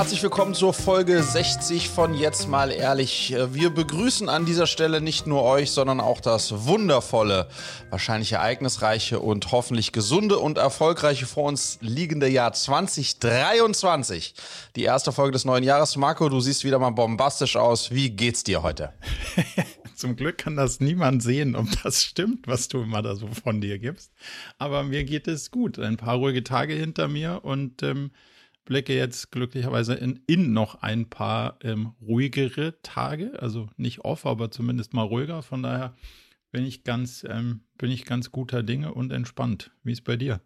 herzlich 0.00 0.22
willkommen 0.22 0.54
zur 0.54 0.72
Folge 0.72 1.22
60 1.22 1.90
von 1.90 2.14
Jetzt 2.14 2.48
mal 2.48 2.72
ehrlich. 2.72 3.36
Wir 3.52 3.68
begrüßen 3.68 4.30
an 4.30 4.46
dieser 4.46 4.66
Stelle 4.66 5.02
nicht 5.02 5.26
nur 5.26 5.42
euch, 5.42 5.72
sondern 5.72 6.00
auch 6.00 6.22
das 6.22 6.64
wundervolle, 6.64 7.50
wahrscheinlich 7.90 8.32
ereignisreiche 8.32 9.20
und 9.20 9.52
hoffentlich 9.52 9.92
gesunde 9.92 10.38
und 10.38 10.56
erfolgreiche 10.56 11.26
vor 11.26 11.44
uns 11.44 11.76
liegende 11.82 12.30
Jahr 12.30 12.54
2023. 12.54 14.32
Die 14.74 14.84
erste 14.84 15.12
Folge 15.12 15.32
des 15.32 15.44
neuen 15.44 15.64
Jahres. 15.64 15.94
Marco, 15.96 16.30
du 16.30 16.40
siehst 16.40 16.64
wieder 16.64 16.78
mal 16.78 16.88
bombastisch 16.88 17.56
aus. 17.56 17.90
Wie 17.90 18.08
geht's 18.08 18.42
dir 18.42 18.62
heute? 18.62 18.94
Zum 19.96 20.16
Glück 20.16 20.38
kann 20.38 20.56
das 20.56 20.80
niemand 20.80 21.22
sehen, 21.22 21.54
ob 21.54 21.66
das 21.82 22.02
stimmt, 22.02 22.48
was 22.48 22.68
du 22.68 22.80
immer 22.80 23.02
da 23.02 23.16
so 23.16 23.26
von 23.26 23.60
dir 23.60 23.78
gibst. 23.78 24.14
Aber 24.56 24.82
mir 24.82 25.04
geht 25.04 25.28
es 25.28 25.50
gut. 25.50 25.78
Ein 25.78 25.98
paar 25.98 26.16
ruhige 26.16 26.42
Tage 26.42 26.72
hinter 26.72 27.06
mir 27.06 27.40
und 27.44 27.82
ähm, 27.82 28.12
blicke 28.64 28.94
jetzt 28.94 29.32
glücklicherweise 29.32 29.94
in, 29.94 30.22
in 30.26 30.52
noch 30.52 30.76
ein 30.76 31.08
paar 31.08 31.58
ähm, 31.62 31.94
ruhigere 32.00 32.80
Tage, 32.82 33.32
also 33.40 33.68
nicht 33.76 34.04
off, 34.04 34.26
aber 34.26 34.50
zumindest 34.50 34.94
mal 34.94 35.02
ruhiger. 35.02 35.42
Von 35.42 35.62
daher 35.62 35.94
bin 36.50 36.64
ich 36.64 36.84
ganz, 36.84 37.24
ähm, 37.28 37.62
bin 37.78 37.90
ich 37.90 38.04
ganz 38.04 38.30
guter 38.30 38.62
Dinge 38.62 38.94
und 38.94 39.12
entspannt. 39.12 39.70
Wie 39.82 39.92
ist 39.92 40.04
bei 40.04 40.16
dir? 40.16 40.40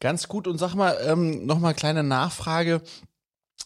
Ganz 0.00 0.28
gut 0.28 0.46
und 0.46 0.58
sag 0.58 0.74
mal, 0.74 0.96
ähm, 1.04 1.46
noch 1.46 1.58
mal 1.58 1.74
kleine 1.74 2.02
Nachfrage. 2.02 2.82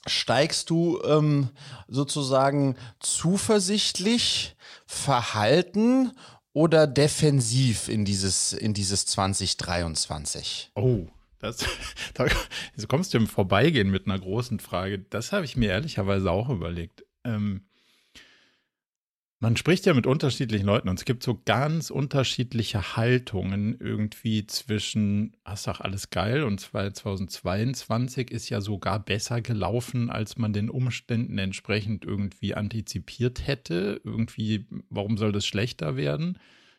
Steigst 0.06 0.70
du 0.70 1.00
ähm, 1.02 1.50
sozusagen 1.86 2.76
zuversichtlich, 3.00 4.56
verhalten 4.86 6.12
oder 6.52 6.86
defensiv 6.86 7.88
in 7.88 8.04
dieses, 8.04 8.52
in 8.52 8.74
dieses 8.74 9.06
2023? 9.06 10.72
Oh, 10.74 11.06
das, 11.40 11.66
da 12.14 12.24
also 12.74 12.86
kommst 12.86 13.12
du 13.12 13.18
im 13.18 13.26
Vorbeigehen 13.26 13.90
mit 13.90 14.06
einer 14.06 14.18
großen 14.18 14.60
Frage. 14.60 14.98
Das 14.98 15.32
habe 15.32 15.44
ich 15.44 15.56
mir 15.56 15.70
ehrlicherweise 15.70 16.30
auch 16.30 16.48
überlegt. 16.48 17.04
Ähm, 17.24 17.62
man 19.42 19.56
spricht 19.56 19.86
ja 19.86 19.94
mit 19.94 20.06
unterschiedlichen 20.06 20.66
Leuten 20.66 20.90
und 20.90 20.98
es 20.98 21.06
gibt 21.06 21.22
so 21.22 21.40
ganz 21.46 21.88
unterschiedliche 21.88 22.94
Haltungen 22.96 23.74
irgendwie 23.80 24.46
zwischen, 24.46 25.34
ach, 25.44 25.62
doch 25.64 25.80
alles 25.80 26.10
geil 26.10 26.42
und 26.42 26.60
2022 26.60 28.30
ist 28.30 28.50
ja 28.50 28.60
sogar 28.60 29.02
besser 29.02 29.40
gelaufen, 29.40 30.10
als 30.10 30.36
man 30.36 30.52
den 30.52 30.68
Umständen 30.68 31.38
entsprechend 31.38 32.04
irgendwie 32.04 32.54
antizipiert 32.54 33.46
hätte. 33.46 34.02
Irgendwie, 34.04 34.66
warum 34.90 35.16
soll 35.16 35.32
das 35.32 35.46
schlechter 35.46 35.96
werden? 35.96 36.38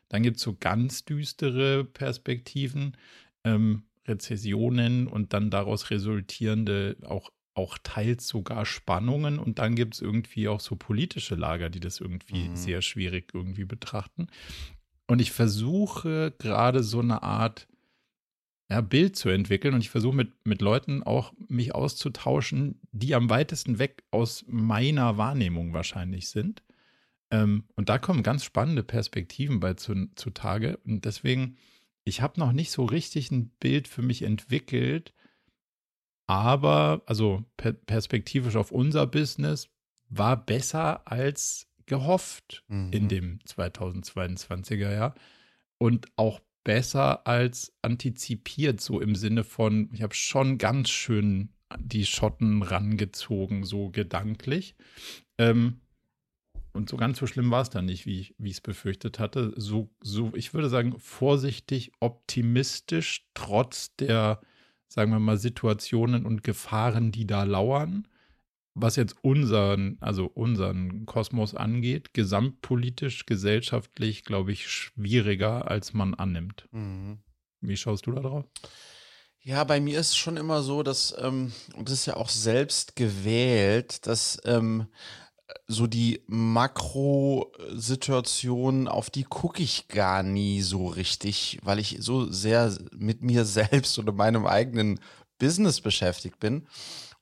Dann 0.10 0.22
gibt 0.22 0.38
es 0.38 0.44
so 0.44 0.56
ganz 0.60 1.04
düstere 1.04 1.84
Perspektiven. 1.84 2.96
Ähm, 3.44 3.86
Rezessionen 4.08 5.08
und 5.08 5.34
dann 5.34 5.50
daraus 5.50 5.90
resultierende 5.90 6.98
auch, 7.04 7.32
auch 7.54 7.78
teils 7.84 8.28
sogar 8.28 8.66
Spannungen. 8.66 9.40
Und 9.40 9.60
dann 9.60 9.76
gibt 9.76 9.96
es 9.96 10.02
irgendwie 10.02 10.48
auch 10.48 10.60
so 10.60 10.76
politische 10.76 11.36
Lager, 11.36 11.70
die 11.70 11.80
das 11.80 12.00
irgendwie 12.00 12.50
mhm. 12.50 12.56
sehr 12.56 12.82
schwierig 12.82 13.32
irgendwie 13.34 13.66
betrachten. 13.66 14.28
Und 15.08 15.20
ich 15.20 15.32
versuche 15.32 16.34
gerade 16.38 16.84
so 16.84 17.00
eine 17.00 17.22
Art 17.24 17.68
ja, 18.72 18.80
Bild 18.80 19.18
zu 19.18 19.28
entwickeln 19.28 19.74
und 19.74 19.82
ich 19.82 19.90
versuche 19.90 20.16
mit, 20.16 20.32
mit 20.46 20.62
Leuten 20.62 21.04
auch 21.04 21.34
mich 21.50 21.76
auszutauschen, 21.76 22.80
die 22.94 23.14
am 23.16 23.30
weitesten 23.30 23.80
weg 23.80 24.06
aus 24.12 24.46
meiner 24.48 25.18
Wahrnehmung 25.18 25.74
wahrscheinlich 25.74 26.30
sind. 26.30 26.64
Ähm, 27.32 27.66
und 27.76 27.90
da 27.90 27.98
kommen 27.98 28.24
ganz 28.24 28.46
spannende 28.46 28.84
Perspektiven 28.84 29.60
bei 29.60 29.74
zu, 29.74 30.08
zutage. 30.16 30.78
Und 30.86 31.04
deswegen 31.04 31.58
ich 32.04 32.22
habe 32.22 32.40
noch 32.40 32.52
nicht 32.52 32.72
so 32.72 32.86
richtig 32.86 33.32
ein 33.32 33.50
Bild 33.60 33.88
für 33.88 34.02
mich 34.02 34.24
entwickelt, 34.24 35.14
aber, 36.28 37.02
also 37.06 37.44
per 37.58 37.74
perspektivisch 37.74 38.56
auf 38.56 38.72
unser 38.72 39.06
Business, 39.08 39.70
war 40.10 40.38
besser 40.38 41.08
als 41.08 41.68
gehofft 41.86 42.64
mhm. 42.68 42.92
in 42.92 43.08
dem 43.08 43.40
2022er 43.40 44.94
Jahr 44.94 45.16
und 45.78 46.08
auch 46.16 46.40
besser 46.64 47.28
als 47.28 47.74
antizipiert, 47.82 48.82
so 48.82 49.02
im 49.02 49.16
Sinne 49.16 49.44
von, 49.44 49.90
ich 49.94 50.02
habe 50.02 50.14
schon 50.14 50.58
ganz 50.58 50.90
schön 50.90 51.50
die 51.80 52.06
Schotten 52.06 52.62
rangezogen, 52.64 53.64
so 53.64 53.90
gedanklich. 53.90 54.76
Ähm, 55.38 55.82
und 56.74 56.90
so 56.90 56.98
ganz 56.98 57.20
so 57.20 57.28
schlimm 57.28 57.52
war 57.52 57.62
es 57.62 57.70
dann 57.70 57.86
nicht, 57.86 58.06
wie 58.06 58.20
ich 58.20 58.36
es 58.40 58.62
befürchtet 58.62 59.20
hatte. 59.20 59.54
So, 59.58 59.90
so, 60.02 60.32
ich 60.36 60.54
würde 60.54 60.70
sagen, 60.70 60.96
vorsichtig 61.00 61.92
optimistisch, 62.00 63.28
trotz 63.34 63.96
der, 63.98 64.42
sagen 64.88 65.12
wir 65.12 65.20
mal, 65.20 65.38
Situationen 65.38 66.26
und 66.26 66.44
Gefahren, 66.44 67.12
die 67.12 67.28
da 67.28 67.44
lauern. 67.44 68.08
Was 68.74 68.96
jetzt 68.96 69.18
unseren, 69.22 69.98
also 70.00 70.28
unseren 70.28 71.06
Kosmos 71.06 71.56
angeht, 71.56 72.14
gesamtpolitisch, 72.14 73.26
gesellschaftlich, 73.26 74.24
glaube 74.24 74.54
ich, 74.54 74.70
schwieriger, 74.70 75.70
als 75.70 75.94
man 75.94 76.14
annimmt. 76.14 76.70
Mhm. 76.72 77.20
Wie 77.60 77.76
schaust 77.76 78.08
du 78.08 78.14
da 78.14 78.22
drauf? 78.22 78.46
Ja, 79.44 79.64
bei 79.64 79.80
mir 79.80 80.00
ist 80.00 80.10
es 80.10 80.18
schon 80.18 80.38
immer 80.38 80.62
so, 80.62 80.84
dass, 80.84 81.16
ähm, 81.20 81.52
das 81.76 81.94
ist 81.94 82.06
ja 82.06 82.16
auch 82.16 82.30
selbst 82.30 82.96
gewählt, 82.96 84.06
dass 84.06 84.40
ähm, 84.46 84.88
so 85.68 85.88
die 85.88 86.22
Makrosituation, 86.28 88.88
auf 88.88 89.10
die 89.10 89.24
gucke 89.24 89.64
ich 89.64 89.88
gar 89.88 90.24
nie 90.24 90.62
so 90.62 90.88
richtig, 90.88 91.60
weil 91.64 91.80
ich 91.80 91.98
so 92.00 92.32
sehr 92.32 92.78
mit 92.92 93.22
mir 93.22 93.46
selbst 93.46 93.98
oder 94.00 94.12
meinem 94.12 94.46
eigenen 94.46 95.00
Business 95.40 95.82
beschäftigt 95.82 96.40
bin. 96.40 96.68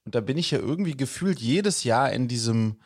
Und 0.06 0.16
da 0.16 0.22
bin 0.22 0.38
ich 0.38 0.52
ja 0.52 0.60
irgendwie 0.60 0.98
gefühlt 0.98 1.40
jedes 1.40 1.84
Jahr 1.84 2.12
in 2.12 2.28
diesem 2.28 2.78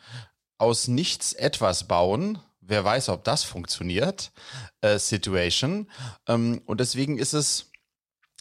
aus 0.58 0.88
nichts 0.88 1.32
etwas 1.32 1.84
bauen. 1.84 2.38
Wer 2.60 2.84
weiß, 2.84 3.10
ob 3.10 3.24
das 3.24 3.42
funktioniert, 3.42 4.32
äh, 4.80 4.98
Situation. 4.98 5.90
Ähm, 6.26 6.62
und 6.66 6.80
deswegen 6.80 7.18
ist 7.18 7.34
es, 7.34 7.70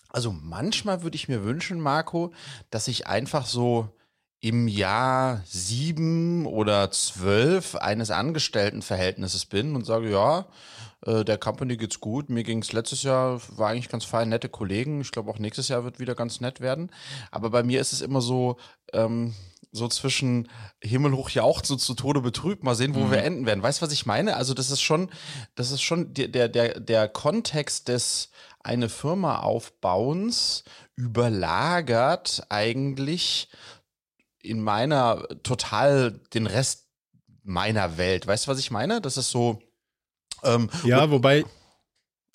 also 0.10 0.32
manchmal 0.32 1.04
würde 1.04 1.16
ich 1.16 1.28
mir 1.28 1.44
wünschen, 1.44 1.80
Marco, 1.80 2.34
dass 2.70 2.88
ich 2.88 3.08
einfach 3.08 3.46
so 3.46 3.90
im 4.44 4.68
Jahr 4.68 5.42
sieben 5.46 6.46
oder 6.46 6.92
zwölf 6.92 7.76
eines 7.76 8.12
Angestelltenverhältnisses 8.12 9.46
bin 9.46 9.74
und 9.74 9.86
sage, 9.86 10.12
ja, 10.12 10.48
äh, 11.06 11.24
der 11.24 11.38
Company 11.38 11.78
geht's 11.78 12.02
gut. 12.02 12.30
Mir 12.30 12.44
ging's 12.44 12.74
letztes 12.74 13.04
Jahr, 13.04 13.40
war 13.56 13.70
eigentlich 13.70 13.88
ganz 13.88 14.04
fein, 14.04 14.28
nette 14.28 14.50
Kollegen. 14.50 15.00
Ich 15.00 15.12
glaube 15.12 15.32
auch 15.32 15.40
nächstes 15.40 15.70
Jahr 15.70 15.86
wird 15.86 16.02
wieder 16.02 16.14
ganz 16.14 16.42
nett 16.42 16.60
werden. 16.60 16.92
Aber 17.32 17.52
bei 17.52 17.64
mir 17.64 17.80
ist 17.80 17.94
es 17.94 18.02
immer 18.02 18.20
so, 18.20 18.58
ähm, 18.92 19.34
so 19.72 19.88
zwischen 19.88 20.50
himmelhoch 20.82 21.30
jauchzt 21.30 21.72
und 21.72 21.80
zu 21.80 21.94
Tode 21.94 22.20
betrübt. 22.20 22.66
Mal 22.66 22.76
sehen, 22.76 22.96
wo 22.96 23.06
mhm. 23.06 23.12
wir 23.12 23.24
enden 23.24 23.46
werden. 23.46 23.64
Weißt 23.64 23.80
du, 23.80 23.86
was 23.86 23.94
ich 23.94 24.06
meine? 24.06 24.36
Also 24.36 24.54
das 24.54 24.72
ist 24.72 24.82
schon, 24.82 25.10
das 25.56 25.72
ist 25.72 25.82
schon 25.82 26.14
der, 26.14 26.50
der, 26.50 26.82
der 26.82 27.08
Kontext 27.08 27.88
des 27.88 28.30
eine 28.62 28.90
Firma 28.90 29.40
aufbauens 29.40 30.64
überlagert 30.96 32.46
eigentlich 32.50 33.50
in 34.44 34.62
meiner 34.62 35.28
total 35.42 36.20
den 36.34 36.46
Rest 36.46 36.88
meiner 37.44 37.98
Welt. 37.98 38.28
Weißt 38.28 38.46
du, 38.46 38.52
was 38.52 38.60
ich 38.60 38.72
meine? 38.72 39.02
Das 39.02 39.18
ist 39.18 39.32
so. 39.32 39.62
Ähm, 40.44 40.70
ja, 40.84 41.10
wobei, 41.10 41.46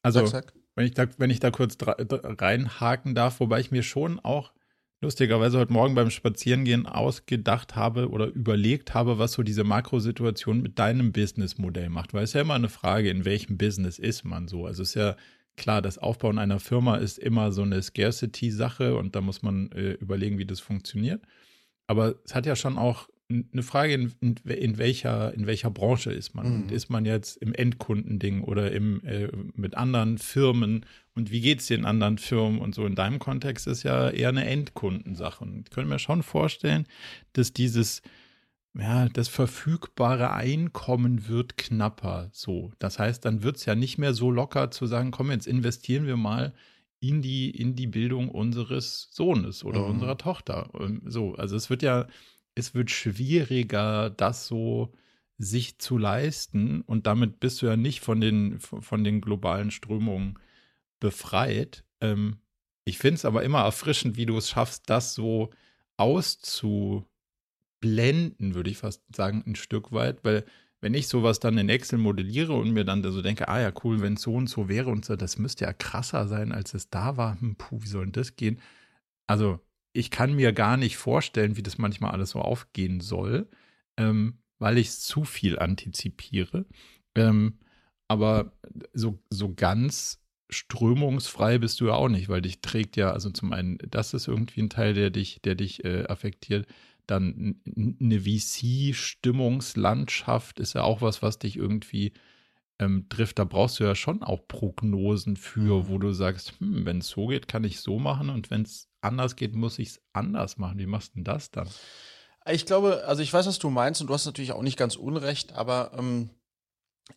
also 0.03 0.27
sag, 0.27 0.45
sag. 0.45 0.53
Wenn, 0.75 0.87
ich 0.87 0.95
da, 0.95 1.07
wenn 1.19 1.31
ich 1.31 1.41
da 1.41 1.51
kurz 1.51 1.77
reinhaken 1.81 3.15
darf, 3.15 3.41
wobei 3.41 3.61
ich 3.61 3.71
mir 3.71 3.83
schon 3.83 4.19
auch 4.21 4.53
lustigerweise 5.01 5.59
heute 5.59 5.73
Morgen 5.73 5.95
beim 5.95 6.11
Spazierengehen 6.11 6.87
ausgedacht 6.87 7.77
habe 7.77 8.09
oder 8.11 8.27
überlegt 8.27 8.95
habe, 8.95 9.19
was 9.19 9.33
so 9.33 9.43
diese 9.43 9.65
Makrosituation 9.65 10.61
mit 10.61 10.79
deinem 10.79 11.13
Businessmodell 11.13 11.89
macht. 11.89 12.15
Weil 12.15 12.25
es 12.25 12.33
ja 12.33 12.41
immer 12.41 12.55
eine 12.55 12.69
Frage, 12.69 13.11
in 13.11 13.25
welchem 13.25 13.59
Business 13.59 13.99
ist 13.99 14.25
man 14.25 14.49
so. 14.49 14.67
Also 14.67 14.83
es 14.83 14.91
ist 14.91 14.95
ja 14.95 15.17
klar, 15.57 15.83
das 15.83 15.99
Aufbauen 15.99 16.39
einer 16.39 16.61
Firma 16.61 16.97
ist 16.97 17.19
immer 17.19 17.53
so 17.53 17.63
eine 17.63 17.83
Scarcity-Sache 17.83 18.97
und 18.97 19.15
da 19.15 19.21
muss 19.21 19.43
man 19.43 19.71
äh, 19.73 19.93
überlegen, 19.93 20.39
wie 20.39 20.47
das 20.47 20.61
funktioniert. 20.61 21.23
Aber 21.89 22.15
es 22.25 22.35
hat 22.35 22.47
ja 22.47 22.55
schon 22.55 22.79
auch 22.79 23.09
eine 23.31 23.63
Frage, 23.63 23.93
in, 23.93 24.13
in, 24.21 24.79
welcher, 24.79 25.35
in 25.35 25.47
welcher 25.47 25.71
Branche 25.71 26.11
ist 26.11 26.35
man? 26.35 26.65
Mhm. 26.65 26.69
Ist 26.71 26.89
man 26.89 27.05
jetzt 27.05 27.37
im 27.37 27.53
Endkundending 27.53 28.43
oder 28.43 28.73
im, 28.73 29.05
äh, 29.05 29.29
mit 29.55 29.77
anderen 29.77 30.17
Firmen? 30.17 30.87
Und 31.15 31.31
wie 31.31 31.43
geht 31.43 31.61
es 31.61 31.67
den 31.67 31.85
anderen 31.85 32.17
Firmen? 32.17 32.59
Und 32.59 32.75
so 32.75 32.87
in 32.87 32.95
deinem 32.95 33.19
Kontext 33.19 33.67
ist 33.67 33.83
ja 33.83 34.09
eher 34.09 34.31
eine 34.31 34.47
Endkundensache. 34.47 35.45
Und 35.45 35.69
ich 35.69 35.71
könnte 35.71 35.91
mir 35.91 35.99
schon 35.99 36.23
vorstellen, 36.23 36.87
dass 37.35 37.53
dieses, 37.53 38.01
ja, 38.79 39.11
das 39.11 39.29
verfügbare 39.29 40.33
Einkommen 40.33 41.29
wird 41.29 41.59
knapper. 41.59 42.31
So. 42.33 42.73
Das 42.79 42.99
heißt, 42.99 43.27
dann 43.27 43.43
wird 43.43 43.57
es 43.57 43.67
ja 43.67 43.75
nicht 43.75 43.99
mehr 43.99 44.15
so 44.15 44.31
locker 44.31 44.71
zu 44.71 44.87
sagen, 44.87 45.11
komm, 45.11 45.31
jetzt 45.31 45.47
investieren 45.47 46.07
wir 46.07 46.17
mal 46.17 46.55
in 47.01 47.23
die, 47.23 47.51
in 47.51 47.75
die 47.75 47.87
Bildung 47.87 48.29
unseres 48.29 49.09
Sohnes 49.11 49.65
oder 49.65 49.81
mhm. 49.81 49.91
unserer 49.91 50.19
Tochter. 50.19 50.71
So, 51.07 51.35
also 51.35 51.57
es 51.57 51.71
wird 51.71 51.83
ja, 51.83 52.07
es 52.55 52.75
wird 52.75 52.91
schwieriger, 52.91 54.11
das 54.11 54.47
so 54.47 54.93
sich 55.39 55.79
zu 55.79 55.99
leisten 55.99 56.83
und 56.83 57.07
damit 57.07 57.39
bist 57.39 57.63
du 57.63 57.67
ja 57.67 57.77
nicht 57.77 58.01
von 58.01 58.21
den, 58.21 58.59
von 58.59 59.05
den 59.05 59.21
globalen 59.21 59.71
Strömungen 59.71 60.39
befreit. 60.99 61.85
Ähm, 62.01 62.39
ich 62.85 62.99
finde 62.99 63.15
es 63.17 63.25
aber 63.25 63.45
immer 63.45 63.61
erfrischend, 63.61 64.17
wie 64.17 64.27
du 64.27 64.37
es 64.37 64.49
schaffst, 64.49 64.91
das 64.91 65.15
so 65.15 65.51
auszu, 65.97 67.05
blenden, 67.81 68.55
würde 68.55 68.71
ich 68.71 68.79
fast 68.79 69.05
sagen, 69.15 69.45
ein 69.47 69.55
Stück 69.55 69.93
weit, 69.93 70.25
weil 70.25 70.45
wenn 70.81 70.95
ich 70.95 71.09
sowas 71.09 71.41
dann 71.41 71.59
in 71.59 71.69
Excel 71.69 71.99
modelliere 71.99 72.53
und 72.55 72.71
mir 72.71 72.85
dann 72.85 73.03
so 73.03 73.23
denke, 73.23 73.49
ah 73.49 73.61
ja, 73.61 73.73
cool, 73.85 74.01
wenn 74.01 74.15
es 74.15 74.23
so 74.23 74.35
und 74.35 74.49
so 74.49 74.69
wäre 74.69 74.91
und 74.91 75.05
so, 75.05 75.17
das 75.17 75.39
müsste 75.39 75.65
ja 75.65 75.73
krasser 75.73 76.29
sein, 76.29 76.53
als 76.53 76.75
es 76.75 76.91
da 76.91 77.17
war. 77.17 77.41
Hm, 77.41 77.57
puh, 77.57 77.83
wie 77.83 77.89
soll 77.89 78.05
denn 78.05 78.13
das 78.13 78.37
gehen? 78.37 78.61
Also, 79.27 79.61
ich 79.93 80.11
kann 80.11 80.35
mir 80.35 80.53
gar 80.53 80.77
nicht 80.77 80.97
vorstellen, 80.97 81.57
wie 81.57 81.63
das 81.63 81.79
manchmal 81.79 82.13
alles 82.13 82.31
so 82.31 82.41
aufgehen 82.41 83.01
soll, 83.01 83.49
ähm, 83.97 84.39
weil 84.59 84.79
ich 84.79 84.93
zu 84.93 85.25
viel 85.25 85.59
antizipiere. 85.59 86.67
Ähm, 87.17 87.59
aber 88.09 88.53
so, 88.93 89.19
so 89.31 89.55
ganz 89.55 90.23
strömungsfrei 90.51 91.59
bist 91.59 91.81
du 91.81 91.87
ja 91.89 91.95
auch 91.95 92.09
nicht, 92.09 92.29
weil 92.29 92.41
dich 92.41 92.61
trägt 92.61 92.97
ja, 92.97 93.13
also 93.13 93.31
zum 93.31 93.53
einen, 93.53 93.79
das 93.91 94.15
ist 94.15 94.29
irgendwie 94.29 94.63
ein 94.63 94.71
Teil, 94.71 94.95
der 94.95 95.11
dich, 95.11 95.41
der 95.43 95.55
dich 95.55 95.85
äh, 95.85 96.05
affektiert. 96.07 96.67
Dann 97.09 97.61
eine 97.67 98.21
VC-Stimmungslandschaft 98.21 100.61
ist 100.61 100.75
ja 100.75 100.83
auch 100.83 101.03
was, 101.03 101.23
was 101.23 101.39
dich 101.39 101.57
irgendwie 101.57 102.13
ähm, 102.79 103.09
trifft. 103.09 103.39
Da 103.39 103.45
brauchst 103.45 103.81
du 103.81 103.85
ja 103.85 103.95
schon 103.95 104.23
auch 104.23 104.47
Prognosen 104.47 105.37
für, 105.37 105.85
mhm. 105.85 105.89
wo 105.89 105.99
du 105.99 106.13
sagst, 106.13 106.61
hm, 106.61 106.85
wenn 106.85 106.99
es 106.99 107.09
so 107.09 107.29
geht, 107.29 107.49
kann 107.49 107.65
ich 107.65 107.81
so 107.81 107.99
machen 107.99 108.31
und 108.31 108.51
wenn 108.51 108.63
es 108.63 108.89
anders 109.01 109.37
geht, 109.37 109.55
muss 109.55 109.79
ich 109.79 109.89
es 109.89 110.03
anders 110.13 110.59
machen. 110.59 110.79
Wie 110.79 110.87
machst 110.87 111.11
du 111.11 111.15
denn 111.17 111.25
das 111.25 111.51
dann? 111.51 111.69
Ich 112.47 112.67
glaube, 112.67 113.05
also 113.07 113.23
ich 113.23 113.33
weiß, 113.33 113.47
was 113.47 113.59
du 113.59 113.71
meinst 113.71 114.01
und 114.01 114.09
du 114.09 114.15
hast 114.15 114.27
natürlich 114.27 114.53
auch 114.53 114.63
nicht 114.63 114.79
ganz 114.79 114.97
unrecht, 114.97 115.53
aber 115.53 115.93
ähm, 115.99 116.31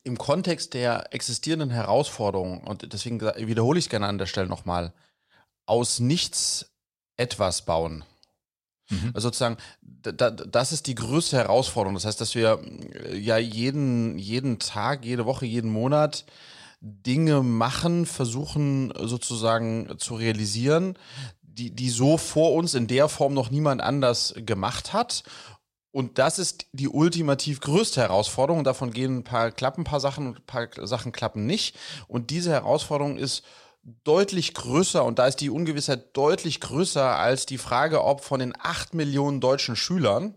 im 0.03 0.17
Kontext 0.17 0.73
der 0.73 1.13
existierenden 1.13 1.69
Herausforderungen, 1.69 2.63
und 2.63 2.93
deswegen 2.93 3.21
wiederhole 3.21 3.79
ich 3.79 3.85
es 3.85 3.89
gerne 3.89 4.07
an 4.07 4.17
der 4.17 4.25
Stelle 4.25 4.47
nochmal, 4.47 4.93
aus 5.65 5.99
nichts 5.99 6.73
etwas 7.17 7.65
bauen. 7.65 8.03
Mhm. 8.91 9.11
Also 9.13 9.29
sozusagen, 9.29 9.57
da, 9.81 10.29
das 10.29 10.71
ist 10.71 10.87
die 10.87 10.95
größte 10.95 11.37
Herausforderung. 11.37 11.95
Das 11.95 12.05
heißt, 12.05 12.21
dass 12.21 12.35
wir 12.35 12.59
äh, 12.93 13.17
ja 13.17 13.37
jeden, 13.37 14.17
jeden 14.19 14.59
Tag, 14.59 15.05
jede 15.05 15.25
Woche, 15.25 15.45
jeden 15.45 15.71
Monat 15.71 16.25
Dinge 16.81 17.43
machen, 17.43 18.05
versuchen 18.05 18.91
sozusagen 18.99 19.93
zu 19.97 20.15
realisieren, 20.15 20.95
die, 21.43 21.69
die 21.69 21.89
so 21.89 22.17
vor 22.17 22.53
uns 22.53 22.73
in 22.73 22.87
der 22.87 23.07
Form 23.07 23.33
noch 23.33 23.51
niemand 23.51 23.81
anders 23.81 24.33
gemacht 24.37 24.93
hat. 24.93 25.23
Und 25.91 26.17
das 26.17 26.39
ist 26.39 26.67
die 26.71 26.87
ultimativ 26.87 27.59
größte 27.59 28.01
Herausforderung. 28.01 28.63
Davon 28.63 28.91
gehen 28.91 29.17
ein 29.17 29.23
paar 29.23 29.51
klappen, 29.51 29.81
ein 29.81 29.85
paar 29.85 29.99
Sachen, 29.99 30.35
ein 30.35 30.45
paar 30.45 30.69
Sachen 30.87 31.11
klappen 31.11 31.45
nicht. 31.45 31.77
Und 32.07 32.29
diese 32.29 32.51
Herausforderung 32.51 33.17
ist 33.17 33.43
deutlich 34.03 34.53
größer 34.53 35.03
und 35.03 35.19
da 35.19 35.27
ist 35.27 35.37
die 35.37 35.49
Ungewissheit 35.49 36.15
deutlich 36.15 36.59
größer 36.59 37.17
als 37.17 37.45
die 37.45 37.57
Frage, 37.57 38.03
ob 38.03 38.23
von 38.23 38.39
den 38.39 38.53
acht 38.59 38.93
Millionen 38.93 39.41
deutschen 39.41 39.75
Schülern 39.75 40.35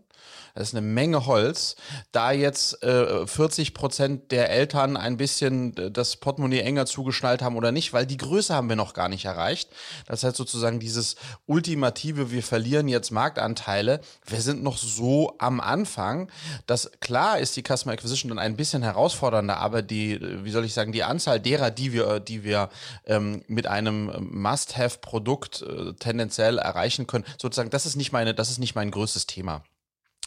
das 0.55 0.69
ist 0.69 0.75
eine 0.75 0.87
Menge 0.87 1.27
Holz. 1.27 1.75
Da 2.13 2.31
jetzt 2.31 2.81
äh, 2.85 3.27
40 3.27 3.75
Prozent 3.75 4.31
der 4.31 4.51
Eltern 4.51 4.97
ein 4.97 5.17
bisschen 5.17 5.77
äh, 5.77 5.91
das 5.91 6.17
Portemonnaie 6.17 6.61
enger 6.61 6.87
zugeschnallt 6.87 7.43
haben 7.43 7.57
oder 7.57 7.73
nicht, 7.73 7.93
weil 7.93 8.07
die 8.07 8.17
Größe 8.17 8.55
haben 8.55 8.69
wir 8.69 8.77
noch 8.77 8.95
gar 8.95 9.09
nicht 9.09 9.25
erreicht. 9.25 9.71
Das 10.07 10.23
heißt 10.23 10.37
sozusagen 10.37 10.79
dieses 10.79 11.17
ultimative, 11.47 12.31
wir 12.31 12.45
verlieren 12.45 12.87
jetzt 12.87 13.11
Marktanteile. 13.11 14.01
Wir 14.27 14.41
sind 14.41 14.63
noch 14.63 14.79
so 14.79 15.35
am 15.39 15.61
Anfang. 15.61 16.31
Das 16.67 16.93
klar 17.01 17.41
ist 17.41 17.57
die 17.57 17.63
Customer 17.63 17.95
Acquisition 17.95 18.29
dann 18.29 18.39
ein 18.39 18.57
bisschen 18.57 18.83
herausfordernder, 18.83 19.57
aber 19.57 19.83
die, 19.83 20.21
wie 20.45 20.51
soll 20.53 20.65
ich 20.65 20.73
sagen, 20.73 20.93
die 20.93 21.03
Anzahl 21.03 21.41
derer, 21.41 21.73
die 21.73 21.93
wir, 21.93 22.21
die 22.21 22.45
wir 22.45 22.69
ähm, 23.07 23.43
mit 23.49 23.67
einem 23.67 24.31
Must-Have-Produkt 24.31 25.63
äh, 25.63 25.95
tendenziell 25.95 26.59
erreichen 26.59 27.09
können, 27.09 27.25
sozusagen, 27.43 27.71
das 27.71 27.87
ist 27.87 27.97
nicht 27.97 28.13
meine, 28.13 28.35
das 28.35 28.51
ist 28.51 28.59
nicht 28.59 28.77
mein 28.77 28.93
größtes 28.93 29.27
Thema. 29.27 29.65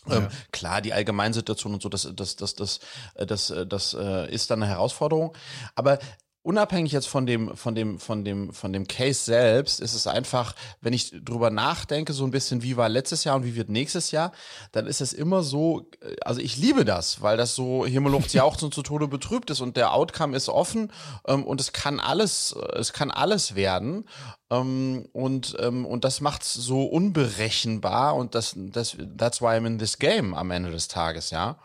Ja. 0.10 0.18
Ähm, 0.18 0.28
klar, 0.52 0.82
die 0.82 0.94
Allgemeinsituation 0.94 1.74
und 1.74 1.82
so, 1.82 1.90
das, 1.90 2.10
das, 2.16 2.36
das, 2.36 2.56
das, 2.56 2.80
äh, 3.16 3.26
das, 3.26 3.48
das, 3.48 3.68
das 3.68 3.94
äh, 3.94 4.34
ist 4.34 4.50
dann 4.52 4.64
eine 4.64 4.72
Herausforderung. 4.72 5.36
Aber 5.76 6.00
unabhängig 6.48 6.94
jetzt 6.94 7.10
von 7.10 7.26
dem, 7.26 7.58
von 7.58 7.76
dem, 7.76 8.00
von 8.00 8.24
dem, 8.24 8.54
von 8.54 8.72
dem 8.72 8.88
Case 8.88 9.22
selbst, 9.26 9.82
ist 9.82 9.94
es 9.94 10.08
einfach, 10.08 10.56
wenn 10.80 10.94
ich 10.94 11.12
drüber 11.26 11.50
nachdenke, 11.50 12.14
so 12.14 12.24
ein 12.24 12.32
bisschen, 12.32 12.64
wie 12.64 12.78
war 12.78 12.88
letztes 12.88 13.26
Jahr 13.26 13.36
und 13.36 13.44
wie 13.44 13.58
wird 13.58 13.68
nächstes 13.68 14.12
Jahr, 14.12 14.32
dann 14.72 14.88
ist 14.88 15.02
es 15.02 15.12
immer 15.12 15.44
so, 15.44 15.92
äh, 16.00 16.16
also 16.24 16.40
ich 16.40 16.56
liebe 16.56 16.86
das, 16.86 17.22
weil 17.22 17.36
das 17.36 17.54
so 17.54 17.86
Himmelucht 17.86 18.34
jauchzend 18.34 18.74
zu 18.74 18.82
Tode 18.82 19.10
betrübt 19.10 19.50
ist 19.50 19.60
und 19.60 19.76
der 19.76 19.94
Outcome 19.94 20.38
ist 20.38 20.48
offen 20.48 20.94
ähm, 21.28 21.44
und 21.44 21.60
es 21.60 21.74
kann 21.74 22.00
alles, 22.00 22.56
es 22.76 22.94
kann 22.94 23.12
alles 23.12 23.56
werden. 23.56 24.06
Ähm, 24.50 25.10
und, 25.12 25.58
ähm, 25.60 25.86
und 25.86 26.06
das 26.06 26.22
macht 26.22 26.44
es 26.44 26.54
so 26.54 26.86
unberechenbar 26.86 28.16
und 28.16 28.36
das, 28.36 28.54
das, 28.56 28.96
that's 29.18 29.42
why 29.42 29.48
I'm 29.48 29.68
in 29.68 29.80
this 29.80 30.00
game 30.00 30.34
am 30.34 30.52
Ende 30.52 30.72
des 30.72 30.88
Tages, 30.88 31.30
ja. 31.32 31.60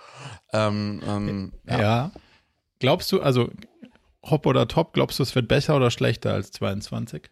Ähm, 0.52 1.00
ähm 1.06 1.52
ja. 1.68 1.80
ja. 1.80 2.10
Glaubst 2.80 3.12
du, 3.12 3.22
also 3.22 3.48
Hop 4.24 4.46
oder 4.46 4.68
Top, 4.68 4.92
glaubst 4.92 5.18
du, 5.18 5.22
es 5.22 5.34
wird 5.34 5.48
besser 5.48 5.76
oder 5.76 5.90
schlechter 5.90 6.32
als 6.32 6.52
22? 6.52 7.30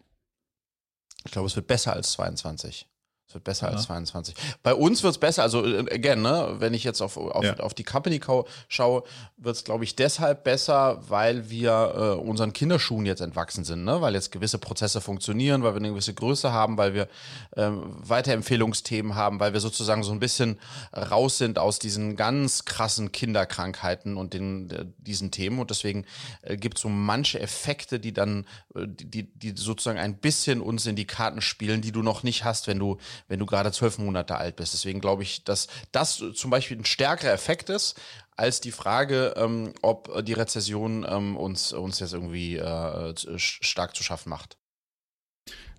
Ich 1.23 1.31
glaube, 1.31 1.47
es 1.47 1.55
wird 1.55 1.67
besser 1.67 1.93
als 1.93 2.11
22. 2.13 2.90
Es 3.31 3.35
wird 3.35 3.45
besser 3.45 3.67
ja. 3.67 3.73
als 3.73 3.83
22. 3.83 4.35
Bei 4.61 4.73
uns 4.73 5.03
wird 5.03 5.11
es 5.11 5.17
besser, 5.17 5.41
also 5.41 5.65
äh, 5.65 5.85
again, 5.89 6.21
ne, 6.21 6.55
wenn 6.59 6.73
ich 6.73 6.83
jetzt 6.83 6.99
auf, 7.01 7.15
auf, 7.15 7.45
ja. 7.45 7.55
auf 7.59 7.73
die 7.73 7.85
Company 7.85 8.19
schaue, 8.67 9.03
wird 9.37 9.55
es, 9.55 9.63
glaube 9.63 9.85
ich, 9.85 9.95
deshalb 9.95 10.43
besser, 10.43 11.01
weil 11.07 11.49
wir 11.49 11.93
äh, 11.95 12.21
unseren 12.21 12.51
Kinderschuhen 12.51 13.05
jetzt 13.05 13.21
entwachsen 13.21 13.63
sind, 13.63 13.85
ne? 13.85 14.01
weil 14.01 14.15
jetzt 14.15 14.33
gewisse 14.33 14.57
Prozesse 14.57 14.99
funktionieren, 14.99 15.63
weil 15.63 15.73
wir 15.73 15.77
eine 15.77 15.89
gewisse 15.89 16.13
Größe 16.13 16.51
haben, 16.51 16.77
weil 16.77 16.93
wir 16.93 17.07
ähm, 17.55 17.83
Weiterempfehlungsthemen 17.85 19.15
haben, 19.15 19.39
weil 19.39 19.53
wir 19.53 19.61
sozusagen 19.61 20.03
so 20.03 20.11
ein 20.11 20.19
bisschen 20.19 20.59
raus 20.93 21.37
sind 21.37 21.57
aus 21.57 21.79
diesen 21.79 22.17
ganz 22.17 22.65
krassen 22.65 23.13
Kinderkrankheiten 23.13 24.17
und 24.17 24.33
den, 24.33 24.69
äh, 24.71 24.85
diesen 24.97 25.31
Themen. 25.31 25.59
Und 25.59 25.69
deswegen 25.69 26.05
äh, 26.41 26.57
gibt 26.57 26.77
es 26.77 26.81
so 26.81 26.89
manche 26.89 27.39
Effekte, 27.39 28.01
die 28.01 28.13
dann, 28.13 28.45
äh, 28.75 28.87
die, 28.87 29.23
die 29.23 29.53
sozusagen 29.55 29.99
ein 29.99 30.17
bisschen 30.17 30.59
uns 30.59 30.85
in 30.85 30.97
die 30.97 31.07
Karten 31.07 31.41
spielen, 31.41 31.81
die 31.81 31.93
du 31.93 32.01
noch 32.01 32.23
nicht 32.23 32.43
hast, 32.43 32.67
wenn 32.67 32.79
du 32.79 32.97
wenn 33.27 33.39
du 33.39 33.45
gerade 33.45 33.71
zwölf 33.71 33.97
Monate 33.97 34.35
alt 34.37 34.55
bist. 34.55 34.73
Deswegen 34.73 35.01
glaube 35.01 35.23
ich, 35.23 35.43
dass 35.43 35.67
das 35.91 36.23
zum 36.33 36.51
Beispiel 36.51 36.77
ein 36.77 36.85
stärkerer 36.85 37.33
Effekt 37.33 37.69
ist, 37.69 37.99
als 38.35 38.61
die 38.61 38.71
Frage, 38.71 39.33
ähm, 39.37 39.73
ob 39.81 40.25
die 40.25 40.33
Rezession 40.33 41.05
ähm, 41.07 41.37
uns, 41.37 41.73
uns 41.73 41.99
jetzt 41.99 42.13
irgendwie 42.13 42.57
äh, 42.57 43.13
stark 43.37 43.95
zu 43.95 44.03
schaffen 44.03 44.29
macht. 44.29 44.57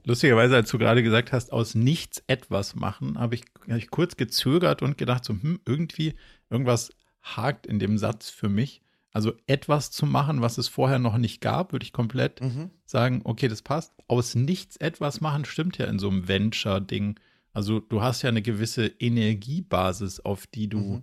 Lustigerweise, 0.05 0.57
als 0.57 0.71
du 0.71 0.79
gerade 0.79 1.03
gesagt 1.03 1.33
hast, 1.33 1.53
aus 1.53 1.75
nichts 1.75 2.23
etwas 2.27 2.75
machen, 2.75 3.19
habe 3.19 3.37
ich, 3.37 3.45
hab 3.69 3.77
ich 3.77 3.91
kurz 3.91 4.17
gezögert 4.17 4.83
und 4.83 4.99
gedacht, 4.99 5.25
so, 5.25 5.35
hm, 5.35 5.61
irgendwie, 5.65 6.15
irgendwas 6.51 6.91
hakt 7.23 7.67
in 7.67 7.79
dem 7.79 7.99
Satz 7.99 8.29
für 8.29 8.49
mich. 8.49 8.83
Also 9.13 9.35
etwas 9.47 9.91
zu 9.91 10.07
machen, 10.07 10.41
was 10.41 10.59
es 10.59 10.69
vorher 10.69 10.99
noch 10.99 11.19
nicht 11.19 11.41
gab, 11.41 11.73
würde 11.73 11.85
ich 11.85 11.93
komplett 11.93 12.41
mhm. 12.41 12.71
sagen, 12.85 13.21
okay, 13.25 13.47
das 13.47 13.63
passt. 13.63 13.93
Aus 14.09 14.35
nichts 14.35 14.77
etwas 14.77 15.21
machen 15.21 15.45
stimmt 15.45 15.79
ja 15.79 15.87
in 15.87 15.99
so 15.99 16.09
einem 16.09 16.27
Venture-Ding 16.27 17.21
also 17.53 17.81
du 17.81 18.03
hast 18.03 18.23
ja 18.23 18.29
eine 18.29 18.43
gewisse 18.43 18.87
Energiebasis, 18.87 20.21
auf 20.21 20.47
die 20.47 20.69
du, 20.69 20.79
mhm. 20.79 21.03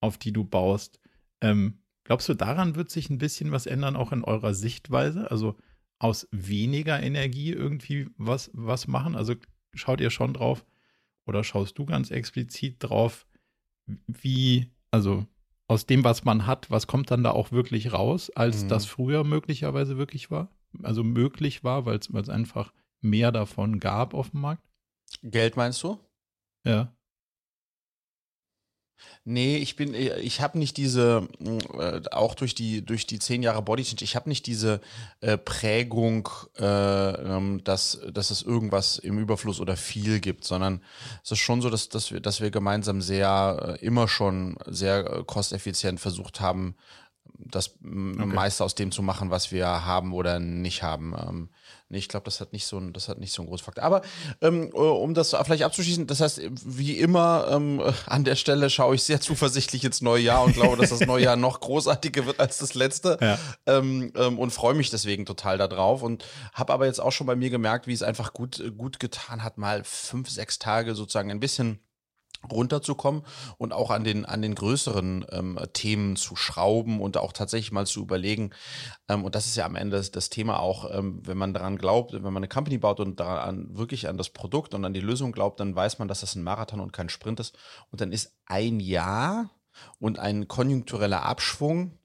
auf 0.00 0.18
die 0.18 0.32
du 0.32 0.44
baust. 0.44 1.00
Ähm, 1.40 1.78
glaubst 2.04 2.28
du, 2.28 2.34
daran 2.34 2.76
wird 2.76 2.90
sich 2.90 3.10
ein 3.10 3.18
bisschen 3.18 3.52
was 3.52 3.66
ändern, 3.66 3.96
auch 3.96 4.12
in 4.12 4.24
eurer 4.24 4.54
Sichtweise? 4.54 5.30
Also 5.30 5.56
aus 5.98 6.28
weniger 6.30 7.02
Energie 7.02 7.52
irgendwie 7.52 8.08
was, 8.16 8.50
was 8.52 8.86
machen? 8.86 9.16
Also 9.16 9.34
schaut 9.74 10.00
ihr 10.00 10.10
schon 10.10 10.34
drauf 10.34 10.64
oder 11.26 11.42
schaust 11.42 11.78
du 11.78 11.86
ganz 11.86 12.10
explizit 12.10 12.76
drauf, 12.78 13.26
wie, 14.06 14.70
also 14.90 15.26
aus 15.66 15.86
dem, 15.86 16.04
was 16.04 16.24
man 16.24 16.46
hat, 16.46 16.70
was 16.70 16.86
kommt 16.86 17.10
dann 17.10 17.24
da 17.24 17.30
auch 17.30 17.52
wirklich 17.52 17.92
raus, 17.92 18.30
als 18.30 18.64
mhm. 18.64 18.68
das 18.68 18.86
früher 18.86 19.24
möglicherweise 19.24 19.96
wirklich 19.96 20.30
war? 20.30 20.50
Also 20.82 21.02
möglich 21.02 21.64
war, 21.64 21.86
weil 21.86 21.98
es 21.98 22.28
einfach 22.28 22.72
mehr 23.00 23.32
davon 23.32 23.80
gab 23.80 24.14
auf 24.14 24.30
dem 24.30 24.40
Markt? 24.40 24.62
Geld 25.24 25.56
meinst 25.56 25.82
du? 25.82 25.98
Ja. 26.64 26.94
Nee, 29.24 29.56
ich 29.56 29.76
bin, 29.76 29.94
ich 29.94 30.40
habe 30.42 30.58
nicht 30.58 30.76
diese, 30.76 31.28
äh, 31.78 32.00
auch 32.10 32.34
durch 32.34 32.54
die, 32.54 32.84
durch 32.84 33.06
die 33.06 33.18
zehn 33.18 33.42
Jahre 33.42 33.62
Body 33.62 33.82
Change, 33.82 34.04
ich 34.04 34.16
habe 34.16 34.28
nicht 34.28 34.46
diese 34.46 34.80
äh, 35.20 35.38
Prägung, 35.38 36.28
äh, 36.58 36.64
ähm, 36.64 37.62
dass, 37.64 38.00
dass 38.12 38.30
es 38.30 38.42
irgendwas 38.42 38.98
im 38.98 39.18
Überfluss 39.18 39.60
oder 39.60 39.76
viel 39.76 40.20
gibt, 40.20 40.44
sondern 40.44 40.82
es 41.22 41.32
ist 41.32 41.38
schon 41.38 41.62
so, 41.62 41.70
dass, 41.70 41.88
dass, 41.88 42.12
wir, 42.12 42.20
dass 42.20 42.40
wir 42.40 42.50
gemeinsam 42.50 43.00
sehr, 43.00 43.78
äh, 43.80 43.84
immer 43.84 44.08
schon 44.08 44.58
sehr 44.66 45.10
äh, 45.10 45.24
kosteffizient 45.24 46.00
versucht 46.00 46.40
haben, 46.40 46.76
das 47.38 47.76
okay. 47.80 48.26
meiste 48.26 48.62
aus 48.62 48.74
dem 48.74 48.92
zu 48.92 49.02
machen, 49.02 49.30
was 49.30 49.50
wir 49.50 49.66
haben 49.66 50.12
oder 50.12 50.38
nicht 50.38 50.82
haben. 50.82 51.14
Ähm, 51.18 51.48
nee, 51.94 52.00
ich 52.00 52.08
glaube, 52.08 52.24
das 52.24 52.40
hat 52.40 52.52
nicht 52.52 52.66
so 52.66 52.76
ein, 52.78 52.92
das 52.92 53.08
hat 53.08 53.18
nicht 53.18 53.32
so 53.32 53.40
einen 53.40 53.48
großen 53.48 53.64
Faktor. 53.64 53.84
Aber 53.84 54.02
ähm, 54.42 54.70
äh, 54.74 54.76
um 54.76 55.14
das 55.14 55.30
vielleicht 55.30 55.62
abzuschließen, 55.62 56.06
das 56.06 56.20
heißt, 56.20 56.42
wie 56.64 56.98
immer 56.98 57.46
ähm, 57.50 57.80
an 58.06 58.24
der 58.24 58.36
Stelle 58.36 58.68
schaue 58.68 58.96
ich 58.96 59.04
sehr 59.04 59.20
zuversichtlich 59.20 59.84
ins 59.84 60.02
neue 60.02 60.22
Jahr 60.22 60.44
und 60.44 60.54
glaube, 60.54 60.76
dass 60.76 60.90
das 60.90 61.00
neue 61.00 61.24
Jahr 61.24 61.36
noch 61.36 61.60
großartiger 61.60 62.26
wird 62.26 62.40
als 62.40 62.58
das 62.58 62.74
letzte 62.74 63.18
ja. 63.20 63.38
ähm, 63.66 64.12
ähm 64.16 64.38
und 64.38 64.50
freue 64.50 64.74
mich 64.74 64.90
deswegen 64.90 65.24
total 65.24 65.56
darauf 65.56 66.02
und 66.02 66.24
habe 66.52 66.72
aber 66.72 66.86
jetzt 66.86 67.00
auch 67.00 67.12
schon 67.12 67.26
bei 67.26 67.36
mir 67.36 67.50
gemerkt, 67.50 67.86
wie 67.86 67.92
es 67.92 68.02
einfach 68.02 68.32
gut, 68.32 68.62
gut 68.76 68.98
getan 68.98 69.44
hat, 69.44 69.56
mal 69.56 69.84
fünf, 69.84 70.28
sechs 70.28 70.58
Tage 70.58 70.94
sozusagen 70.94 71.30
ein 71.30 71.40
bisschen 71.40 71.78
runterzukommen 72.50 73.22
und 73.58 73.72
auch 73.72 73.90
an 73.90 74.04
den, 74.04 74.24
an 74.24 74.42
den 74.42 74.54
größeren 74.54 75.26
ähm, 75.30 75.58
Themen 75.72 76.16
zu 76.16 76.36
schrauben 76.36 77.00
und 77.00 77.16
auch 77.16 77.32
tatsächlich 77.32 77.72
mal 77.72 77.86
zu 77.86 78.02
überlegen. 78.02 78.50
Ähm, 79.08 79.24
und 79.24 79.34
das 79.34 79.46
ist 79.46 79.56
ja 79.56 79.66
am 79.66 79.76
Ende 79.76 79.96
das, 79.96 80.10
das 80.10 80.30
Thema 80.30 80.60
auch, 80.60 80.90
ähm, 80.96 81.20
wenn 81.24 81.38
man 81.38 81.54
daran 81.54 81.78
glaubt, 81.78 82.12
wenn 82.12 82.22
man 82.22 82.36
eine 82.36 82.48
Company 82.48 82.78
baut 82.78 83.00
und 83.00 83.20
daran 83.20 83.76
wirklich 83.76 84.08
an 84.08 84.16
das 84.16 84.30
Produkt 84.30 84.74
und 84.74 84.84
an 84.84 84.94
die 84.94 85.00
Lösung 85.00 85.32
glaubt, 85.32 85.60
dann 85.60 85.74
weiß 85.74 85.98
man, 85.98 86.08
dass 86.08 86.20
das 86.20 86.34
ein 86.34 86.42
Marathon 86.42 86.80
und 86.80 86.92
kein 86.92 87.08
Sprint 87.08 87.40
ist. 87.40 87.56
Und 87.90 88.00
dann 88.00 88.12
ist 88.12 88.34
ein 88.46 88.80
Jahr 88.80 89.50
und 89.98 90.18
ein 90.18 90.48
konjunktureller 90.48 91.24
Abschwung 91.24 91.98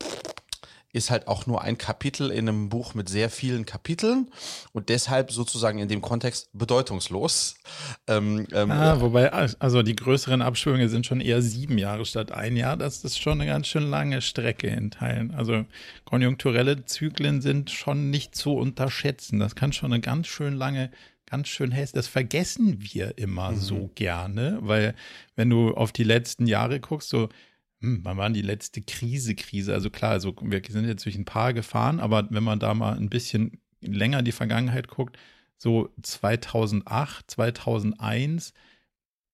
ist 0.91 1.11
halt 1.11 1.27
auch 1.27 1.45
nur 1.45 1.61
ein 1.61 1.77
Kapitel 1.77 2.31
in 2.31 2.49
einem 2.49 2.69
Buch 2.69 2.95
mit 2.95 3.09
sehr 3.09 3.29
vielen 3.29 3.65
Kapiteln 3.65 4.29
und 4.73 4.89
deshalb 4.89 5.31
sozusagen 5.31 5.79
in 5.79 5.87
dem 5.87 6.01
Kontext 6.01 6.49
bedeutungslos. 6.53 7.55
Ähm, 8.07 8.47
ähm, 8.51 8.71
ah, 8.71 8.99
wobei, 8.99 9.31
also 9.31 9.83
die 9.83 9.95
größeren 9.95 10.41
Abschwünge 10.41 10.89
sind 10.89 11.05
schon 11.05 11.21
eher 11.21 11.41
sieben 11.41 11.77
Jahre 11.77 12.05
statt 12.05 12.31
ein 12.31 12.55
Jahr. 12.55 12.75
Das 12.75 13.03
ist 13.03 13.19
schon 13.19 13.39
eine 13.39 13.49
ganz 13.49 13.67
schön 13.67 13.89
lange 13.89 14.21
Strecke 14.21 14.67
in 14.67 14.89
Teilen. 14.89 15.33
Also 15.35 15.65
konjunkturelle 16.05 16.85
Zyklen 16.85 17.41
sind 17.41 17.69
schon 17.69 18.09
nicht 18.09 18.35
zu 18.35 18.53
unterschätzen. 18.53 19.39
Das 19.39 19.55
kann 19.55 19.73
schon 19.73 19.93
eine 19.93 20.01
ganz 20.01 20.27
schön 20.27 20.55
lange 20.55 20.89
ganz 21.29 21.47
schön 21.47 21.71
hässlich. 21.71 21.93
Das 21.93 22.07
vergessen 22.07 22.77
wir 22.79 23.17
immer 23.17 23.51
mhm. 23.51 23.57
so 23.57 23.89
gerne, 23.95 24.57
weil 24.61 24.95
wenn 25.35 25.49
du 25.49 25.75
auf 25.75 25.91
die 25.91 26.03
letzten 26.03 26.47
Jahre 26.47 26.79
guckst, 26.79 27.09
so 27.09 27.29
hm, 27.81 28.01
wann 28.03 28.17
war 28.17 28.29
die 28.29 28.41
letzte 28.41 28.81
Krise, 28.81 29.35
Krise? 29.35 29.73
Also 29.73 29.89
klar, 29.89 30.11
also 30.11 30.35
wir 30.41 30.61
sind 30.67 30.87
jetzt 30.87 31.05
durch 31.05 31.15
ein 31.15 31.25
paar 31.25 31.53
gefahren, 31.53 31.99
aber 31.99 32.27
wenn 32.29 32.43
man 32.43 32.59
da 32.59 32.73
mal 32.73 32.97
ein 32.97 33.09
bisschen 33.09 33.59
länger 33.81 34.19
in 34.19 34.25
die 34.25 34.31
Vergangenheit 34.31 34.89
guckt, 34.89 35.17
so 35.57 35.89
2008, 36.01 37.31
2001, 37.31 38.53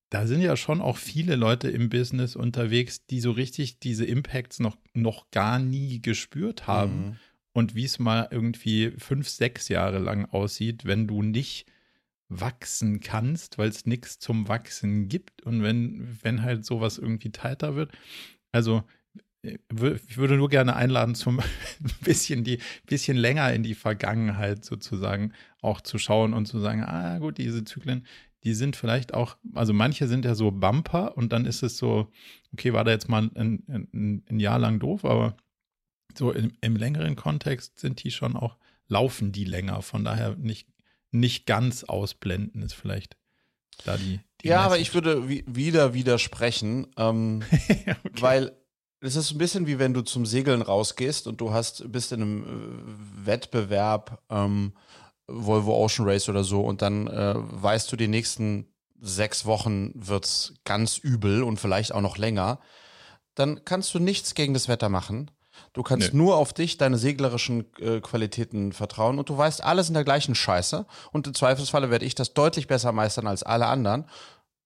da 0.09 0.27
sind 0.27 0.41
ja 0.41 0.55
schon 0.55 0.81
auch 0.81 0.97
viele 0.97 1.35
Leute 1.35 1.69
im 1.69 1.89
Business 1.89 2.35
unterwegs, 2.35 3.05
die 3.05 3.19
so 3.19 3.31
richtig 3.31 3.79
diese 3.79 4.05
Impacts 4.05 4.59
noch, 4.59 4.77
noch 4.93 5.29
gar 5.31 5.59
nie 5.59 6.01
gespürt 6.01 6.67
haben. 6.67 6.97
Mhm. 6.97 7.15
Und 7.53 7.75
wie 7.75 7.85
es 7.85 7.99
mal 7.99 8.27
irgendwie 8.31 8.91
fünf, 8.97 9.29
sechs 9.29 9.69
Jahre 9.69 9.99
lang 9.99 10.25
aussieht, 10.25 10.85
wenn 10.85 11.07
du 11.07 11.23
nicht 11.23 11.65
wachsen 12.27 12.99
kannst, 12.99 13.57
weil 13.57 13.69
es 13.69 13.85
nichts 13.85 14.19
zum 14.19 14.47
Wachsen 14.47 15.07
gibt 15.07 15.43
und 15.43 15.63
wenn, 15.63 16.17
wenn 16.21 16.41
halt 16.41 16.65
sowas 16.65 16.97
irgendwie 16.97 17.31
tighter 17.31 17.75
wird. 17.75 17.91
Also 18.55 18.83
äh, 19.43 19.57
ich 20.07 20.17
würde 20.17 20.37
nur 20.37 20.49
gerne 20.49 20.75
einladen, 20.75 21.13
zum 21.13 21.39
ein 21.39 21.45
bisschen 22.03 22.43
die 22.43 22.59
bisschen 22.85 23.17
länger 23.17 23.53
in 23.53 23.63
die 23.63 23.75
Vergangenheit 23.75 24.63
sozusagen 24.63 25.33
auch 25.61 25.81
zu 25.81 25.97
schauen 25.97 26.33
und 26.33 26.45
zu 26.45 26.59
sagen, 26.59 26.83
ah 26.83 27.19
gut, 27.19 27.37
diese 27.37 27.65
Zyklen, 27.65 28.05
die 28.45 28.53
sind 28.53 28.75
vielleicht 28.75 29.13
auch, 29.13 29.37
also 29.53 29.73
manche 29.73 30.07
sind 30.07 30.23
ja 30.23 30.35
so 30.35 30.51
Bumper 30.51 31.17
und 31.17 31.33
dann 31.33 31.45
ist 31.45 31.63
es 31.63 31.77
so, 31.77 32.11
okay, 32.53 32.71
war 32.73 32.85
da 32.85 32.91
jetzt 32.91 33.09
mal 33.09 33.29
ein, 33.35 33.63
ein, 33.67 34.23
ein 34.29 34.39
Jahr 34.39 34.59
lang 34.59 34.79
doof, 34.79 35.03
aber 35.03 35.35
so 36.17 36.31
im, 36.31 36.53
im, 36.61 36.77
längeren 36.77 37.15
Kontext 37.15 37.79
sind 37.79 38.03
die 38.03 38.11
schon 38.11 38.37
auch, 38.37 38.57
laufen 38.87 39.31
die 39.31 39.45
länger, 39.45 39.81
von 39.81 40.05
daher 40.05 40.35
nicht, 40.35 40.69
nicht 41.11 41.45
ganz 41.45 41.83
ausblenden 41.83 42.61
ist 42.61 42.73
vielleicht 42.73 43.17
da 43.83 43.97
die, 43.97 44.19
die 44.41 44.47
ja, 44.47 44.61
aber 44.61 44.79
ich 44.79 44.93
würde 44.93 45.27
wieder 45.27 45.93
widersprechen, 45.93 46.87
ähm, 46.97 47.43
okay. 47.51 47.95
weil 48.19 48.51
es 49.01 49.15
ist 49.15 49.31
ein 49.31 49.37
bisschen 49.37 49.67
wie 49.67 49.79
wenn 49.79 49.93
du 49.93 50.01
zum 50.01 50.25
Segeln 50.25 50.61
rausgehst 50.61 51.27
und 51.27 51.41
du 51.41 51.51
hast 51.51 51.91
bist 51.91 52.11
in 52.11 52.21
einem 52.21 52.43
äh, 52.43 53.25
Wettbewerb 53.27 54.21
ähm, 54.29 54.73
Volvo 55.27 55.75
Ocean 55.83 56.07
Race 56.07 56.29
oder 56.29 56.43
so 56.43 56.61
und 56.61 56.81
dann 56.81 57.07
äh, 57.07 57.33
weißt 57.35 57.91
du, 57.91 57.95
die 57.95 58.07
nächsten 58.07 58.67
sechs 58.99 59.45
Wochen 59.45 59.91
wird's 59.95 60.53
ganz 60.63 60.97
übel 60.97 61.43
und 61.43 61.59
vielleicht 61.59 61.93
auch 61.93 62.01
noch 62.01 62.17
länger. 62.17 62.59
Dann 63.35 63.65
kannst 63.65 63.93
du 63.93 63.99
nichts 63.99 64.33
gegen 64.33 64.53
das 64.53 64.67
Wetter 64.67 64.89
machen. 64.89 65.29
Du 65.75 65.83
kannst 65.83 66.13
nee. 66.13 66.17
nur 66.17 66.37
auf 66.37 66.53
dich, 66.53 66.77
deine 66.77 66.97
seglerischen 66.97 67.65
äh, 67.79 67.99
Qualitäten 67.99 68.71
vertrauen 68.71 69.19
und 69.19 69.27
du 69.27 69.37
weißt 69.37 69.61
alles 69.61 69.89
in 69.89 69.93
der 69.93 70.05
gleichen 70.05 70.33
Scheiße. 70.33 70.85
Und 71.11 71.27
im 71.27 71.33
Zweifelsfalle 71.33 71.91
werde 71.91 72.05
ich 72.05 72.15
das 72.15 72.33
deutlich 72.33 72.67
besser 72.67 72.93
meistern 72.93 73.27
als 73.27 73.43
alle 73.43 73.67
anderen. 73.67 74.05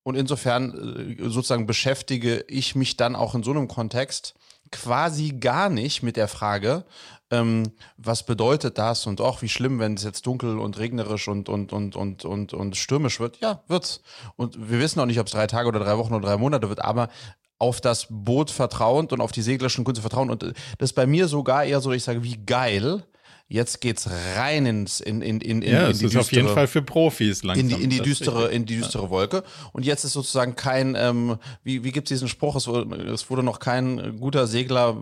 Und 0.04 0.14
insofern 0.14 1.18
äh, 1.20 1.30
sozusagen 1.30 1.66
beschäftige 1.66 2.46
ich 2.48 2.76
mich 2.76 2.96
dann 2.96 3.16
auch 3.16 3.34
in 3.34 3.42
so 3.42 3.50
einem 3.50 3.68
Kontext 3.68 4.36
quasi 4.72 5.32
gar 5.32 5.70
nicht 5.70 6.04
mit 6.04 6.16
der 6.16 6.28
Frage, 6.28 6.86
ähm, 7.32 7.72
was 7.98 8.24
bedeutet 8.24 8.78
das 8.78 9.08
und 9.08 9.20
auch 9.20 9.42
wie 9.42 9.50
schlimm, 9.50 9.80
wenn 9.80 9.96
es 9.96 10.04
jetzt 10.04 10.28
dunkel 10.28 10.60
und 10.60 10.78
regnerisch 10.78 11.28
und, 11.28 11.50
und, 11.50 11.74
und, 11.74 11.96
und, 11.96 12.24
und, 12.24 12.54
und 12.54 12.78
stürmisch 12.78 13.20
wird. 13.20 13.40
Ja, 13.40 13.64
wird's. 13.68 14.02
Und 14.36 14.70
wir 14.70 14.80
wissen 14.80 15.00
auch 15.00 15.08
nicht, 15.08 15.20
ob 15.20 15.26
es 15.26 15.34
drei 15.34 15.48
Tage 15.48 15.68
oder 15.68 15.80
drei 15.80 15.98
Wochen 15.98 16.14
oder 16.14 16.28
drei 16.28 16.38
Monate 16.38 16.70
wird, 16.70 16.84
aber 16.84 17.10
auf 17.60 17.82
das 17.82 18.08
Boot 18.10 18.50
vertrauend 18.50 19.14
und 19.14 19.22
auf 19.22 19.34
die 19.34 19.42
seglerischen 19.42 19.84
Künste 19.84 20.02
vertrauen. 20.02 20.32
Und 20.32 20.44
das 20.44 20.54
ist 20.80 20.94
bei 20.94 21.06
mir 21.06 21.28
sogar 21.28 21.66
eher 21.66 21.82
so, 21.82 21.92
ich 21.92 22.04
sage, 22.04 22.24
wie 22.24 22.38
geil. 22.38 23.04
Jetzt 23.52 23.82
geht's 23.82 24.08
rein 24.36 24.68
ins 24.68 25.00
in 25.00 25.24
in 25.24 25.42
in 25.42 25.64
in, 25.64 25.74
ja, 25.74 25.88
in 25.88 25.98
die 25.98 26.06
ist 26.06 26.14
düstere, 26.14 26.22
auf 26.22 26.32
jeden 26.32 26.50
Fall 26.50 26.68
für 26.68 26.84
Profis 26.84 27.42
langsam. 27.42 27.68
In 27.68 27.76
die, 27.76 27.84
in 27.84 27.90
die 27.90 28.00
düstere 28.00 28.52
in 28.52 28.68
die 28.68 28.78
düstere 28.78 29.06
ja. 29.06 29.10
Wolke 29.10 29.44
und 29.74 29.88
jetzt 29.88 30.04
ist 30.04 30.14
sozusagen 30.14 30.56
kein 30.56 30.94
ähm, 30.96 31.40
wie 31.64 31.84
wie 31.84 31.92
gibt's 31.92 32.10
diesen 32.10 32.28
Spruch 32.28 32.56
es 32.56 32.68
wurde, 32.68 32.96
es 33.12 33.28
wurde 33.28 33.42
noch 33.42 33.58
kein 33.58 34.20
guter 34.20 34.46
Segler 34.46 34.96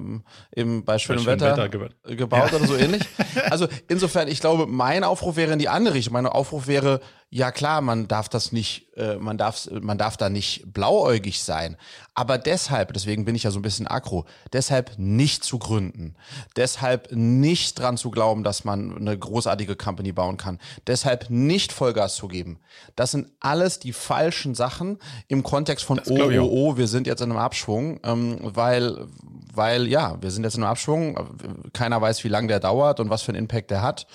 im 0.55 0.85
bei 0.85 0.97
schönem 0.97 1.25
bei 1.25 1.33
Wetter, 1.33 1.57
Wetter 1.57 1.67
gebaut, 1.67 1.91
gebaut 2.05 2.51
ja. 2.53 2.57
oder 2.57 2.67
so 2.67 2.75
ähnlich. 2.77 3.03
Also 3.49 3.67
insofern 3.89 4.29
ich 4.29 4.39
glaube 4.39 4.65
mein 4.65 5.03
Aufruf 5.03 5.35
wäre 5.35 5.51
in 5.51 5.59
die 5.59 5.67
andere 5.67 5.95
Richtung. 5.95 6.13
Mein 6.13 6.25
Aufruf 6.25 6.67
wäre 6.67 7.01
ja 7.29 7.51
klar, 7.51 7.81
man 7.81 8.07
darf 8.07 8.29
das 8.29 8.53
nicht, 8.53 8.95
äh, 8.95 9.15
man 9.15 9.37
darf, 9.37 9.67
man 9.69 9.97
darf 9.97 10.15
da 10.15 10.29
nicht 10.29 10.71
blauäugig 10.71 11.43
sein. 11.43 11.75
Aber 12.13 12.37
deshalb, 12.37 12.93
deswegen 12.93 13.25
bin 13.25 13.35
ich 13.35 13.43
ja 13.43 13.51
so 13.51 13.59
ein 13.59 13.63
bisschen 13.63 13.85
aggro, 13.85 14.25
deshalb 14.53 14.97
nicht 14.97 15.43
zu 15.43 15.59
gründen. 15.59 16.15
Deshalb 16.55 17.11
nicht 17.11 17.77
dran 17.77 17.97
zu 17.97 18.11
glauben, 18.11 18.43
dass 18.43 18.63
man 18.63 18.95
eine 18.95 19.17
großartige 19.17 19.75
Company 19.75 20.13
bauen 20.13 20.37
kann. 20.37 20.57
Deshalb 20.87 21.29
nicht 21.29 21.73
Vollgas 21.73 22.15
zu 22.15 22.29
geben. 22.29 22.59
Das 22.95 23.11
sind 23.11 23.29
alles 23.41 23.79
die 23.79 23.93
falschen 23.93 24.55
Sachen 24.55 24.97
im 25.27 25.43
Kontext 25.43 25.83
von 25.83 25.99
oh, 26.07 26.29
oh, 26.31 26.49
oh, 26.49 26.77
wir 26.77 26.87
sind 26.87 27.07
jetzt 27.07 27.21
in 27.21 27.29
einem 27.29 27.39
Abschwung, 27.39 27.99
ähm, 28.03 28.39
weil, 28.41 29.05
weil 29.53 29.85
ja, 29.87 30.17
wir 30.21 30.31
sind 30.31 30.45
jetzt 30.45 30.55
in 30.55 30.63
einem 30.63 30.71
Abschwung. 30.71 31.69
Keiner 31.73 32.01
weiß, 32.01 32.23
wie 32.23 32.29
lange 32.29 32.47
der 32.47 32.61
dauert 32.61 33.01
und 33.01 33.09
was 33.09 33.21
für 33.21 33.33
einen 33.33 33.39
Impact 33.39 33.69
der 33.69 33.81
hat. 33.81 34.07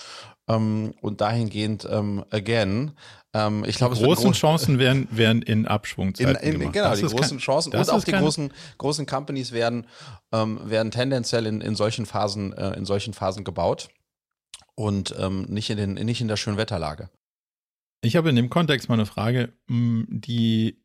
Ähm, 0.49 0.95
und 1.01 1.21
dahingehend, 1.21 1.87
ähm, 1.91 2.25
again, 2.31 2.93
ähm, 3.35 3.65
ich 3.67 3.77
glaube, 3.77 3.95
die 3.95 4.03
großen 4.03 4.27
groß 4.27 4.37
Chancen 4.37 4.79
werden, 4.79 5.09
werden 5.11 5.41
in 5.43 5.67
Abschwungzeiten 5.67 6.37
in, 6.37 6.61
in, 6.61 6.73
Genau, 6.73 6.91
das 6.91 6.99
die 6.99 7.07
großen 7.07 7.31
kein, 7.31 7.39
Chancen 7.39 7.73
und 7.73 7.91
auch 7.91 8.05
die 8.05 8.13
großen, 8.13 8.53
großen 8.79 9.07
Companies 9.07 9.53
werden, 9.53 9.87
ähm, 10.33 10.61
werden 10.65 10.91
tendenziell 10.91 11.47
in, 11.47 11.61
in 11.61 11.75
solchen 11.75 12.05
Phasen, 12.05 12.53
äh, 12.53 12.77
in 12.77 12.85
solchen 12.85 13.15
Phasen 13.15 13.45
gebaut 13.45 13.89
und 14.75 15.15
ähm, 15.19 15.43
nicht 15.49 15.71
in 15.71 15.79
den, 15.79 15.95
nicht 15.95 16.21
in 16.21 16.29
der 16.29 16.37
schönen 16.37 16.59
Wetterlage. 16.59 17.09
Ich 18.03 18.17
habe 18.17 18.29
in 18.29 18.37
dem 18.37 18.51
Kontext 18.51 18.89
mal 18.89 18.95
eine 18.95 19.07
Frage, 19.07 19.53
mm, 19.69 20.03
die, 20.09 20.83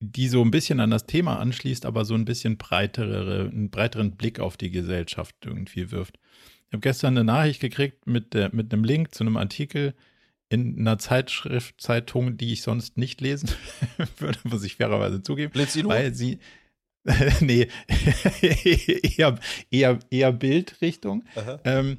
die 0.00 0.28
so 0.28 0.42
ein 0.42 0.50
bisschen 0.50 0.80
an 0.80 0.90
das 0.90 1.06
Thema 1.06 1.38
anschließt, 1.38 1.86
aber 1.86 2.04
so 2.04 2.14
ein 2.14 2.24
bisschen 2.24 2.58
breitere, 2.58 3.48
einen 3.48 3.70
breiteren 3.70 4.16
Blick 4.16 4.40
auf 4.40 4.56
die 4.56 4.70
Gesellschaft 4.70 5.34
irgendwie 5.44 5.90
wirft. 5.92 6.18
Ich 6.68 6.72
habe 6.72 6.80
gestern 6.80 7.16
eine 7.16 7.24
Nachricht 7.24 7.60
gekriegt 7.60 8.06
mit, 8.06 8.34
der, 8.34 8.54
mit 8.54 8.72
einem 8.72 8.84
Link 8.84 9.14
zu 9.14 9.22
einem 9.22 9.36
Artikel 9.36 9.94
in 10.48 10.78
einer 10.78 10.98
Zeitschrift, 10.98 11.80
Zeitung, 11.80 12.36
die 12.36 12.52
ich 12.52 12.62
sonst 12.62 12.98
nicht 12.98 13.20
lesen 13.20 13.50
würde, 14.18 14.38
muss 14.44 14.64
ich 14.64 14.76
fairerweise 14.76 15.22
zugeben. 15.22 15.52
Blitzilo? 15.52 15.88
Weil 15.88 16.14
sie, 16.14 16.38
nee, 17.40 17.68
eher, 19.16 19.38
eher, 19.70 19.98
eher 20.10 20.32
Bildrichtung. 20.32 21.24
Ähm, 21.64 21.98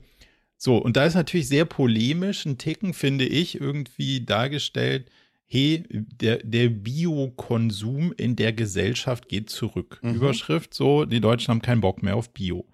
so, 0.58 0.78
und 0.78 0.98
da 0.98 1.06
ist 1.06 1.16
natürlich 1.16 1.48
sehr 1.48 1.66
polemisch 1.66 2.46
ein 2.46 2.58
Ticken, 2.58 2.94
finde 2.94 3.26
ich, 3.26 3.60
irgendwie 3.60 4.22
dargestellt, 4.22 5.10
hey, 5.46 5.84
der, 5.90 6.38
der 6.38 6.70
Biokonsum 6.70 8.14
in 8.18 8.36
der 8.36 8.54
Gesellschaft 8.54 9.30
geht 9.30 9.50
zurück. 9.50 10.00
Mhm. 10.02 10.16
Überschrift 10.16 10.74
so, 10.74 11.06
die 11.06 11.22
Deutschen 11.22 11.52
haben 11.52 11.62
keinen 11.62 11.82
Bock 11.82 12.04
mehr 12.04 12.16
auf 12.16 12.34
Bio. 12.34 12.66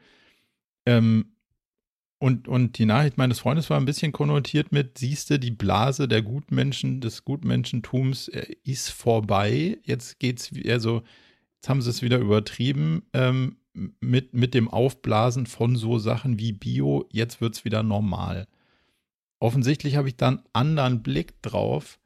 Ähm, 0.85 1.32
und, 2.23 2.47
und 2.47 2.77
die 2.77 2.85
Nachricht 2.85 3.17
meines 3.17 3.39
Freundes 3.39 3.69
war 3.69 3.77
ein 3.77 3.83
bisschen 3.83 4.13
konnotiert 4.13 4.71
mit, 4.71 4.97
siehste, 4.97 5.39
die 5.39 5.51
Blase 5.51 6.07
der 6.07 6.21
Gutmenschen, 6.21 7.01
des 7.01 7.25
Gutmenschentums 7.25 8.29
äh, 8.29 8.55
ist 8.63 8.91
vorbei. 8.91 9.77
Jetzt 9.83 10.19
geht's, 10.19 10.49
also, 10.65 11.03
jetzt 11.55 11.67
haben 11.67 11.81
sie 11.81 11.89
es 11.89 12.01
wieder 12.01 12.19
übertrieben 12.19 13.03
ähm, 13.11 13.57
mit, 13.99 14.33
mit 14.33 14.53
dem 14.53 14.69
Aufblasen 14.69 15.47
von 15.47 15.75
so 15.75 15.99
Sachen 15.99 16.39
wie 16.39 16.53
Bio. 16.53 17.09
Jetzt 17.11 17.41
wird 17.41 17.55
es 17.55 17.65
wieder 17.65 17.83
normal. 17.83 18.47
Offensichtlich 19.39 19.97
habe 19.97 20.07
ich 20.07 20.15
da 20.15 20.29
einen 20.29 20.43
anderen 20.53 21.03
Blick 21.03 21.41
drauf, 21.41 21.99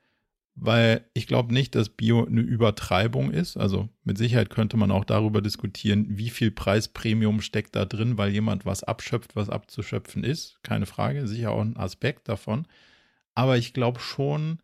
weil 0.60 1.06
ich 1.14 1.28
glaube 1.28 1.54
nicht, 1.54 1.76
dass 1.76 1.90
Bio 1.90 2.26
eine 2.26 2.42
Übertreibung 2.42 3.30
ist. 3.32 3.58
Also 3.58 3.90
mit 4.04 4.18
Sicherheit 4.18 4.50
könnte 4.50 4.76
man 4.76 4.90
auch 4.90 5.06
darüber 5.06 5.42
diskutieren, 5.42 6.06
wie 6.10 6.32
viel 6.32 6.50
Preispremium 6.50 7.42
steckt 7.42 7.76
da 7.76 7.86
drin, 7.86 8.18
weil 8.18 8.32
jemand 8.32 8.66
was 8.66 8.84
abschöpft, 8.84 9.36
was 9.36 9.50
abzuschöpfen 9.50 10.24
ist. 10.24 10.60
Keine 10.64 10.88
Frage, 10.88 11.28
sicher 11.28 11.52
auch 11.52 11.62
ein 11.62 11.78
Aspekt 11.78 12.28
davon. 12.28 12.66
Aber 13.36 13.58
ich 13.58 13.74
glaube 13.74 14.00
schon, 14.00 14.58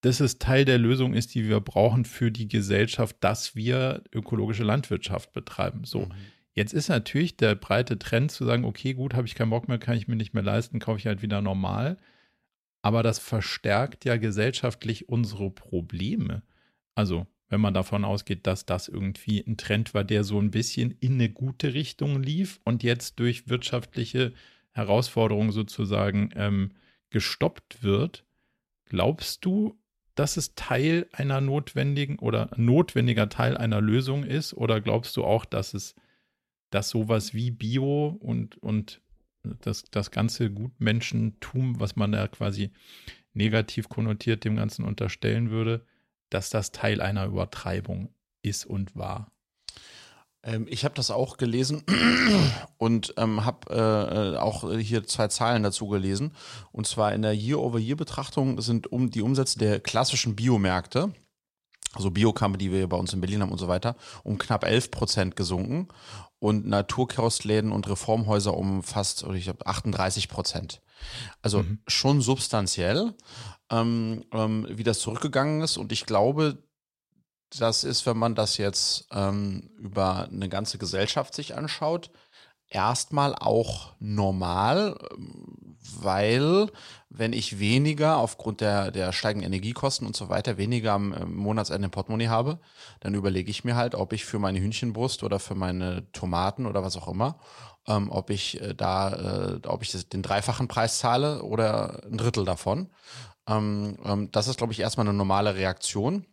dass 0.00 0.18
es 0.18 0.38
Teil 0.38 0.64
der 0.64 0.78
Lösung 0.78 1.14
ist, 1.14 1.34
die 1.36 1.48
wir 1.48 1.60
brauchen 1.60 2.04
für 2.04 2.32
die 2.32 2.48
Gesellschaft, 2.48 3.16
dass 3.20 3.54
wir 3.54 4.02
ökologische 4.12 4.64
Landwirtschaft 4.64 5.32
betreiben. 5.32 5.84
So. 5.84 6.00
Mhm. 6.00 6.12
Jetzt 6.52 6.74
ist 6.74 6.88
natürlich 6.88 7.36
der 7.36 7.54
breite 7.54 7.96
Trend 7.98 8.32
zu 8.32 8.44
sagen, 8.44 8.64
okay, 8.64 8.94
gut, 8.94 9.14
habe 9.14 9.28
ich 9.28 9.36
keinen 9.36 9.50
Bock 9.50 9.68
mehr, 9.68 9.78
kann 9.78 9.96
ich 9.96 10.08
mir 10.08 10.16
nicht 10.16 10.34
mehr 10.34 10.42
leisten, 10.42 10.80
kaufe 10.80 10.98
ich 10.98 11.06
halt 11.06 11.22
wieder 11.22 11.40
normal. 11.42 11.96
Aber 12.86 13.02
das 13.02 13.18
verstärkt 13.18 14.04
ja 14.04 14.16
gesellschaftlich 14.16 15.08
unsere 15.08 15.50
Probleme. 15.50 16.44
Also, 16.94 17.26
wenn 17.48 17.60
man 17.60 17.74
davon 17.74 18.04
ausgeht, 18.04 18.46
dass 18.46 18.64
das 18.64 18.86
irgendwie 18.86 19.40
ein 19.44 19.56
Trend 19.56 19.92
war, 19.92 20.04
der 20.04 20.22
so 20.22 20.38
ein 20.38 20.52
bisschen 20.52 20.92
in 21.00 21.14
eine 21.14 21.28
gute 21.28 21.74
Richtung 21.74 22.22
lief 22.22 22.60
und 22.62 22.84
jetzt 22.84 23.18
durch 23.18 23.48
wirtschaftliche 23.48 24.34
Herausforderungen 24.70 25.50
sozusagen 25.50 26.30
ähm, 26.36 26.74
gestoppt 27.10 27.82
wird, 27.82 28.24
glaubst 28.84 29.44
du, 29.44 29.76
dass 30.14 30.36
es 30.36 30.54
Teil 30.54 31.08
einer 31.10 31.40
notwendigen 31.40 32.20
oder 32.20 32.50
notwendiger 32.56 33.28
Teil 33.28 33.56
einer 33.56 33.80
Lösung 33.80 34.22
ist? 34.22 34.54
Oder 34.54 34.80
glaubst 34.80 35.16
du 35.16 35.24
auch, 35.24 35.44
dass 35.44 35.74
es, 35.74 35.96
dass 36.70 36.90
sowas 36.90 37.34
wie 37.34 37.50
Bio 37.50 38.16
und, 38.20 38.58
und 38.58 39.00
das, 39.60 39.84
das 39.90 40.10
ganze 40.10 40.50
Gutmenschentum, 40.50 41.80
was 41.80 41.96
man 41.96 42.12
da 42.12 42.28
quasi 42.28 42.70
negativ 43.34 43.88
konnotiert 43.88 44.44
dem 44.44 44.56
Ganzen 44.56 44.84
unterstellen 44.84 45.50
würde, 45.50 45.84
dass 46.30 46.50
das 46.50 46.72
Teil 46.72 47.00
einer 47.00 47.26
Übertreibung 47.26 48.10
ist 48.42 48.66
und 48.66 48.96
war? 48.96 49.30
Ähm, 50.46 50.66
ich 50.70 50.84
habe 50.84 50.94
das 50.94 51.10
auch 51.10 51.36
gelesen 51.36 51.82
und 52.78 53.14
ähm, 53.18 53.44
habe 53.44 53.70
äh, 53.70 54.34
äh, 54.34 54.36
auch 54.38 54.70
hier 54.78 55.04
zwei 55.04 55.28
Zahlen 55.28 55.62
dazu 55.62 55.88
gelesen. 55.88 56.32
Und 56.72 56.86
zwar 56.86 57.12
in 57.12 57.22
der 57.22 57.34
Year-over-Year-Betrachtung 57.34 58.60
sind 58.60 58.90
um 58.90 59.10
die 59.10 59.22
Umsätze 59.22 59.58
der 59.58 59.80
klassischen 59.80 60.36
Biomärkte, 60.36 61.12
also 61.92 62.10
Biokampe, 62.10 62.58
die 62.58 62.70
wir 62.72 62.88
bei 62.88 62.96
uns 62.96 63.12
in 63.12 63.20
Berlin 63.20 63.42
haben 63.42 63.52
und 63.52 63.58
so 63.58 63.68
weiter, 63.68 63.96
um 64.22 64.38
knapp 64.38 64.64
11 64.64 64.90
Prozent 64.90 65.36
gesunken 65.36 65.88
und 66.38 66.66
Naturkostläden 66.66 67.72
und 67.72 67.88
Reformhäuser 67.88 68.56
um 68.56 68.82
fast, 68.82 69.24
oder 69.24 69.34
ich 69.34 69.44
glaube, 69.44 69.66
38 69.66 70.28
Prozent. 70.28 70.82
Also 71.42 71.62
mhm. 71.62 71.80
schon 71.86 72.20
substanziell, 72.20 73.14
ähm, 73.70 74.24
ähm, 74.32 74.66
wie 74.70 74.84
das 74.84 74.98
zurückgegangen 74.98 75.62
ist. 75.62 75.76
Und 75.76 75.92
ich 75.92 76.06
glaube, 76.06 76.62
das 77.50 77.84
ist, 77.84 78.06
wenn 78.06 78.16
man 78.16 78.34
das 78.34 78.56
jetzt 78.56 79.06
ähm, 79.12 79.70
über 79.78 80.28
eine 80.30 80.48
ganze 80.48 80.78
Gesellschaft 80.78 81.34
sich 81.34 81.54
anschaut, 81.54 82.10
erstmal 82.68 83.34
auch 83.34 83.92
normal, 83.98 84.98
weil 86.00 86.70
wenn 87.08 87.32
ich 87.32 87.58
weniger 87.58 88.18
aufgrund 88.18 88.60
der, 88.60 88.90
der 88.90 89.12
steigenden 89.12 89.46
Energiekosten 89.46 90.06
und 90.06 90.16
so 90.16 90.28
weiter, 90.28 90.58
weniger 90.58 90.92
am 90.92 91.14
Monatsende 91.32 91.86
im 91.86 91.90
Portemonnaie 91.90 92.28
habe, 92.28 92.58
dann 93.00 93.14
überlege 93.14 93.50
ich 93.50 93.64
mir 93.64 93.76
halt, 93.76 93.94
ob 93.94 94.12
ich 94.12 94.24
für 94.24 94.38
meine 94.38 94.60
Hühnchenbrust 94.60 95.22
oder 95.22 95.38
für 95.38 95.54
meine 95.54 96.10
Tomaten 96.12 96.66
oder 96.66 96.82
was 96.82 96.96
auch 96.96 97.08
immer, 97.08 97.38
ähm, 97.86 98.10
ob 98.10 98.30
ich 98.30 98.60
äh, 98.60 98.74
da, 98.74 99.56
äh, 99.56 99.66
ob 99.66 99.82
ich 99.82 100.08
den 100.08 100.22
dreifachen 100.22 100.68
Preis 100.68 100.98
zahle 100.98 101.42
oder 101.42 102.02
ein 102.04 102.18
Drittel 102.18 102.44
davon. 102.44 102.90
Ähm, 103.48 103.96
ähm, 104.04 104.30
das 104.32 104.48
ist, 104.48 104.58
glaube 104.58 104.72
ich, 104.72 104.80
erstmal 104.80 105.06
eine 105.06 105.16
normale 105.16 105.54
Reaktion. 105.54 106.26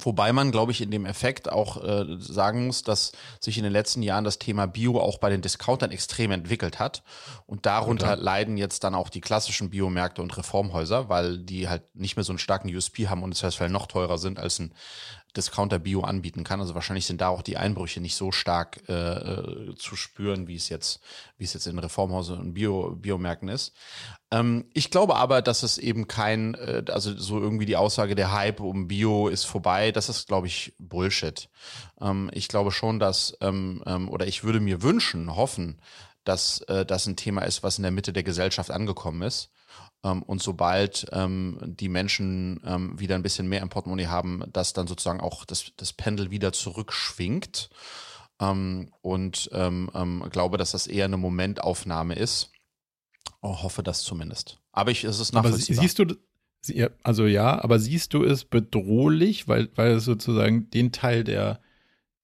Wobei 0.00 0.32
man, 0.32 0.50
glaube 0.50 0.72
ich, 0.72 0.80
in 0.80 0.90
dem 0.90 1.06
Effekt 1.06 1.50
auch 1.50 1.82
äh, 1.82 2.04
sagen 2.18 2.66
muss, 2.66 2.82
dass 2.82 3.12
sich 3.40 3.58
in 3.58 3.64
den 3.64 3.72
letzten 3.72 4.02
Jahren 4.02 4.24
das 4.24 4.38
Thema 4.38 4.66
Bio 4.66 5.00
auch 5.00 5.18
bei 5.18 5.30
den 5.30 5.42
Discountern 5.42 5.90
extrem 5.90 6.30
entwickelt 6.30 6.78
hat. 6.78 7.02
Und 7.46 7.66
darunter 7.66 8.12
okay. 8.12 8.22
leiden 8.22 8.56
jetzt 8.56 8.84
dann 8.84 8.94
auch 8.94 9.08
die 9.08 9.20
klassischen 9.20 9.70
Biomärkte 9.70 10.22
und 10.22 10.36
Reformhäuser, 10.36 11.08
weil 11.08 11.38
die 11.38 11.68
halt 11.68 11.82
nicht 11.94 12.16
mehr 12.16 12.24
so 12.24 12.32
einen 12.32 12.38
starken 12.38 12.74
USP 12.74 13.08
haben 13.08 13.22
und 13.22 13.34
es 13.34 13.42
heißt, 13.42 13.60
noch 13.68 13.86
teurer 13.86 14.18
sind 14.18 14.38
als 14.38 14.58
ein 14.58 14.72
Discounter 15.36 15.78
Bio 15.78 16.00
anbieten 16.00 16.44
kann. 16.44 16.60
Also 16.60 16.74
wahrscheinlich 16.74 17.06
sind 17.06 17.20
da 17.20 17.28
auch 17.28 17.42
die 17.42 17.56
Einbrüche 17.56 18.00
nicht 18.00 18.16
so 18.16 18.32
stark 18.32 18.82
äh, 18.88 18.92
äh 18.92 19.74
zu 19.76 19.96
spüren, 19.96 20.48
wie 20.48 20.56
es 20.56 20.68
jetzt, 20.68 21.00
wie 21.36 21.44
es 21.44 21.52
jetzt 21.52 21.66
in 21.66 21.78
Reformhäusern 21.78 22.38
und 22.38 22.54
Bio, 22.54 22.96
Biomärkten 22.96 23.48
ist. 23.48 23.74
Ähm, 24.30 24.66
ich 24.74 24.90
glaube 24.90 25.16
aber, 25.16 25.42
dass 25.42 25.62
es 25.62 25.78
eben 25.78 26.08
kein, 26.08 26.54
äh, 26.54 26.84
also 26.90 27.16
so 27.16 27.40
irgendwie 27.40 27.66
die 27.66 27.76
Aussage, 27.76 28.14
der 28.14 28.32
Hype 28.32 28.60
um 28.60 28.88
Bio 28.88 29.28
ist 29.28 29.44
vorbei, 29.44 29.92
das 29.92 30.08
ist, 30.08 30.28
glaube 30.28 30.46
ich, 30.46 30.74
Bullshit. 30.78 31.48
Ähm, 32.00 32.30
ich 32.32 32.48
glaube 32.48 32.72
schon, 32.72 32.98
dass, 32.98 33.36
ähm, 33.40 33.82
ähm 33.86 34.08
oder 34.08 34.26
ich 34.26 34.44
würde 34.44 34.60
mir 34.60 34.82
wünschen, 34.82 35.36
hoffen, 35.36 35.80
dass 36.24 36.60
äh, 36.62 36.84
das 36.84 37.06
ein 37.06 37.16
Thema 37.16 37.42
ist, 37.42 37.62
was 37.62 37.78
in 37.78 37.82
der 37.82 37.92
Mitte 37.92 38.12
der 38.12 38.22
Gesellschaft 38.22 38.70
angekommen 38.70 39.22
ist. 39.22 39.50
Ähm, 40.04 40.22
und 40.22 40.42
sobald 40.42 41.06
ähm, 41.12 41.58
die 41.62 41.88
Menschen 41.88 42.60
ähm, 42.64 42.98
wieder 42.98 43.14
ein 43.14 43.22
bisschen 43.22 43.48
mehr 43.48 43.62
im 43.62 43.68
Portemonnaie 43.68 44.06
haben, 44.06 44.44
dass 44.52 44.72
dann 44.72 44.86
sozusagen 44.86 45.20
auch 45.20 45.44
das, 45.44 45.72
das 45.76 45.92
Pendel 45.92 46.30
wieder 46.30 46.52
zurückschwingt. 46.52 47.70
Und 48.40 49.50
glaube, 49.50 50.58
dass 50.58 50.70
das 50.70 50.86
eher 50.86 51.06
eine 51.06 51.16
Momentaufnahme 51.16 52.14
ist. 52.14 52.52
Oh, 53.40 53.64
hoffe 53.64 53.82
das 53.82 54.02
zumindest. 54.02 54.60
Aber 54.70 54.92
ich, 54.92 55.02
es 55.02 55.18
ist 55.18 55.32
nachvollziehbar. 55.32 55.82
Aber 55.82 55.88
siehst 55.88 55.98
du, 55.98 56.16
also 57.02 57.26
ja, 57.26 57.62
aber 57.62 57.78
siehst 57.78 58.14
du 58.14 58.24
es 58.24 58.44
bedrohlich, 58.44 59.48
weil, 59.48 59.70
weil 59.74 59.92
es 59.92 60.04
sozusagen 60.04 60.70
den 60.70 60.92
Teil 60.92 61.24
der, 61.24 61.60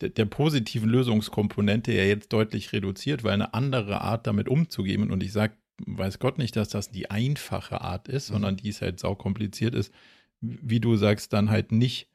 der, 0.00 0.10
der, 0.10 0.24
positiven 0.26 0.88
Lösungskomponente 0.88 1.92
ja 1.92 2.04
jetzt 2.04 2.32
deutlich 2.32 2.72
reduziert, 2.72 3.24
weil 3.24 3.32
eine 3.32 3.54
andere 3.54 4.00
Art 4.00 4.26
damit 4.26 4.48
umzugehen, 4.48 5.10
und 5.10 5.22
ich 5.22 5.32
sage 5.32 5.54
weiß 5.78 6.18
Gott 6.18 6.38
nicht, 6.38 6.56
dass 6.56 6.68
das 6.68 6.90
die 6.90 7.10
einfache 7.10 7.80
Art 7.80 8.08
ist, 8.08 8.28
mhm. 8.28 8.34
sondern 8.34 8.56
die 8.56 8.68
ist 8.68 8.82
halt 8.82 9.00
saukompliziert 9.00 9.74
ist, 9.74 9.92
wie 10.40 10.80
du 10.80 10.96
sagst, 10.96 11.32
dann 11.32 11.50
halt 11.50 11.72
nicht 11.72 12.08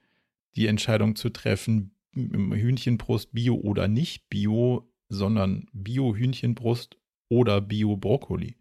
die 0.55 0.67
Entscheidung 0.67 1.15
zu 1.15 1.29
treffen, 1.29 1.91
Hühnchenbrust 2.13 3.33
Bio 3.33 3.55
oder 3.55 3.87
nicht 3.87 4.29
Bio, 4.29 4.91
sondern 5.09 5.67
Bio-Hühnchenbrust 5.73 6.97
oder 7.27 7.61
Bio-Brokkoli. 7.61 8.55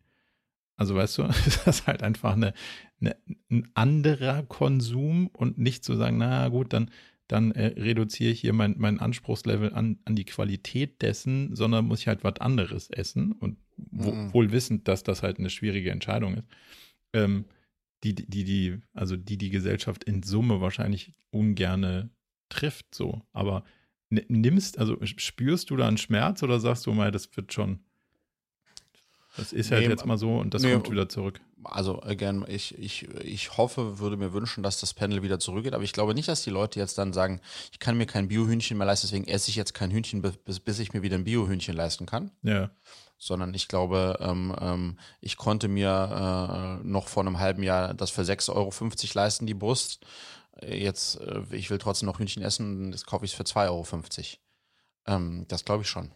Also 0.77 0.95
weißt 0.95 1.19
du, 1.19 1.23
das 1.27 1.67
ist 1.67 1.87
halt 1.87 2.03
einfach 2.03 2.35
eine, 2.35 2.55
eine, 3.01 3.17
ein 3.51 3.69
anderer 3.75 4.43
Konsum 4.45 5.29
und 5.29 5.59
nicht 5.59 5.85
zu 5.85 5.97
sagen, 5.97 6.19
na 6.19 6.49
gut, 6.49 6.73
dann 6.73 6.91
dann 7.29 7.53
äh, 7.53 7.67
reduziere 7.67 8.33
ich 8.33 8.41
hier 8.41 8.55
mein, 8.55 8.75
mein 8.79 9.01
Anspruchslevel 9.01 9.75
an, 9.75 9.99
an 10.07 10.17
die 10.17 10.25
Qualität 10.25 11.03
dessen, 11.03 11.55
sondern 11.55 11.87
muss 11.87 12.01
ich 12.01 12.09
halt 12.09 12.25
was 12.25 12.41
anderes 12.41 12.91
essen 12.91 13.33
und 13.33 13.59
wo, 13.91 14.13
mhm. 14.13 14.35
wohl 14.35 14.53
wissend, 14.53 14.89
dass 14.89 15.03
das 15.03 15.23
halt 15.23 15.39
eine 15.39 15.51
schwierige 15.51 15.91
Entscheidung 15.91 16.35
ist. 16.35 16.47
Ähm, 17.13 17.45
die, 18.05 18.15
die, 18.15 18.45
die, 18.45 18.81
also 18.95 19.17
die 19.17 19.39
die 19.39 19.51
Gesellschaft 19.51 20.05
in 20.05 20.23
Summe 20.23 20.61
wahrscheinlich 20.61 21.15
ungerne 21.31 22.11
trifft, 22.49 22.95
so. 22.95 23.23
Aber 23.33 23.65
nimmst, 24.11 24.79
also 24.79 24.97
spürst 25.03 25.71
du 25.71 25.77
da 25.77 25.87
einen 25.87 25.99
Schmerz 25.99 26.43
oder 26.43 26.61
sagst 26.61 26.87
du 26.87 26.93
mal, 26.93 27.11
das 27.11 27.37
wird 27.37 27.53
schon, 27.53 27.81
das 29.37 29.53
ist 29.53 29.71
halt 29.71 29.85
nee, 29.85 29.91
jetzt 29.91 30.07
mal 30.07 30.17
so 30.17 30.39
und 30.39 30.55
das 30.55 30.63
nee, 30.63 30.73
kommt 30.73 30.91
wieder 30.91 31.09
zurück. 31.09 31.41
Also, 31.65 32.01
again, 32.03 32.45
ich, 32.47 32.79
ich, 32.79 33.09
ich 33.25 33.57
hoffe, 33.57 33.99
würde 33.99 34.17
mir 34.17 34.33
wünschen, 34.33 34.63
dass 34.63 34.81
das 34.81 34.95
Panel 34.95 35.23
wieder 35.23 35.41
zurückgeht, 35.41 35.75
aber 35.75 35.83
ich 35.83 35.93
glaube 35.93 36.15
nicht, 36.15 36.29
dass 36.29 36.43
die 36.43 36.51
Leute 36.51 36.79
jetzt 36.79 36.99
dann 36.99 37.13
sagen, 37.13 37.41
ich 37.73 37.81
kann 37.81 37.99
mir 37.99 38.07
kein 38.07 38.29
Biohühnchen 38.29 38.79
mehr 38.79 38.87
leisten, 38.87 39.09
deswegen 39.09 39.27
esse 39.27 39.51
ich 39.51 39.57
jetzt 39.57 39.75
kein 39.75 39.91
Hühnchen, 39.91 40.23
bis, 40.23 40.61
bis 40.61 40.79
ich 40.79 40.93
mir 40.93 41.03
wieder 41.03 41.17
ein 41.17 41.25
Biohühnchen 41.25 41.75
leisten 41.75 42.07
kann. 42.07 42.31
Ja. 42.43 42.71
Sondern 43.19 43.53
ich 43.53 43.67
glaube, 43.67 44.19
ähm, 44.21 44.55
ähm, 44.61 44.99
ich 45.21 45.37
konnte 45.37 45.69
mir 45.69 46.81
äh, 46.81 46.87
noch 46.87 47.09
vor 47.09 47.25
einem 47.25 47.39
halben 47.39 47.63
Jahr 47.63 47.93
das 47.95 48.11
für 48.11 48.23
6,50 48.23 48.55
Euro 48.55 48.71
leisten, 49.15 49.47
die 49.47 49.55
Brust. 49.55 50.05
Jetzt, 50.63 51.21
äh, 51.21 51.43
ich 51.51 51.71
will 51.71 51.79
trotzdem 51.79 52.07
noch 52.07 52.21
Hühnchen 52.21 52.43
essen, 52.43 52.93
das 52.93 53.05
kaufe 53.05 53.25
ich 53.25 53.35
für 53.35 53.43
2,50 53.43 53.69
Euro. 53.69 53.87
Ähm, 55.07 55.45
das 55.49 55.65
glaube 55.65 55.83
ich 55.83 55.89
schon. 55.89 56.13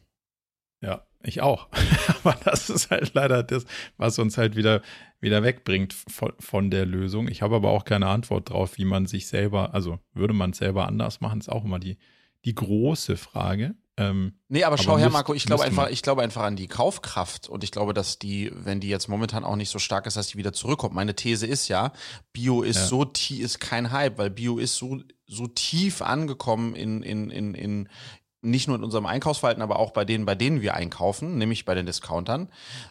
Ja, 0.83 1.07
ich 1.23 1.41
auch. 1.41 1.69
Aber 2.25 2.37
das 2.45 2.69
ist 2.69 2.91
halt 2.91 3.15
leider 3.15 3.43
das, 3.43 3.65
was 3.97 4.19
uns 4.19 4.37
halt 4.37 4.57
wieder, 4.57 4.83
wieder 5.21 5.43
wegbringt 5.43 5.93
von, 5.93 6.33
von 6.41 6.71
der 6.71 6.85
Lösung. 6.87 7.29
Ich 7.29 7.41
habe 7.41 7.55
aber 7.57 7.71
auch 7.71 7.85
keine 7.85 8.09
Antwort 8.09 8.51
drauf, 8.51 8.77
wie 8.77 8.85
man 8.85 9.07
sich 9.07 9.29
selber, 9.29 9.73
also 9.75 10.01
würde 10.13 10.35
man 10.35 10.51
es 10.51 10.59
selber 10.59 10.87
anders 10.87 11.21
machen, 11.21 11.39
ist 11.39 11.49
auch 11.49 11.65
immer 11.65 11.79
die, 11.79 11.99
die 12.45 12.55
große 12.55 13.17
Frage. 13.17 13.77
Ähm, 13.99 14.39
nee, 14.49 14.65
aber 14.65 14.79
schau 14.79 14.93
aber 14.93 15.01
her, 15.01 15.11
Marco, 15.11 15.35
ich 15.35 15.45
glaube 15.45 15.65
einfach, 15.65 15.91
ich 15.91 16.01
glaube 16.01 16.23
einfach 16.23 16.45
an 16.45 16.57
die 16.57 16.67
Kaufkraft 16.67 17.49
und 17.51 17.63
ich 17.63 17.71
glaube, 17.71 17.93
dass 17.93 18.19
die, 18.19 18.51
wenn 18.55 18.81
die 18.81 18.89
jetzt 18.89 19.09
momentan 19.09 19.45
auch 19.45 19.57
nicht 19.57 19.69
so 19.69 19.79
stark 19.79 20.07
ist, 20.07 20.17
dass 20.17 20.29
die 20.29 20.39
wieder 20.39 20.55
zurückkommt. 20.55 20.95
Meine 20.95 21.15
These 21.15 21.47
ist 21.47 21.69
ja, 21.69 21.93
Bio 22.33 22.63
ist 22.63 22.77
ja. 22.77 22.87
so 22.87 23.05
tief, 23.05 23.45
ist 23.45 23.61
kein 23.61 23.93
Hype, 23.93 24.17
weil 24.17 24.31
Bio 24.31 24.57
ist 24.57 24.77
so, 24.77 25.01
so 25.27 25.47
tief 25.47 26.01
angekommen 26.01 26.75
in, 26.75 27.03
in, 27.03 27.31
in, 27.31 27.55
in, 27.55 27.89
nicht 28.43 28.67
nur 28.67 28.77
in 28.77 28.85
unserem 28.85 29.07
Einkaufsverhalten, 29.07 29.63
aber 29.63 29.79
auch 29.79 29.93
bei 29.93 30.05
denen, 30.05 30.27
bei 30.27 30.35
denen 30.35 30.61
wir 30.61 30.75
einkaufen, 30.75 31.39
nämlich 31.39 31.65
bei 31.65 31.75
den 31.75 31.87
Discountern, 31.87 32.49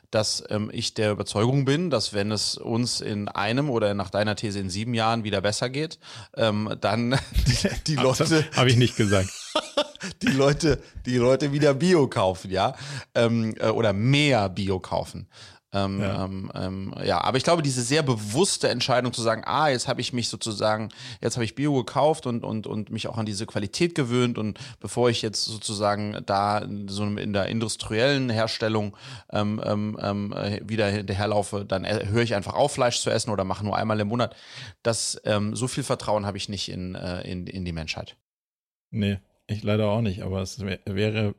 dass 0.09 0.43
ähm, 0.49 0.69
ich 0.73 0.93
der 0.93 1.11
Überzeugung 1.11 1.65
bin, 1.65 1.89
dass 1.89 2.13
wenn 2.13 2.31
es 2.31 2.57
uns 2.57 3.01
in 3.01 3.27
einem 3.27 3.69
oder 3.69 3.93
nach 3.93 4.09
deiner 4.09 4.35
These 4.35 4.59
in 4.59 4.69
sieben 4.69 4.93
Jahren 4.93 5.23
wieder 5.23 5.41
besser 5.41 5.69
geht, 5.69 5.99
ähm, 6.35 6.75
dann 6.79 7.11
die, 7.47 7.69
die 7.87 7.95
Leute. 7.95 8.45
Habe 8.55 8.69
ich 8.69 8.77
nicht 8.77 8.95
gesagt. 8.95 9.29
die 10.21 10.27
Leute, 10.27 10.81
die 11.05 11.17
Leute 11.17 11.51
wieder 11.51 11.73
Bio 11.73 12.07
kaufen, 12.07 12.49
ja, 12.49 12.75
ähm, 13.13 13.53
äh, 13.59 13.67
oder 13.67 13.93
mehr 13.93 14.49
Bio 14.49 14.79
kaufen. 14.79 15.27
Ähm, 15.73 16.01
ja. 16.01 16.25
Ähm, 16.25 16.51
ähm, 16.53 16.93
ja, 17.03 17.23
aber 17.23 17.37
ich 17.37 17.43
glaube, 17.43 17.61
diese 17.61 17.81
sehr 17.81 18.03
bewusste 18.03 18.67
Entscheidung 18.67 19.13
zu 19.13 19.21
sagen, 19.21 19.43
ah, 19.45 19.69
jetzt 19.69 19.87
habe 19.87 20.01
ich 20.01 20.11
mich 20.11 20.27
sozusagen, 20.27 20.89
jetzt 21.21 21.37
habe 21.37 21.45
ich 21.45 21.55
Bio 21.55 21.73
gekauft 21.73 22.25
und, 22.25 22.43
und, 22.43 22.67
und 22.67 22.89
mich 22.89 23.07
auch 23.07 23.17
an 23.17 23.25
diese 23.25 23.45
Qualität 23.45 23.95
gewöhnt 23.95 24.37
und 24.37 24.59
bevor 24.81 25.09
ich 25.09 25.21
jetzt 25.21 25.45
sozusagen 25.45 26.17
da 26.25 26.67
so 26.87 27.05
in 27.05 27.31
der 27.31 27.45
industriellen 27.47 28.29
Herstellung 28.29 28.97
ähm, 29.31 29.61
ähm, 29.65 29.97
ähm 30.01 30.35
wieder 30.63 30.87
hinterherlaufe, 30.87 31.63
dann 31.65 31.85
höre 31.85 32.23
ich 32.23 32.35
einfach 32.35 32.53
auf, 32.53 32.73
Fleisch 32.73 33.01
zu 33.01 33.09
essen 33.09 33.31
oder 33.31 33.43
mache 33.43 33.63
nur 33.63 33.77
einmal 33.77 33.99
im 33.99 34.07
Monat. 34.07 34.35
Das, 34.83 35.21
ähm, 35.25 35.55
so 35.55 35.67
viel 35.67 35.83
Vertrauen 35.83 36.25
habe 36.25 36.37
ich 36.37 36.49
nicht 36.49 36.69
in, 36.69 36.95
äh, 36.95 37.21
in, 37.21 37.47
in 37.47 37.65
die 37.65 37.73
Menschheit. 37.73 38.17
Nee, 38.91 39.19
ich 39.47 39.63
leider 39.63 39.87
auch 39.87 40.01
nicht, 40.01 40.23
aber 40.23 40.41
es 40.41 40.59
wäre 40.59 41.35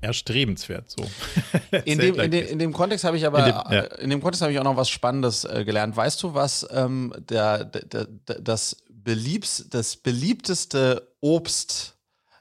erstrebenswert 0.00 0.90
so. 0.90 1.08
in, 1.84 1.98
dem, 1.98 2.18
in, 2.20 2.30
dem, 2.30 2.46
in 2.46 2.58
dem 2.58 2.72
Kontext 2.72 3.04
habe 3.04 3.16
ich 3.16 3.26
aber 3.26 3.38
in 3.38 3.44
dem, 3.46 3.72
ja. 3.72 3.80
in 3.96 4.10
dem 4.10 4.20
Kontext 4.20 4.42
habe 4.42 4.52
ich 4.52 4.58
auch 4.58 4.64
noch 4.64 4.76
was 4.76 4.88
Spannendes 4.88 5.44
äh, 5.44 5.64
gelernt. 5.64 5.96
Weißt 5.96 6.22
du, 6.22 6.34
was 6.34 6.66
ähm, 6.70 7.14
der, 7.28 7.64
der, 7.64 8.06
der, 8.06 8.40
das, 8.40 8.76
beliebs, 9.04 9.66
das 9.70 9.96
beliebteste 9.96 11.14
Obst, 11.20 11.94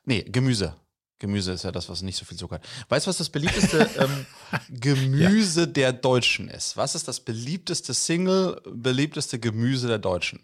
nee, 0.05 0.23
Gemüse. 0.23 0.75
Gemüse 1.19 1.53
ist 1.53 1.63
ja 1.63 1.71
das, 1.71 1.87
was 1.87 2.01
nicht 2.01 2.17
so 2.17 2.25
viel 2.25 2.37
Zucker 2.37 2.55
hat. 2.55 2.67
Weißt 2.89 3.05
du, 3.05 3.09
was 3.09 3.17
das 3.17 3.29
beliebteste 3.29 3.89
ähm, 3.99 4.25
Gemüse 4.69 5.61
ja. 5.61 5.65
der 5.67 5.93
Deutschen 5.93 6.49
ist? 6.49 6.75
Was 6.75 6.95
ist 6.95 7.07
das 7.07 7.21
beliebteste 7.21 7.93
Single, 7.93 8.61
beliebteste 8.65 9.39
Gemüse 9.39 9.87
der 9.87 9.99
Deutschen? 9.99 10.41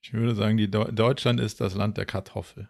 Ich 0.00 0.12
würde 0.12 0.34
sagen, 0.34 0.56
die 0.56 0.68
Do 0.68 0.84
Deutschland 0.84 1.38
ist 1.38 1.60
das 1.60 1.74
Land 1.74 1.96
der 1.96 2.06
Kartoffel. 2.06 2.68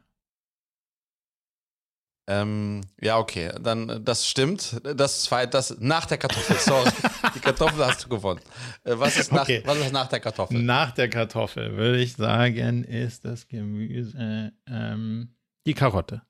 Ähm, 2.28 2.82
ja, 3.00 3.18
okay, 3.18 3.50
dann 3.60 4.04
das 4.04 4.28
stimmt. 4.28 4.80
Das 4.96 5.24
zweite, 5.24 5.50
das 5.50 5.76
nach 5.80 6.06
der 6.06 6.18
Kartoffel. 6.18 6.56
Sorry, 6.56 6.90
die 7.34 7.40
Kartoffel 7.40 7.84
hast 7.84 8.04
du 8.04 8.08
gewonnen. 8.08 8.40
Äh, 8.84 8.94
was, 8.96 9.16
ist 9.16 9.32
nach, 9.32 9.42
okay. 9.42 9.62
was 9.64 9.78
ist 9.78 9.92
nach 9.92 10.08
der 10.08 10.20
Kartoffel? 10.20 10.62
Nach 10.62 10.92
der 10.92 11.08
Kartoffel 11.08 11.76
würde 11.76 11.98
ich 11.98 12.14
sagen, 12.14 12.84
ist 12.84 13.24
das 13.24 13.48
Gemüse 13.48 14.52
ähm, 14.68 15.34
die 15.66 15.74
Karotte. 15.74 16.22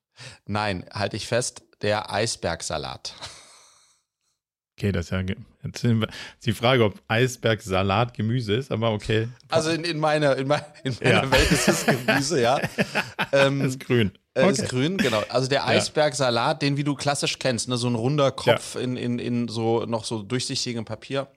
Nein, 0.47 0.87
halte 0.93 1.17
ich 1.17 1.27
fest, 1.27 1.63
der 1.83 2.11
Eisbergsalat. 2.13 3.15
Okay, 4.79 4.93
das 4.93 5.07
ist 5.07 5.11
ja 5.13 5.21
jetzt 5.21 5.85
ist 5.85 6.07
die 6.45 6.53
Frage, 6.53 6.85
ob 6.85 7.01
Eisbergsalat 7.07 8.15
Gemüse 8.15 8.55
ist, 8.55 8.73
aber 8.73 8.93
okay. 8.93 9.29
Also 9.49 9.71
in, 9.71 9.85
in 9.85 9.99
meiner, 9.99 10.37
in, 10.37 10.49
mein, 10.49 10.63
in 10.85 10.97
meiner 11.01 11.25
ja. 11.25 11.31
Welt 11.31 11.53
ist 11.53 11.69
es 11.69 11.87
Gemüse, 11.87 12.41
ja. 12.41 12.61
ähm, 13.33 13.61
ist 13.61 13.79
grün. 13.79 14.13
Äh, 14.35 14.45
okay. 14.45 14.53
Ist 14.53 14.69
grün, 14.69 14.97
genau. 14.97 15.23
Also 15.29 15.49
der 15.49 15.67
Eisbergsalat, 15.67 16.63
den 16.63 16.77
wie 16.77 16.85
du 16.85 16.95
klassisch 16.95 17.39
kennst, 17.39 17.69
ne, 17.69 17.77
so 17.77 17.89
ein 17.89 17.95
runder 17.95 18.31
Kopf 18.31 18.75
ja. 18.75 18.81
in, 18.81 18.97
in, 18.97 19.19
in 19.19 19.49
so 19.49 19.85
noch 19.85 20.05
so 20.05 20.23
durchsichtigem 20.23 20.85
Papier. 20.85 21.29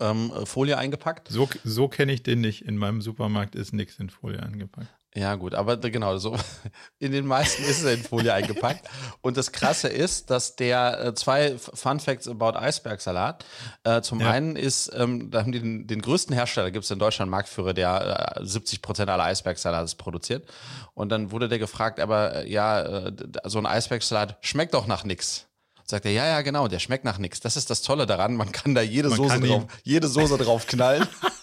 Ähm, 0.00 0.32
Folie 0.44 0.78
eingepackt. 0.78 1.28
So, 1.28 1.48
so 1.64 1.88
kenne 1.88 2.12
ich 2.12 2.22
den 2.22 2.40
nicht. 2.40 2.62
In 2.62 2.76
meinem 2.76 3.02
Supermarkt 3.02 3.56
ist 3.56 3.72
nichts 3.72 3.98
in 3.98 4.10
Folie 4.10 4.40
eingepackt. 4.40 4.88
Ja, 5.18 5.34
gut, 5.34 5.52
aber 5.54 5.76
genau, 5.78 6.16
so 6.18 6.36
in 7.00 7.10
den 7.10 7.26
meisten 7.26 7.64
ist 7.64 7.82
es 7.82 7.92
in 7.92 8.04
Folie 8.04 8.32
eingepackt. 8.32 8.88
Und 9.20 9.36
das 9.36 9.50
Krasse 9.50 9.88
ist, 9.88 10.30
dass 10.30 10.54
der 10.54 11.06
äh, 11.06 11.14
zwei 11.14 11.58
Fun 11.58 11.98
Facts 11.98 12.28
about 12.28 12.56
Eisbergsalat. 12.56 13.44
Äh, 13.82 14.00
zum 14.02 14.20
ja. 14.20 14.30
einen 14.30 14.54
ist, 14.54 14.92
ähm, 14.94 15.32
da 15.32 15.40
haben 15.40 15.50
die 15.50 15.58
den, 15.58 15.88
den 15.88 16.02
größten 16.02 16.34
Hersteller, 16.34 16.70
gibt 16.70 16.84
es 16.84 16.90
in 16.92 17.00
Deutschland 17.00 17.32
Marktführer, 17.32 17.74
der 17.74 18.36
äh, 18.36 18.46
70 18.46 18.80
Prozent 18.80 19.10
aller 19.10 19.24
Eisbergsalate 19.24 19.96
produziert. 19.96 20.48
Und 20.94 21.08
dann 21.08 21.32
wurde 21.32 21.48
der 21.48 21.58
gefragt, 21.58 21.98
aber 21.98 22.44
äh, 22.44 22.50
ja, 22.50 22.80
äh, 22.82 23.12
so 23.44 23.58
ein 23.58 23.66
Eisbergsalat 23.66 24.38
schmeckt 24.40 24.74
doch 24.74 24.86
nach 24.86 25.02
nichts. 25.02 25.46
Sagt 25.84 26.04
er, 26.04 26.12
ja, 26.12 26.26
ja, 26.26 26.42
genau, 26.42 26.68
der 26.68 26.78
schmeckt 26.78 27.04
nach 27.04 27.18
nichts. 27.18 27.40
Das 27.40 27.56
ist 27.56 27.70
das 27.70 27.82
Tolle 27.82 28.06
daran, 28.06 28.36
man 28.36 28.52
kann 28.52 28.74
da 28.76 28.82
jede, 28.82 29.10
Soße 29.10 29.40
drauf, 29.40 29.66
jede 29.82 30.06
Soße 30.06 30.38
drauf 30.38 30.66
knallen. 30.68 31.08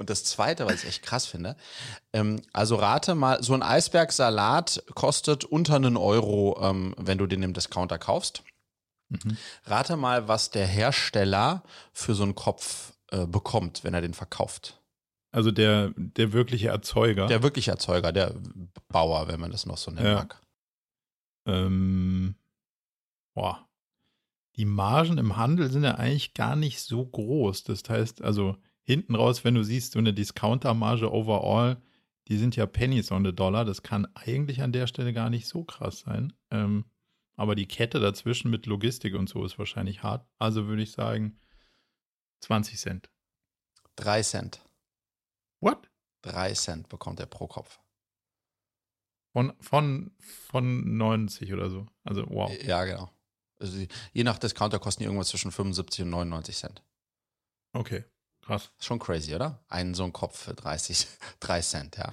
Und 0.00 0.08
das 0.08 0.24
Zweite, 0.24 0.64
was 0.64 0.82
ich 0.82 0.88
echt 0.88 1.02
krass 1.02 1.26
finde, 1.26 1.56
ähm, 2.14 2.40
also 2.54 2.76
rate 2.76 3.14
mal, 3.14 3.42
so 3.42 3.52
ein 3.52 3.62
Eisbergsalat 3.62 4.82
kostet 4.94 5.44
unter 5.44 5.76
einen 5.76 5.98
Euro, 5.98 6.58
ähm, 6.62 6.94
wenn 6.96 7.18
du 7.18 7.26
den 7.26 7.42
im 7.42 7.52
Discounter 7.52 7.98
kaufst. 7.98 8.42
Mhm. 9.10 9.36
Rate 9.66 9.98
mal, 9.98 10.26
was 10.26 10.50
der 10.50 10.66
Hersteller 10.66 11.62
für 11.92 12.14
so 12.14 12.22
einen 12.22 12.34
Kopf 12.34 12.94
äh, 13.10 13.26
bekommt, 13.26 13.84
wenn 13.84 13.92
er 13.92 14.00
den 14.00 14.14
verkauft. 14.14 14.80
Also 15.32 15.50
der, 15.50 15.92
der 15.96 16.32
wirkliche 16.32 16.68
Erzeuger. 16.68 17.26
Der 17.26 17.42
wirkliche 17.42 17.72
Erzeuger, 17.72 18.10
der 18.10 18.34
Bauer, 18.88 19.28
wenn 19.28 19.38
man 19.38 19.50
das 19.50 19.66
noch 19.66 19.76
so 19.76 19.90
nennen 19.90 20.06
ja. 20.06 20.14
mag. 20.14 20.40
Ähm, 21.44 22.36
boah. 23.34 23.68
Die 24.56 24.64
Margen 24.64 25.18
im 25.18 25.36
Handel 25.36 25.70
sind 25.70 25.84
ja 25.84 25.96
eigentlich 25.96 26.32
gar 26.32 26.56
nicht 26.56 26.80
so 26.80 27.04
groß. 27.04 27.64
Das 27.64 27.82
heißt, 27.86 28.22
also 28.22 28.56
hinten 28.90 29.14
raus, 29.14 29.44
wenn 29.44 29.54
du 29.54 29.62
siehst, 29.62 29.92
so 29.92 29.98
eine 29.98 30.12
Discounter-Marge 30.12 31.12
overall, 31.12 31.80
die 32.28 32.36
sind 32.36 32.56
ja 32.56 32.66
Pennies 32.66 33.12
on 33.12 33.24
the 33.24 33.32
Dollar. 33.32 33.64
Das 33.64 33.82
kann 33.82 34.06
eigentlich 34.14 34.62
an 34.62 34.72
der 34.72 34.86
Stelle 34.86 35.12
gar 35.12 35.30
nicht 35.30 35.46
so 35.46 35.64
krass 35.64 36.00
sein. 36.00 36.32
Ähm, 36.50 36.84
aber 37.36 37.54
die 37.54 37.66
Kette 37.66 38.00
dazwischen 38.00 38.50
mit 38.50 38.66
Logistik 38.66 39.14
und 39.14 39.28
so 39.28 39.44
ist 39.44 39.58
wahrscheinlich 39.58 40.02
hart. 40.02 40.26
Also 40.38 40.66
würde 40.66 40.82
ich 40.82 40.92
sagen 40.92 41.38
20 42.40 42.78
Cent. 42.78 43.10
3 43.96 44.22
Cent. 44.22 44.64
What? 45.60 45.90
3 46.22 46.52
Cent 46.54 46.88
bekommt 46.88 47.20
er 47.20 47.26
pro 47.26 47.46
Kopf. 47.46 47.80
Von, 49.32 49.52
von, 49.60 50.12
von 50.18 50.96
90 50.96 51.52
oder 51.52 51.70
so. 51.70 51.86
Also 52.02 52.26
wow. 52.28 52.50
Ja, 52.62 52.84
genau. 52.84 53.10
Also 53.58 53.86
je 54.12 54.24
nach 54.24 54.38
Discounter 54.38 54.78
kosten 54.78 55.02
die 55.02 55.06
irgendwas 55.06 55.28
zwischen 55.28 55.52
75 55.52 56.04
und 56.04 56.10
99 56.10 56.56
Cent. 56.56 56.82
Okay. 57.72 58.04
Krass. 58.50 58.68
Schon 58.80 58.98
crazy, 58.98 59.32
oder? 59.32 59.60
Einen 59.68 59.94
so 59.94 60.02
einen 60.02 60.12
Kopf 60.12 60.36
für 60.36 60.54
30, 60.54 61.06
3 61.38 61.60
Cent, 61.60 61.96
ja. 61.98 62.12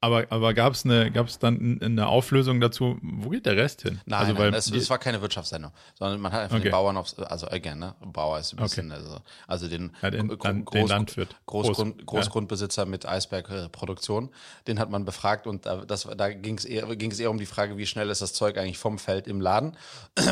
Aber, 0.00 0.24
aber 0.30 0.54
gab 0.54 0.74
es 0.74 0.84
eine, 0.84 1.10
gab's 1.10 1.40
dann 1.40 1.80
eine 1.82 2.06
Auflösung 2.06 2.60
dazu? 2.60 2.96
Wo 3.02 3.30
geht 3.30 3.44
der 3.44 3.56
Rest 3.56 3.82
hin? 3.82 4.00
Nein, 4.06 4.20
also, 4.20 4.32
nein 4.34 4.54
es, 4.54 4.70
es, 4.70 4.88
war 4.88 4.98
keine 4.98 5.20
Wirtschaftssendung, 5.20 5.72
sondern 5.98 6.20
man 6.20 6.30
hat 6.30 6.42
einfach 6.42 6.58
okay. 6.58 6.68
den 6.68 6.70
Bauern 6.70 6.96
aufs, 6.96 7.18
also 7.18 7.48
again, 7.48 7.80
ne? 7.80 7.96
Bauer 8.00 8.38
ist 8.38 8.52
ein 8.52 8.62
bisschen, 8.62 8.92
okay. 8.92 9.00
also, 9.00 9.18
also 9.48 9.66
den, 9.66 9.90
ja, 10.00 10.12
den, 10.12 10.28
Groß, 10.28 10.64
den 10.70 10.86
Landwirt. 10.86 11.34
Großgrund, 11.46 12.06
Großgrundbesitzer 12.06 12.82
ja. 12.82 12.88
mit 12.88 13.06
Eisbergproduktion, 13.06 14.30
den 14.68 14.78
hat 14.78 14.88
man 14.88 15.04
befragt 15.04 15.48
und 15.48 15.66
da, 15.66 15.78
das, 15.84 16.04
da 16.16 16.28
ging 16.30 16.56
es 16.58 16.64
eher, 16.64 16.86
eher 16.88 17.30
um 17.32 17.38
die 17.38 17.46
Frage, 17.46 17.76
wie 17.76 17.86
schnell 17.86 18.08
ist 18.10 18.22
das 18.22 18.32
Zeug 18.34 18.56
eigentlich 18.56 18.78
vom 18.78 19.00
Feld 19.00 19.26
im 19.26 19.40
Laden 19.40 19.76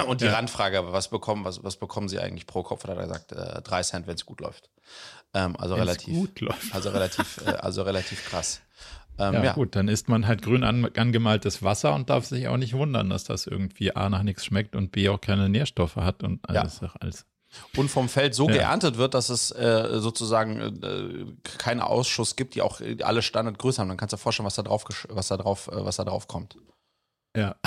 und 0.07 0.21
die 0.21 0.27
ja. 0.27 0.35
Randfrage, 0.35 0.93
was 0.93 1.09
bekommen, 1.09 1.45
was, 1.45 1.65
was 1.65 1.77
bekommen 1.77 2.09
sie 2.09 2.21
eigentlich 2.21 2.47
pro 2.47 2.63
Kopf? 2.63 2.85
Da 2.85 2.91
hat 2.91 2.99
er 2.99 3.07
gesagt, 3.09 3.33
äh, 3.33 3.63
drei 3.63 3.83
Cent, 3.83 4.07
wenn 4.07 4.15
es 4.15 4.25
gut 4.25 4.41
läuft. 4.41 4.71
Ähm, 5.37 5.55
also 5.59 5.77
Wenn's 5.77 5.83
relativ, 5.83 6.73
also 6.73 6.91
relativ, 6.91 7.41
äh, 7.45 7.51
also 7.51 7.83
relativ 7.83 8.25
krass. 8.25 8.63
Ähm, 9.19 9.35
ja, 9.35 9.45
ja, 9.45 9.53
gut, 9.53 9.77
dann 9.77 9.89
isst 9.89 10.09
man 10.09 10.27
halt 10.27 10.41
grün 10.43 10.65
an, 10.65 10.91
angemaltes 10.97 11.63
Wasser 11.63 11.95
und 11.95 12.09
darf 12.09 12.25
sich 12.25 12.49
auch 12.49 12.57
nicht 12.57 12.73
wundern, 12.75 13.11
dass 13.11 13.25
das 13.25 13.47
irgendwie 13.47 13.95
A 13.95 14.09
nach 14.09 14.23
nichts 14.23 14.47
schmeckt 14.47 14.75
und 14.75 14.93
B 14.93 15.11
auch 15.11 15.21
keine 15.21 15.49
Nährstoffe 15.51 15.97
hat 15.97 16.23
und 16.23 16.49
alles. 16.49 16.81
Ja. 16.81 16.91
alles. 17.01 17.27
Und 17.77 17.91
vom 17.91 18.09
Feld 18.09 18.35
so 18.35 18.49
ja. 18.49 18.55
geerntet 18.55 18.97
wird, 18.97 19.15
dass 19.15 19.29
es 19.29 19.51
äh, 19.51 20.01
sozusagen 20.01 20.83
äh, 20.83 21.49
keinen 21.59 21.81
Ausschuss 21.81 22.37
gibt, 22.37 22.55
die 22.55 22.63
auch 22.63 22.81
alle 23.03 23.23
Standardgröße 23.23 23.81
haben. 23.81 23.89
Dann 23.89 23.97
kannst 23.97 24.13
du 24.13 24.17
dir 24.17 24.23
vorstellen, 24.23 24.47
was 24.47 24.57
da 24.57 24.63
drauf, 24.63 24.85
was 25.09 25.29
da 25.29 25.37
drauf, 25.37 25.69
äh, 25.69 25.85
was 25.85 25.97
da 25.97 26.05
drauf 26.05 26.29
kommt. 26.29 26.57
Ja. 27.37 27.57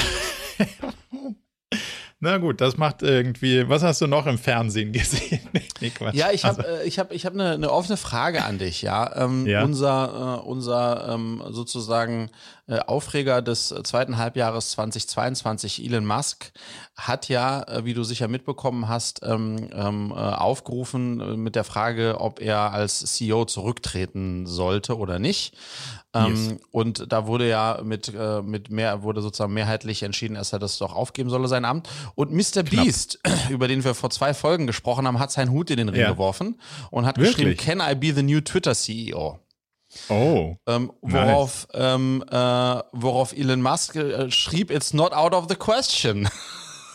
Na 2.22 2.38
gut, 2.38 2.60
das 2.60 2.76
macht 2.76 3.02
irgendwie. 3.02 3.70
Was 3.70 3.82
hast 3.82 4.02
du 4.02 4.08
noch 4.08 4.26
im 4.26 4.38
Fernsehen 4.38 4.92
gesehen? 4.94 5.40
nee, 5.80 5.92
ja, 6.12 6.32
ich 6.32 6.44
habe 6.44 6.66
also. 6.66 6.82
äh, 6.82 6.88
ich 6.88 7.00
hab, 7.00 7.14
ich 7.14 7.26
hab 7.26 7.34
eine, 7.34 7.52
eine 7.52 7.72
offene 7.72 7.96
Frage 7.96 8.44
an 8.44 8.58
dich. 8.58 8.82
Ja, 8.82 9.16
ähm, 9.16 9.48
ja. 9.48 9.64
unser, 9.64 10.42
äh, 10.44 10.48
unser 10.48 11.14
ähm, 11.14 11.42
sozusagen 11.50 12.30
äh, 12.68 12.80
Aufreger 12.80 13.42
des 13.42 13.74
zweiten 13.84 14.18
Halbjahres 14.18 14.72
2022, 14.72 15.84
Elon 15.84 16.06
Musk, 16.06 16.52
hat 16.98 17.30
ja, 17.30 17.64
äh, 17.64 17.86
wie 17.86 17.94
du 17.94 18.04
sicher 18.04 18.28
mitbekommen 18.28 18.90
hast, 18.90 19.22
ähm, 19.24 19.70
ähm, 19.74 20.12
äh, 20.12 20.16
aufgerufen 20.16 21.22
äh, 21.22 21.38
mit 21.38 21.56
der 21.56 21.64
Frage, 21.64 22.20
ob 22.20 22.42
er 22.42 22.74
als 22.74 23.00
CEO 23.00 23.46
zurücktreten 23.46 24.46
sollte 24.46 24.98
oder 24.98 25.20
nicht. 25.20 25.56
Ähm, 26.14 26.34
yes. 26.34 26.60
Und 26.72 27.12
da 27.12 27.28
wurde 27.28 27.48
ja 27.48 27.82
mit, 27.84 28.12
äh, 28.14 28.42
mit 28.42 28.72
mehr, 28.72 29.04
wurde 29.04 29.22
sozusagen 29.22 29.54
mehrheitlich 29.54 30.02
entschieden, 30.02 30.36
dass 30.36 30.54
er 30.54 30.60
das 30.60 30.78
doch 30.80 30.96
aufgeben 30.96 31.30
solle, 31.30 31.48
sein 31.48 31.66
Amt. 31.66 31.88
Und 32.16 32.32
Mr. 32.32 32.64
Knapp. 32.64 32.84
Beast, 32.84 33.20
über 33.50 33.68
den 33.68 33.84
wir 33.84 33.94
vor 33.94 34.10
zwei 34.10 34.34
Folgen 34.34 34.66
gesprochen 34.66 35.06
haben, 35.06 35.20
hat 35.20 35.32
seinen 35.32 35.52
Hut 35.52 35.70
in 35.70 35.78
den 35.78 35.90
Ring 35.90 36.02
ja. 36.02 36.12
geworfen 36.12 36.60
und 36.90 37.06
hat 37.06 37.18
Wirklich? 37.18 37.56
geschrieben, 37.56 37.80
Can 37.80 37.92
I 37.92 37.96
be 37.96 38.14
the 38.14 38.24
new 38.24 38.42
Twitter 38.42 38.74
CEO? 38.74 39.40
Oh. 40.08 40.56
Ähm, 40.68 40.92
worauf, 41.02 41.68
nice. 41.74 41.96
ähm, 41.96 42.24
äh, 42.30 42.36
worauf 42.92 43.34
Elon 43.34 43.62
Musk 43.62 43.96
äh, 43.96 44.30
schrieb, 44.30 44.72
it's 44.72 44.94
not 44.94 45.14
out 45.14 45.34
of 45.34 45.46
the 45.50 45.56
question. 45.56 46.30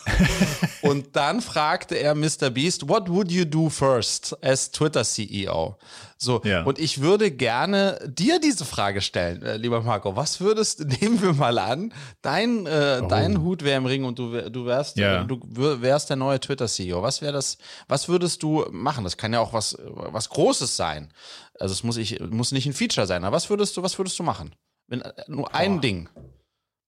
und 0.83 1.16
dann 1.16 1.40
fragte 1.40 1.96
er 1.96 2.14
Mr. 2.14 2.50
Beast, 2.50 2.88
what 2.88 3.09
would 3.09 3.33
you 3.33 3.44
do 3.44 3.68
first 3.68 4.37
as 4.42 4.70
Twitter 4.70 5.03
CEO? 5.03 5.77
So, 6.24 6.42
ja. 6.44 6.62
und 6.64 6.78
ich 6.78 7.00
würde 7.00 7.30
gerne 7.30 7.98
dir 8.06 8.40
diese 8.40 8.64
Frage 8.64 9.00
stellen, 9.00 9.42
äh, 9.42 9.56
lieber 9.56 9.82
Marco. 9.82 10.16
Was 10.16 10.40
würdest, 10.40 10.84
nehmen 11.00 11.22
wir 11.22 11.32
mal 11.32 11.58
an, 11.58 11.92
dein, 12.22 12.66
äh, 12.66 13.00
oh. 13.02 13.06
dein 13.06 13.42
Hut 13.42 13.62
wäre 13.62 13.76
im 13.76 13.87
Ring 13.87 14.04
und 14.04 14.18
du, 14.18 14.50
du 14.50 14.66
wärst, 14.66 14.96
ja. 14.96 15.22
äh, 15.22 15.26
du 15.26 15.40
wärst 15.46 16.10
der 16.10 16.16
neue 16.16 16.40
Twitter-CEO. 16.40 17.02
Was 17.02 17.22
wäre 17.22 17.32
das, 17.32 17.58
was 17.87 18.08
würdest 18.08 18.42
du 18.42 18.64
machen? 18.70 19.04
Das 19.04 19.16
kann 19.16 19.32
ja 19.32 19.40
auch 19.40 19.52
was, 19.52 19.76
was 19.80 20.28
Großes 20.30 20.76
sein. 20.76 21.12
Also 21.60 21.72
es 21.72 21.84
muss, 21.84 21.96
ich, 21.96 22.18
muss 22.20 22.52
nicht 22.52 22.66
ein 22.66 22.72
Feature 22.72 23.06
sein, 23.06 23.24
aber 23.24 23.37
was 23.37 23.50
würdest 23.50 23.76
du, 23.76 23.82
was 23.82 23.98
würdest 23.98 24.18
du 24.18 24.22
machen? 24.22 24.54
Wenn, 24.88 25.02
äh, 25.02 25.12
nur 25.28 25.44
Boah. 25.44 25.54
ein 25.54 25.80
Ding. 25.80 26.08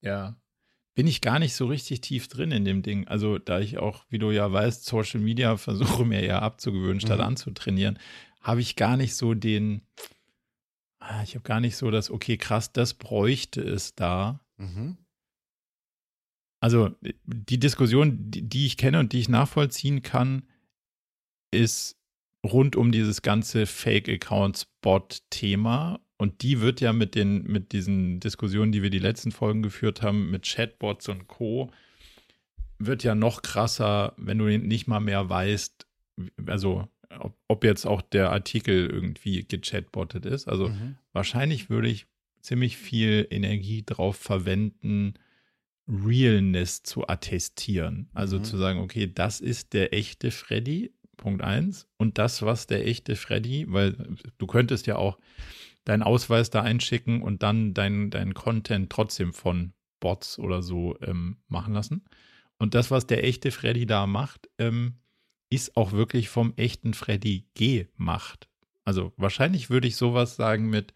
Ja 0.03 0.37
bin 0.96 1.07
ich 1.07 1.20
gar 1.20 1.38
nicht 1.38 1.55
so 1.55 1.66
richtig 1.66 2.01
tief 2.01 2.27
drin 2.27 2.51
in 2.51 2.64
dem 2.64 2.83
Ding. 2.83 3.07
Also, 3.07 3.38
da 3.38 3.61
ich 3.61 3.77
auch, 3.77 4.07
wie 4.09 4.18
du 4.18 4.31
ja 4.31 4.51
weißt, 4.51 4.87
Social 4.87 5.20
Media 5.20 5.59
versuche 5.59 6.07
mir 6.07 6.22
eher 6.22 6.40
abzugewöhnen, 6.40 7.01
statt 7.01 7.18
mhm. 7.18 7.27
anzutrainieren, 7.27 7.99
habe 8.47 8.61
ich 8.61 8.77
gar 8.77 8.97
nicht 8.97 9.17
so 9.17 9.35
den, 9.35 9.83
ah, 11.01 11.25
ich 11.25 11.35
habe 11.35 11.43
gar 11.43 11.59
nicht 11.61 11.77
so 11.77 11.91
das, 11.91 12.11
okay, 12.11 12.37
krass, 12.37 12.73
das 12.73 12.95
bräuchte 12.95 13.61
es 13.61 13.97
da. 13.97 14.39
Mhm. 14.57 14.99
Also, 16.61 16.95
die 17.25 17.59
Diskussion, 17.59 18.31
die, 18.31 18.43
die 18.43 18.67
ich 18.67 18.77
kenne 18.77 19.01
und 19.01 19.13
die 19.13 19.19
ich 19.19 19.29
nachvollziehen 19.29 20.03
kann, 20.03 20.45
ist 21.51 21.99
rund 22.45 22.77
um 22.77 22.93
dieses 22.93 23.23
ganze 23.23 23.67
Fake-Accounts-Bot-Thema 23.67 25.99
und 26.17 26.43
die 26.43 26.61
wird 26.61 26.81
ja 26.81 26.93
mit 26.93 27.17
den, 27.17 27.43
mit 27.45 27.73
diesen 27.73 28.21
Diskussionen, 28.21 28.71
die 28.71 28.83
wir 28.83 28.91
die 28.91 29.01
letzten 29.01 29.33
Folgen 29.33 29.63
geführt 29.63 30.03
haben, 30.03 30.31
mit 30.31 30.45
Chatbots 30.45 31.09
und 31.09 31.27
Co., 31.27 31.73
wird 32.79 33.03
ja 33.03 33.17
noch 33.17 33.43
krasser, 33.43 34.15
wenn 34.19 34.39
du 34.39 34.57
nicht 34.59 34.87
mal 34.87 35.01
mehr 35.01 35.29
weißt, 35.29 35.89
also 36.47 36.89
ob, 37.19 37.37
ob 37.49 37.64
jetzt 37.64 37.87
auch 37.87 38.03
der 38.03 38.31
Artikel 38.31 38.88
irgendwie 38.88 39.45
gechatbottet 39.45 40.27
ist. 40.27 40.49
Also 40.49 40.69
mhm. 40.69 40.97
wahrscheinlich 41.12 41.71
würde 41.71 41.88
ich 41.88 42.07
ziemlich 42.40 42.77
viel 42.77 43.27
Energie 43.31 43.85
drauf 43.85 44.16
verwenden, 44.16 45.14
Realness 45.88 46.83
zu 46.83 47.09
attestieren. 47.09 48.09
Also 48.12 48.38
mhm. 48.38 48.45
zu 48.45 48.57
sagen, 48.57 48.81
okay, 48.81 49.11
das 49.12 49.40
ist 49.40 49.73
der 49.73 49.92
echte 49.95 50.31
Freddy, 50.31 50.92
Punkt 51.16 51.42
eins. 51.42 51.88
Und 51.97 52.19
das, 52.19 52.42
was 52.42 52.66
der 52.66 52.87
echte 52.87 53.16
Freddy, 53.16 53.66
weil 53.69 53.97
du 54.38 54.47
könntest 54.47 54.87
ja 54.87 54.97
auch 54.97 55.19
deinen 55.85 56.03
Ausweis 56.03 56.51
da 56.51 56.62
einschicken 56.62 57.23
und 57.23 57.42
dann 57.42 57.73
deinen 57.73 58.11
dein 58.11 58.35
Content 58.35 58.90
trotzdem 58.90 59.33
von 59.33 59.73
Bots 60.01 60.38
oder 60.38 60.62
so 60.62 60.97
ähm, 61.01 61.38
machen 61.49 61.75
lassen. 61.75 62.05
Und 62.59 62.75
das, 62.75 62.90
was 62.90 63.07
der 63.07 63.25
echte 63.25 63.51
Freddy 63.51 63.87
da 63.87 64.07
macht, 64.07 64.49
ähm, 64.59 64.97
ist 65.51 65.77
auch 65.77 65.93
wirklich 65.93 66.29
vom 66.29 66.55
echten 66.57 66.95
Freddy 66.95 67.47
gemacht. 67.55 68.49
Also 68.85 69.13
wahrscheinlich 69.17 69.71
würde 69.71 69.89
ich 69.89 69.97
sowas 69.97 70.37
sagen 70.37 70.69
mit 70.69 70.95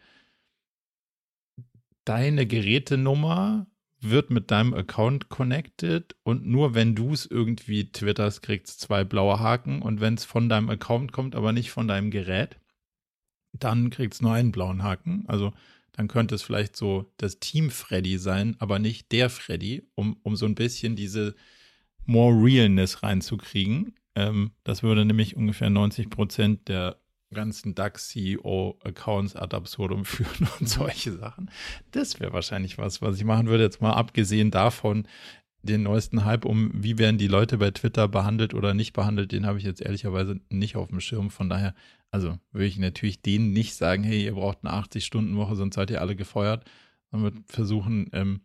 deine 2.04 2.46
Gerätenummer 2.46 3.66
wird 4.00 4.30
mit 4.30 4.50
deinem 4.50 4.72
Account 4.72 5.28
connected 5.28 6.16
und 6.22 6.46
nur 6.46 6.74
wenn 6.74 6.94
du 6.94 7.12
es 7.12 7.26
irgendwie 7.26 7.92
twitterst, 7.92 8.42
kriegst 8.42 8.80
zwei 8.80 9.04
blaue 9.04 9.40
Haken 9.40 9.82
und 9.82 10.00
wenn 10.00 10.14
es 10.14 10.24
von 10.24 10.48
deinem 10.48 10.70
Account 10.70 11.12
kommt, 11.12 11.34
aber 11.34 11.52
nicht 11.52 11.70
von 11.70 11.86
deinem 11.86 12.10
Gerät, 12.10 12.58
dann 13.52 13.90
kriegt 13.90 14.14
es 14.14 14.22
nur 14.22 14.32
einen 14.32 14.52
blauen 14.52 14.82
Haken. 14.82 15.24
Also 15.26 15.52
dann 15.92 16.08
könnte 16.08 16.34
es 16.34 16.42
vielleicht 16.42 16.76
so 16.76 17.12
das 17.18 17.40
Team 17.40 17.70
Freddy 17.70 18.16
sein, 18.16 18.56
aber 18.58 18.78
nicht 18.78 19.12
der 19.12 19.28
Freddy, 19.28 19.86
um, 19.94 20.16
um 20.22 20.36
so 20.36 20.46
ein 20.46 20.54
bisschen 20.54 20.96
diese 20.96 21.34
more 22.06 22.32
Realness 22.32 23.02
reinzukriegen. 23.02 23.94
Ähm, 24.14 24.52
das 24.64 24.82
würde 24.82 25.04
nämlich 25.04 25.36
ungefähr 25.36 25.70
90 25.70 26.10
Prozent 26.10 26.68
der 26.68 26.96
ganzen 27.32 27.74
DAX-CEO-Accounts 27.74 29.36
ad 29.36 29.54
absurdum 29.54 30.04
führen 30.04 30.48
und 30.58 30.68
solche 30.68 31.12
Sachen. 31.12 31.50
Das 31.92 32.20
wäre 32.20 32.32
wahrscheinlich 32.32 32.78
was, 32.78 33.02
was 33.02 33.16
ich 33.16 33.24
machen 33.24 33.46
würde. 33.46 33.64
Jetzt 33.64 33.80
mal 33.80 33.92
abgesehen 33.92 34.50
davon, 34.50 35.06
den 35.62 35.82
neuesten 35.82 36.24
Hype 36.24 36.44
um, 36.44 36.70
wie 36.74 36.98
werden 36.98 37.18
die 37.18 37.26
Leute 37.26 37.58
bei 37.58 37.70
Twitter 37.70 38.08
behandelt 38.08 38.54
oder 38.54 38.72
nicht 38.72 38.92
behandelt, 38.92 39.32
den 39.32 39.46
habe 39.46 39.58
ich 39.58 39.64
jetzt 39.64 39.82
ehrlicherweise 39.82 40.40
nicht 40.48 40.76
auf 40.76 40.88
dem 40.88 41.00
Schirm. 41.00 41.30
Von 41.30 41.50
daher, 41.50 41.74
also 42.10 42.38
würde 42.52 42.66
ich 42.66 42.78
natürlich 42.78 43.20
denen 43.20 43.52
nicht 43.52 43.74
sagen, 43.74 44.02
hey, 44.02 44.24
ihr 44.24 44.34
braucht 44.34 44.58
eine 44.62 44.74
80-Stunden-Woche, 44.74 45.56
sonst 45.56 45.74
seid 45.74 45.90
ihr 45.90 46.00
alle 46.00 46.16
gefeuert. 46.16 46.64
Man 47.10 47.22
wird 47.22 47.34
versuchen, 47.46 48.08
ähm, 48.12 48.40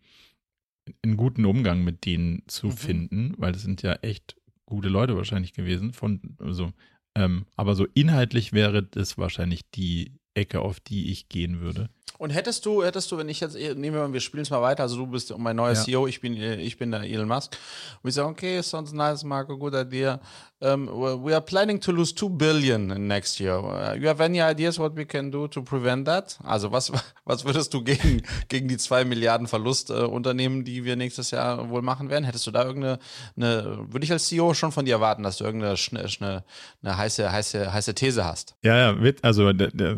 einen 1.04 1.18
guten 1.18 1.46
Umgang 1.46 1.84
mit 1.84 2.06
denen 2.06 2.44
zu 2.48 2.68
mhm. 2.68 2.72
finden, 2.72 3.34
weil 3.38 3.54
das 3.54 3.62
sind 3.62 3.82
ja 3.82 3.94
echt 4.02 4.36
gute 4.66 4.90
Leute 4.90 5.16
wahrscheinlich 5.16 5.54
gewesen. 5.54 5.94
Von, 5.94 6.38
also, 6.40 6.72
ähm, 7.16 7.46
aber 7.56 7.76
so 7.76 7.86
inhaltlich 7.94 8.54
wäre 8.54 8.84
das 8.84 9.18
wahrscheinlich 9.18 9.70
die 9.72 10.20
Ecke, 10.34 10.62
auf 10.62 10.80
die 10.80 11.12
ich 11.12 11.30
gehen 11.30 11.60
würde. 11.62 11.90
Und 12.18 12.30
hättest 12.32 12.66
du, 12.66 12.84
hättest 12.84 13.12
du, 13.12 13.18
wenn 13.18 13.30
ich 13.30 13.40
jetzt, 13.40 13.56
nehmen 13.56 13.94
wir 13.94 14.02
mal, 14.02 14.14
wir 14.14 14.20
spielen 14.20 14.44
es 14.44 14.50
mal 14.50 14.62
weiter, 14.62 14.84
also 14.84 14.98
du 14.98 15.08
bist 15.08 15.36
mein 15.38 15.56
neuer 15.56 15.74
ja. 15.74 15.84
CEO, 15.84 16.08
ich 16.08 16.22
bin, 16.22 16.36
ich 16.36 16.78
bin 16.78 16.92
der 16.92 17.02
Elon 17.02 17.28
Musk. 17.28 17.58
Und 18.02 18.10
ich 18.10 18.16
sage, 18.16 18.28
okay, 18.28 18.62
sounds 18.62 18.94
nice, 18.94 19.24
Marco, 19.24 19.58
good 19.58 19.74
idea. 19.74 20.20
Um, 20.62 20.88
we 21.22 21.34
are 21.34 21.42
planning 21.42 21.80
to 21.82 21.92
lose 21.92 22.14
2 22.14 22.30
billion 22.30 23.08
next 23.08 23.40
year. 23.40 23.60
Uh, 23.60 23.94
you 24.00 24.08
have 24.08 24.22
any 24.22 24.42
ideas 24.42 24.80
what 24.80 24.96
we 24.96 25.06
can 25.06 25.30
do 25.30 25.48
to 25.50 25.62
prevent 25.62 26.06
that? 26.06 26.38
Also 26.44 26.72
was, 26.72 26.92
was 27.26 27.44
würdest 27.44 27.74
du 27.74 27.84
gegen, 27.84 28.24
gegen 28.48 28.70
die 28.70 28.78
2 28.78 29.04
Milliarden 29.04 29.48
Verlust 29.48 29.90
äh, 29.90 29.94
unternehmen, 29.94 30.64
die 30.64 30.86
wir 30.86 30.96
nächstes 30.96 31.32
Jahr 31.32 31.70
wohl 31.70 31.82
machen 31.82 32.10
werden? 32.10 32.24
Hättest 32.24 32.48
du 32.48 32.52
da 32.52 32.64
irgendeine, 32.64 33.00
eine, 33.36 33.86
würde 33.92 34.06
ich 34.06 34.12
als 34.12 34.28
CEO 34.28 34.54
schon 34.54 34.72
von 34.72 34.86
dir 34.86 34.94
erwarten, 34.94 35.24
dass 35.24 35.38
du 35.38 35.44
irgendeine 35.44 35.76
eine, 35.92 36.44
eine 36.82 36.98
heiße, 36.98 37.30
heiße, 37.30 37.74
heiße 37.74 37.94
These 37.94 38.24
hast? 38.24 38.56
Ja, 38.64 38.94
ja, 38.94 39.14
also 39.24 39.52
der, 39.52 39.72
der 39.72 39.98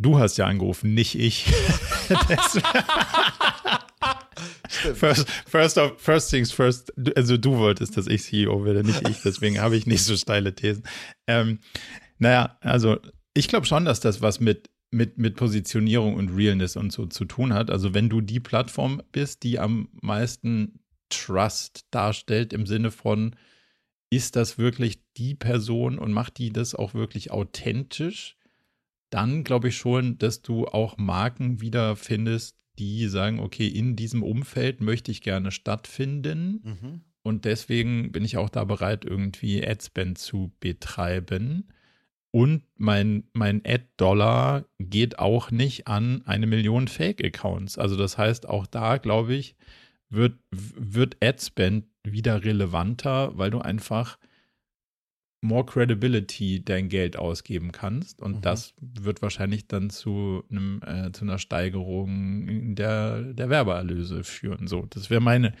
Du 0.00 0.18
hast 0.18 0.36
ja 0.36 0.46
angerufen, 0.46 0.94
nicht 0.94 1.16
ich. 1.16 1.44
first, 4.94 5.28
first, 5.28 5.76
of, 5.76 6.00
first 6.00 6.30
things 6.30 6.52
first, 6.52 6.92
also 7.16 7.36
du 7.36 7.58
wolltest, 7.58 7.96
dass 7.96 8.06
ich 8.06 8.22
CEO 8.22 8.64
werde, 8.64 8.84
nicht 8.84 9.08
ich, 9.08 9.20
deswegen 9.22 9.60
habe 9.60 9.76
ich 9.76 9.86
nicht 9.86 10.04
so 10.04 10.16
steile 10.16 10.54
Thesen. 10.54 10.84
Ähm, 11.26 11.58
naja, 12.18 12.56
also 12.60 12.98
ich 13.34 13.48
glaube 13.48 13.66
schon, 13.66 13.84
dass 13.84 13.98
das 13.98 14.22
was 14.22 14.38
mit, 14.38 14.70
mit, 14.92 15.18
mit 15.18 15.34
Positionierung 15.34 16.14
und 16.14 16.30
Realness 16.30 16.76
und 16.76 16.92
so 16.92 17.06
zu 17.06 17.24
tun 17.24 17.52
hat. 17.52 17.68
Also 17.68 17.92
wenn 17.92 18.08
du 18.08 18.20
die 18.20 18.40
Plattform 18.40 19.02
bist, 19.10 19.42
die 19.42 19.58
am 19.58 19.88
meisten 20.00 20.78
Trust 21.08 21.86
darstellt 21.90 22.52
im 22.52 22.66
Sinne 22.66 22.92
von, 22.92 23.34
ist 24.10 24.36
das 24.36 24.58
wirklich 24.58 25.02
die 25.16 25.34
Person 25.34 25.98
und 25.98 26.12
macht 26.12 26.38
die 26.38 26.52
das 26.52 26.76
auch 26.76 26.94
wirklich 26.94 27.32
authentisch? 27.32 28.37
Dann 29.10 29.44
glaube 29.44 29.68
ich 29.68 29.76
schon, 29.76 30.18
dass 30.18 30.42
du 30.42 30.66
auch 30.66 30.98
Marken 30.98 31.60
wiederfindest, 31.60 32.56
die 32.78 33.08
sagen, 33.08 33.40
okay, 33.40 33.66
in 33.66 33.96
diesem 33.96 34.22
Umfeld 34.22 34.80
möchte 34.80 35.10
ich 35.10 35.22
gerne 35.22 35.50
stattfinden. 35.50 36.60
Mhm. 36.62 37.00
Und 37.22 37.44
deswegen 37.44 38.12
bin 38.12 38.24
ich 38.24 38.36
auch 38.36 38.48
da 38.48 38.64
bereit, 38.64 39.04
irgendwie 39.04 39.66
Adspend 39.66 40.18
zu 40.18 40.52
betreiben. 40.60 41.68
Und 42.30 42.62
mein, 42.76 43.24
mein 43.32 43.62
Ad-Dollar 43.66 44.66
geht 44.78 45.18
auch 45.18 45.50
nicht 45.50 45.88
an 45.88 46.22
eine 46.26 46.46
Million 46.46 46.88
Fake-Accounts. 46.88 47.78
Also 47.78 47.96
das 47.96 48.18
heißt, 48.18 48.48
auch 48.48 48.66
da, 48.66 48.98
glaube 48.98 49.34
ich, 49.34 49.56
wird, 50.10 50.38
wird 50.50 51.16
Adspend 51.22 51.86
wieder 52.04 52.44
relevanter, 52.44 53.36
weil 53.36 53.50
du 53.50 53.58
einfach 53.58 54.18
more 55.40 55.64
credibility 55.64 56.64
dein 56.64 56.88
Geld 56.88 57.16
ausgeben 57.16 57.72
kannst. 57.72 58.20
Und 58.20 58.36
mhm. 58.36 58.40
das 58.42 58.74
wird 58.80 59.22
wahrscheinlich 59.22 59.68
dann 59.68 59.90
zu 59.90 60.44
einem, 60.50 60.80
äh, 60.84 61.12
zu 61.12 61.24
einer 61.24 61.38
Steigerung 61.38 62.74
der, 62.74 63.32
der 63.34 63.48
Werbeerlöse 63.48 64.24
führen. 64.24 64.66
So, 64.66 64.86
das 64.90 65.10
wäre 65.10 65.20
meine, 65.20 65.54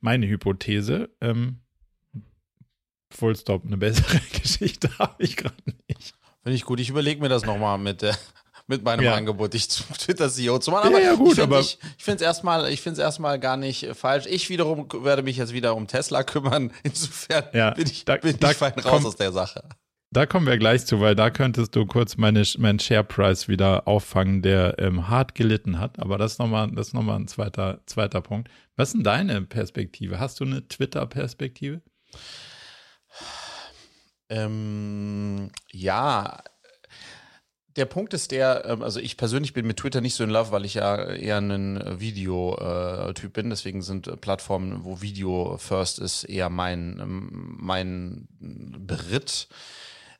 meine 0.00 0.28
Hypothese. 0.28 1.10
Ähm, 1.20 1.60
Full 3.12 3.36
Stop, 3.36 3.64
eine 3.64 3.76
bessere 3.76 4.20
Geschichte 4.40 4.90
habe 4.98 5.22
ich 5.22 5.36
gerade 5.36 5.56
nicht. 5.88 6.14
Finde 6.42 6.56
ich 6.56 6.64
gut. 6.64 6.80
Ich 6.80 6.90
überlege 6.90 7.20
mir 7.20 7.28
das 7.28 7.44
nochmal 7.44 7.78
mit 7.78 8.02
der 8.02 8.16
mit 8.70 8.84
meinem 8.84 9.04
ja. 9.04 9.14
Angebot, 9.14 9.52
dich 9.52 9.68
zum 9.68 9.86
Twitter-CEO 9.98 10.58
zu 10.60 10.70
machen. 10.70 10.86
Aber 10.86 11.00
ja, 11.00 11.10
ja, 11.10 11.14
gut, 11.16 11.36
ich 11.36 11.78
finde 11.98 12.16
es 12.16 12.22
erstmal, 12.22 12.72
erstmal 12.72 13.38
gar 13.38 13.58
nicht 13.58 13.88
falsch. 13.94 14.26
Ich 14.26 14.48
wiederum 14.48 14.88
werde 15.04 15.22
mich 15.22 15.36
jetzt 15.36 15.52
wieder 15.52 15.76
um 15.76 15.86
Tesla 15.86 16.22
kümmern. 16.22 16.72
Insofern 16.82 17.44
ja, 17.52 17.72
bin 17.72 17.86
ich, 17.86 18.06
da, 18.06 18.16
bin 18.16 18.38
da 18.38 18.52
ich 18.52 18.56
fein 18.56 18.72
raus 18.78 19.04
aus 19.04 19.16
der 19.16 19.32
Sache. 19.32 19.62
Da 20.12 20.26
kommen 20.26 20.46
wir 20.46 20.58
gleich 20.58 20.86
zu, 20.86 21.00
weil 21.00 21.14
da 21.14 21.30
könntest 21.30 21.76
du 21.76 21.86
kurz 21.86 22.16
meine, 22.16 22.42
meinen 22.58 22.80
Share 22.80 23.04
Price 23.04 23.48
wieder 23.48 23.86
auffangen, 23.86 24.42
der 24.42 24.76
ähm, 24.78 25.08
hart 25.08 25.34
gelitten 25.34 25.78
hat. 25.78 26.00
Aber 26.00 26.18
das 26.18 26.32
ist 26.32 26.38
nochmal 26.38 26.68
noch 26.68 27.14
ein 27.14 27.28
zweiter, 27.28 27.80
zweiter 27.86 28.20
Punkt. 28.20 28.48
Was 28.76 28.88
ist 28.88 28.94
denn 28.94 29.04
deine 29.04 29.42
Perspektive? 29.42 30.18
Hast 30.18 30.40
du 30.40 30.44
eine 30.44 30.66
Twitter-Perspektive? 30.66 31.82
Ähm, 34.28 35.50
ja, 35.72 36.40
der 37.76 37.84
Punkt 37.84 38.14
ist 38.14 38.30
der, 38.30 38.64
ähm, 38.66 38.82
also 38.82 39.00
ich 39.00 39.16
persönlich 39.16 39.52
bin 39.52 39.66
mit 39.66 39.78
Twitter 39.78 40.00
nicht 40.00 40.14
so 40.14 40.24
in 40.24 40.30
love, 40.30 40.50
weil 40.52 40.64
ich 40.64 40.74
ja 40.74 40.96
eher 41.04 41.38
ein 41.38 42.00
Videotyp 42.00 43.32
bin. 43.32 43.50
Deswegen 43.50 43.82
sind 43.82 44.20
Plattformen, 44.20 44.84
wo 44.84 45.00
Video 45.00 45.56
first 45.58 45.98
ist, 45.98 46.24
eher 46.24 46.50
mein, 46.50 46.98
ähm, 47.00 47.56
mein 47.60 48.28
Beritt. 48.38 49.48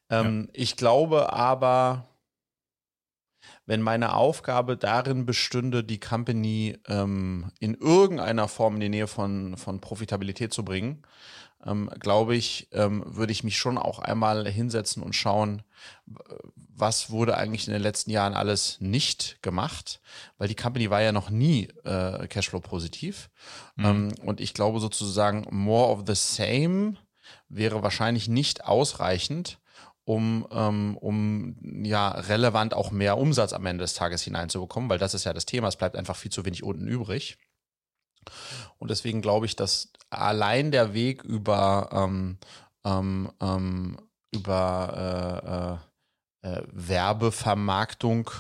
Ähm, 0.09 0.49
ja. 0.49 0.61
Ich 0.63 0.77
glaube 0.77 1.33
aber, 1.33 2.09
wenn 3.67 3.83
meine 3.83 4.15
Aufgabe 4.15 4.77
darin 4.77 5.27
bestünde, 5.27 5.85
die 5.85 6.01
Company 6.01 6.77
in 6.89 7.75
irgendeiner 7.75 8.49
Form 8.49 8.75
in 8.75 8.81
die 8.81 8.89
Nähe 8.89 9.07
von, 9.07 9.57
von 9.57 9.81
Profitabilität 9.81 10.53
zu 10.53 10.65
bringen, 10.65 11.05
ähm, 11.65 11.91
glaube 11.99 12.37
ich, 12.37 12.69
ähm, 12.73 13.03
würde 13.07 13.33
ich 13.33 13.45
mich 13.45 13.59
schon 13.59 13.79
auch 13.79 13.99
einmal 13.99 14.49
hinsetzen 14.49 15.03
und 15.03 15.15
schauen, 15.15 15.63
was 16.75 17.11
wurde 17.11 17.37
eigentlich 17.37 17.67
in 17.67 17.73
den 17.73 17.83
letzten 17.83 18.11
Jahren 18.11 18.35
alles 18.35 18.79
nicht 18.81 19.43
gemacht, 19.43 20.01
weil 20.39 20.49
die 20.49 20.57
Company 20.57 20.91
war 20.91 21.03
ja 21.03 21.13
noch 21.13 21.31
nie 21.31 21.69
äh, 21.85 22.27
Cashflow 22.27 22.61
positiv. 22.61 23.31
Mhm. 23.77 23.85
Ähm, 23.85 24.13
und 24.25 24.41
ich 24.41 24.55
glaube 24.55 24.81
sozusagen, 24.81 25.47
more 25.51 25.91
of 25.91 26.05
the 26.07 26.15
same 26.15 26.95
wäre 27.49 27.83
wahrscheinlich 27.83 28.29
nicht 28.29 28.65
ausreichend, 28.65 29.59
um, 30.05 30.47
ähm, 30.51 30.97
um 30.97 31.85
ja 31.85 32.09
relevant 32.09 32.75
auch 32.75 32.91
mehr 32.91 33.19
Umsatz 33.19 33.53
am 33.53 33.67
Ende 33.67 33.83
des 33.85 33.95
Tages 33.95 34.23
hineinzubekommen, 34.23 34.89
weil 34.91 34.99
das 34.99 35.15
ist 35.15 35.25
ja 35.25 35.33
das 35.33 35.47
Thema, 35.47 35.69
es 35.69 35.77
bleibt 35.77 35.97
einfach 35.97 36.17
viel 36.17 36.33
zu 36.33 36.45
wenig 36.45 36.63
unten 36.63 36.89
übrig. 36.89 37.39
Und 38.79 38.91
deswegen 38.91 39.23
glaube 39.23 39.47
ich, 39.47 39.57
dass 39.57 39.93
allein 40.11 40.71
der 40.71 40.95
Weg 40.95 41.23
über, 41.25 41.91
ähm, 41.93 42.39
ähm, 42.85 43.31
ähm 43.41 43.99
über 44.33 45.81
äh, 46.43 46.49
äh, 46.49 46.59
äh, 46.59 46.63
Werbevermarktung 46.73 48.31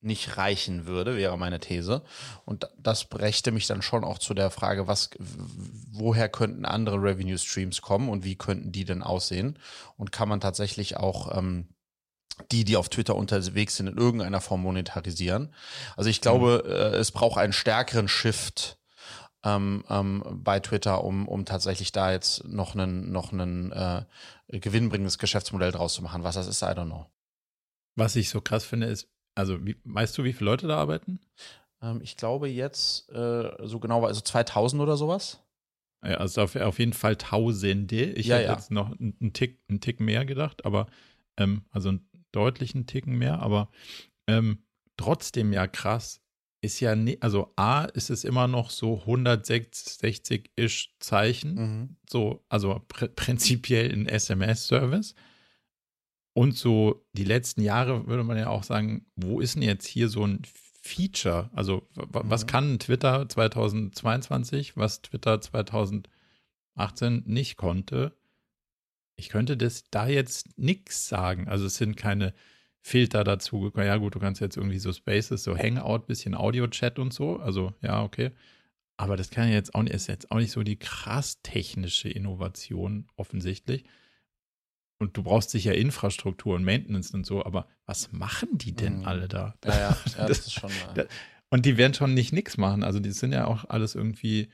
nicht 0.00 0.36
reichen 0.36 0.86
würde, 0.86 1.16
wäre 1.16 1.36
meine 1.36 1.58
These. 1.58 2.02
Und 2.44 2.68
das 2.78 3.04
brächte 3.04 3.50
mich 3.50 3.66
dann 3.66 3.82
schon 3.82 4.04
auch 4.04 4.18
zu 4.18 4.34
der 4.34 4.50
Frage, 4.50 4.86
was, 4.86 5.10
woher 5.18 6.28
könnten 6.28 6.64
andere 6.64 7.02
Revenue 7.02 7.38
Streams 7.38 7.82
kommen 7.82 8.08
und 8.08 8.24
wie 8.24 8.36
könnten 8.36 8.72
die 8.72 8.84
denn 8.84 9.02
aussehen? 9.02 9.58
Und 9.96 10.12
kann 10.12 10.28
man 10.28 10.40
tatsächlich 10.40 10.96
auch 10.96 11.36
ähm, 11.36 11.74
die, 12.52 12.64
die 12.64 12.76
auf 12.76 12.88
Twitter 12.88 13.16
unterwegs 13.16 13.76
sind, 13.76 13.88
in 13.88 13.96
irgendeiner 13.96 14.40
Form 14.40 14.62
monetarisieren? 14.62 15.52
Also 15.96 16.08
ich 16.08 16.20
glaube, 16.20 16.62
mhm. 16.64 16.70
äh, 16.70 16.98
es 16.98 17.10
braucht 17.10 17.38
einen 17.38 17.52
stärkeren 17.52 18.06
Shift 18.06 18.78
ähm, 19.46 19.84
ähm, 19.88 20.24
bei 20.42 20.58
Twitter, 20.58 21.04
um, 21.04 21.28
um 21.28 21.44
tatsächlich 21.44 21.92
da 21.92 22.10
jetzt 22.10 22.44
noch 22.48 22.74
einen, 22.74 23.12
noch 23.12 23.32
einen 23.32 23.70
äh, 23.70 24.04
gewinnbringendes 24.48 25.18
Geschäftsmodell 25.18 25.70
draus 25.70 25.94
zu 25.94 26.02
machen. 26.02 26.24
Was 26.24 26.34
das 26.34 26.48
ist, 26.48 26.62
I 26.62 26.66
don't 26.66 26.86
know. 26.86 27.06
Was 27.94 28.16
ich 28.16 28.28
so 28.28 28.40
krass 28.40 28.64
finde, 28.64 28.88
ist, 28.88 29.08
also 29.36 29.64
wie, 29.64 29.76
weißt 29.84 30.18
du, 30.18 30.24
wie 30.24 30.32
viele 30.32 30.50
Leute 30.50 30.66
da 30.66 30.78
arbeiten? 30.78 31.20
Ähm, 31.80 32.00
ich 32.02 32.16
glaube 32.16 32.48
jetzt 32.48 33.08
äh, 33.10 33.50
so 33.62 33.78
genau, 33.78 34.04
also 34.04 34.20
2000 34.20 34.82
oder 34.82 34.96
sowas. 34.96 35.40
Ja, 36.04 36.16
also 36.16 36.42
auf, 36.42 36.56
auf 36.56 36.78
jeden 36.80 36.92
Fall 36.92 37.14
Tausende. 37.16 38.04
Ich 38.12 38.26
ja, 38.26 38.36
hätte 38.36 38.46
ja. 38.46 38.52
jetzt 38.54 38.72
noch 38.72 38.98
einen 38.98 39.32
Tick, 39.32 39.60
einen 39.68 39.80
Tick 39.80 40.00
mehr 40.00 40.24
gedacht, 40.24 40.64
aber 40.64 40.86
ähm, 41.36 41.64
also 41.70 41.90
einen 41.90 42.10
deutlichen 42.32 42.86
Ticken 42.86 43.16
mehr, 43.16 43.38
aber 43.38 43.70
ähm, 44.26 44.64
trotzdem 44.96 45.52
ja 45.52 45.68
krass, 45.68 46.20
ist 46.66 46.80
ja 46.80 46.94
nicht, 46.96 47.22
also 47.22 47.52
A 47.56 47.84
ist 47.84 48.10
es 48.10 48.24
immer 48.24 48.48
noch 48.48 48.70
so 48.70 49.02
160-ish 49.06 50.90
Zeichen, 50.98 51.54
mhm. 51.54 51.96
so, 52.10 52.44
also 52.48 52.82
pr 52.88 53.08
prinzipiell 53.08 53.92
ein 53.92 54.06
SMS-Service. 54.06 55.14
Und 56.34 56.56
so 56.56 57.06
die 57.12 57.24
letzten 57.24 57.62
Jahre 57.62 58.06
würde 58.06 58.24
man 58.24 58.36
ja 58.36 58.48
auch 58.48 58.64
sagen, 58.64 59.06
wo 59.16 59.40
ist 59.40 59.54
denn 59.54 59.62
jetzt 59.62 59.86
hier 59.86 60.08
so 60.08 60.26
ein 60.26 60.42
Feature? 60.82 61.50
Also, 61.54 61.88
was 61.94 62.42
mhm. 62.42 62.46
kann 62.48 62.78
Twitter 62.78 63.28
2022, 63.28 64.76
was 64.76 65.02
Twitter 65.02 65.40
2018 65.40 67.22
nicht 67.24 67.56
konnte? 67.56 68.16
Ich 69.16 69.30
könnte 69.30 69.56
das 69.56 69.88
da 69.90 70.08
jetzt 70.08 70.58
nichts 70.58 71.08
sagen. 71.08 71.48
Also, 71.48 71.66
es 71.66 71.76
sind 71.76 71.96
keine 71.96 72.34
Filter 72.86 73.24
dazu. 73.24 73.72
Ja, 73.76 73.96
gut, 73.96 74.14
du 74.14 74.20
kannst 74.20 74.40
jetzt 74.40 74.56
irgendwie 74.56 74.78
so 74.78 74.92
Spaces, 74.92 75.42
so 75.42 75.58
Hangout, 75.58 76.06
bisschen 76.06 76.36
Audio-Chat 76.36 77.00
und 77.00 77.12
so. 77.12 77.40
Also, 77.40 77.74
ja, 77.82 78.04
okay. 78.04 78.30
Aber 78.96 79.16
das 79.16 79.30
kann 79.30 79.48
ja 79.48 79.54
jetzt 79.54 79.74
auch 79.74 79.82
nicht, 79.82 79.92
ist 79.92 80.06
jetzt 80.06 80.30
auch 80.30 80.36
nicht 80.36 80.52
so 80.52 80.62
die 80.62 80.78
krass 80.78 81.42
technische 81.42 82.08
Innovation 82.08 83.08
offensichtlich. 83.16 83.82
Und 85.00 85.16
du 85.16 85.24
brauchst 85.24 85.50
sicher 85.50 85.74
Infrastruktur 85.74 86.54
und 86.54 86.64
Maintenance 86.64 87.12
und 87.12 87.26
so, 87.26 87.44
aber 87.44 87.66
was 87.86 88.12
machen 88.12 88.50
die 88.52 88.76
denn 88.76 88.98
mhm. 88.98 89.04
alle 89.04 89.26
da? 89.26 89.56
Ja, 89.64 89.74
ja, 89.74 89.96
ja 90.18 90.26
das, 90.28 90.38
ist 90.38 90.52
schon. 90.52 90.70
Äh 90.94 91.06
und 91.50 91.66
die 91.66 91.78
werden 91.78 91.94
schon 91.94 92.14
nicht 92.14 92.32
nichts 92.32 92.56
machen. 92.56 92.84
Also, 92.84 93.00
die 93.00 93.10
sind 93.10 93.32
ja 93.32 93.48
auch 93.48 93.64
alles 93.68 93.96
irgendwie. 93.96 94.48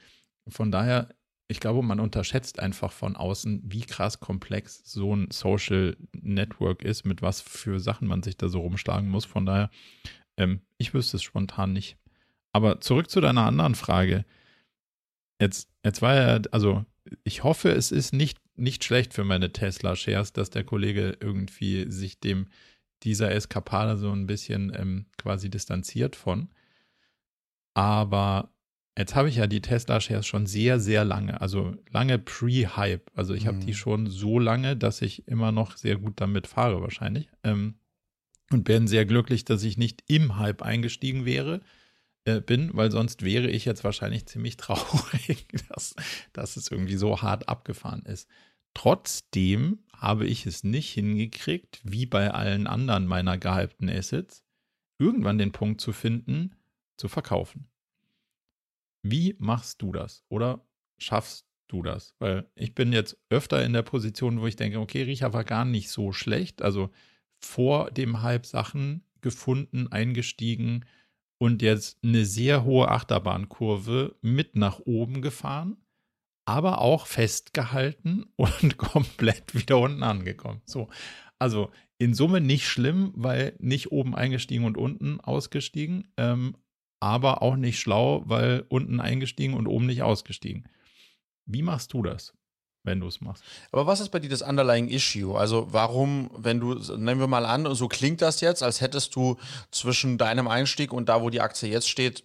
Von 0.49 0.73
daher 0.73 1.11
ich 1.53 1.61
glaube, 1.61 1.83
man 1.83 2.01
unterschätzt 2.01 2.59
einfach 2.59 2.91
von 2.91 3.15
außen, 3.15 3.63
wie 3.67 3.83
krass 3.83 4.21
komplex 4.21 4.83
so 4.85 5.15
ein 5.15 5.31
Social 5.31 5.97
Network 6.13 6.83
ist, 6.83 7.05
mit 7.05 7.21
was 7.21 7.43
für 7.43 7.79
Sachen 7.79 8.09
man 8.09 8.23
sich 8.23 8.39
da 8.39 8.49
so 8.49 8.61
rumschlagen 8.61 9.09
muss. 9.09 9.27
Von 9.27 9.45
daher, 9.45 9.71
ähm, 10.39 10.63
ich 10.79 10.95
wüsste 10.95 11.19
es 11.19 11.23
spontan 11.23 11.75
nicht. 11.75 11.99
Aber 12.53 12.81
zurück 12.81 13.11
zu 13.11 13.21
deiner 13.21 13.45
anderen 13.45 13.75
Frage. 13.75 14.25
Jetzt, 15.41 15.69
jetzt 15.85 16.01
war 16.01 16.15
ja, 16.15 16.41
also 16.53 16.87
ich 17.23 17.45
hoffe, 17.45 17.71
es 17.71 17.93
ist 17.93 18.15
nicht, 18.15 18.39
nicht 18.57 18.83
schlecht 18.83 19.13
für 19.13 19.25
meine 19.25 19.53
Tesla-Shares, 19.53 20.33
dass 20.33 20.49
der 20.49 20.65
Kollege 20.65 21.19
irgendwie 21.21 21.91
sich 21.91 22.19
dem 22.19 22.49
dieser 23.03 23.31
Eskapade 23.31 23.99
so 23.99 24.11
ein 24.11 24.27
bisschen 24.27 24.73
ähm, 24.75 25.07
quasi 25.19 25.51
distanziert 25.51 26.17
von. 26.17 26.49
Aber 27.75 28.53
Jetzt 28.97 29.15
habe 29.15 29.31
ich 29.31 29.37
ja 29.37 29.47
die 29.47 29.63
Tesla-Shares 29.63 30.27
schon 30.27 30.47
sehr, 30.47 30.79
sehr 30.79 31.05
lange, 31.05 31.41
also 31.41 31.75
lange 31.91 32.19
pre-Hype. 32.19 33.11
Also 33.15 33.33
ich 33.33 33.45
mhm. 33.45 33.49
habe 33.49 33.59
die 33.61 33.75
schon 33.75 34.09
so 34.09 34.39
lange, 34.39 34.77
dass 34.77 35.01
ich 35.01 35.27
immer 35.27 35.51
noch 35.51 35.77
sehr 35.77 35.97
gut 35.97 36.21
damit 36.21 36.47
fahre 36.47 36.83
wahrscheinlich. 36.83 37.29
Ähm, 37.43 37.77
und 38.51 38.65
bin 38.65 38.87
sehr 38.87 39.07
glücklich, 39.07 39.47
dass 39.47 39.63
ich 39.63 39.79
nicht 39.79 40.05
im 40.09 40.37
Hype 40.37 40.61
eingestiegen 40.61 41.25
wäre, 41.25 41.63
äh, 42.25 42.41
bin, 42.41 42.71
weil 42.75 42.91
sonst 42.91 43.23
wäre 43.23 43.49
ich 43.49 43.65
jetzt 43.65 43.83
wahrscheinlich 43.83 44.27
ziemlich 44.27 44.57
traurig, 44.59 45.47
dass, 45.69 45.95
dass 46.35 46.57
es 46.57 46.71
irgendwie 46.71 46.97
so 46.97 47.23
hart 47.23 47.49
abgefahren 47.49 48.03
ist. 48.03 48.29
Trotzdem 48.75 49.81
habe 49.97 50.27
ich 50.27 50.47
es 50.47 50.65
nicht 50.65 50.91
hingekriegt, 50.91 51.81
wie 51.83 52.07
bei 52.07 52.31
allen 52.31 52.67
anderen 52.67 53.07
meiner 53.07 53.39
gehypten 53.39 53.89
Assets, 53.89 54.45
irgendwann 54.99 55.39
den 55.39 55.53
Punkt 55.53 55.81
zu 55.81 55.93
finden, 55.93 56.55
zu 56.97 57.09
verkaufen. 57.09 57.69
Wie 59.03 59.37
machst 59.39 59.83
du 59.83 59.93
das? 59.93 60.25
Oder 60.29 60.65
schaffst 60.99 61.47
du 61.69 61.83
das? 61.83 62.15
Weil 62.19 62.51
ich 62.55 62.75
bin 62.75 62.93
jetzt 62.93 63.19
öfter 63.31 63.65
in 63.65 63.73
der 63.73 63.83
Position, 63.83 64.41
wo 64.41 64.47
ich 64.47 64.57
denke, 64.57 64.79
okay, 64.79 65.03
Riecher 65.03 65.33
war 65.33 65.45
gar 65.45 65.65
nicht 65.65 65.91
so 65.91 66.13
schlecht. 66.13 66.63
Also 66.63 66.91
vor 67.41 67.91
dem 67.91 68.23
Hype 68.23 68.47
Sachen 68.47 69.05
gefunden, 69.21 69.89
eingestiegen 69.89 70.85
und 71.39 71.63
jetzt 71.63 71.99
eine 72.05 72.25
sehr 72.25 72.65
hohe 72.65 72.89
Achterbahnkurve 72.89 74.17
mit 74.21 74.55
nach 74.55 74.81
oben 74.81 75.23
gefahren, 75.23 75.77
aber 76.45 76.81
auch 76.81 77.07
festgehalten 77.07 78.27
und 78.37 78.77
komplett 78.77 79.55
wieder 79.55 79.79
unten 79.79 80.03
angekommen. 80.03 80.63
So, 80.65 80.89
also 81.39 81.71
in 81.99 82.15
Summe 82.15 82.41
nicht 82.41 82.69
schlimm, 82.69 83.13
weil 83.15 83.55
nicht 83.59 83.91
oben 83.91 84.15
eingestiegen 84.15 84.65
und 84.65 84.77
unten 84.77 85.21
ausgestiegen, 85.21 86.09
ähm, 86.17 86.57
aber 87.03 87.43
auch 87.43 87.57
nicht 87.57 87.81
schlau, 87.81 88.23
weil 88.27 88.65
unten 88.69 89.01
eingestiegen 89.01 89.55
und 89.55 89.67
oben 89.67 89.87
nicht 89.87 90.03
ausgestiegen. 90.03 90.69
Wie 91.47 91.63
machst 91.63 91.93
du 91.93 92.03
das, 92.03 92.33
wenn 92.85 93.01
du 93.01 93.09
es 93.09 93.21
machst? 93.21 93.43
Aber 93.73 93.89
was 93.89 93.99
ist 93.99 94.11
bei 94.11 94.21
dir 94.21 94.31
das 94.31 94.41
underlying 94.41 94.89
issue? 94.89 95.37
Also 95.37 95.67
warum, 95.73 96.31
wenn 96.37 96.61
du, 96.61 96.75
nehmen 96.75 97.19
wir 97.19 97.27
mal 97.27 97.45
an, 97.45 97.75
so 97.75 97.89
klingt 97.89 98.23
das 98.23 98.41
jetzt, 98.41 98.63
als 98.63 98.81
hättest 98.81 99.17
du 99.17 99.37
zwischen 99.73 100.17
deinem 100.17 100.47
Einstieg 100.47 100.93
und 100.93 101.09
da, 101.09 101.23
wo 101.23 101.31
die 101.31 101.41
Aktie 101.41 101.69
jetzt 101.69 101.89
steht, 101.89 102.25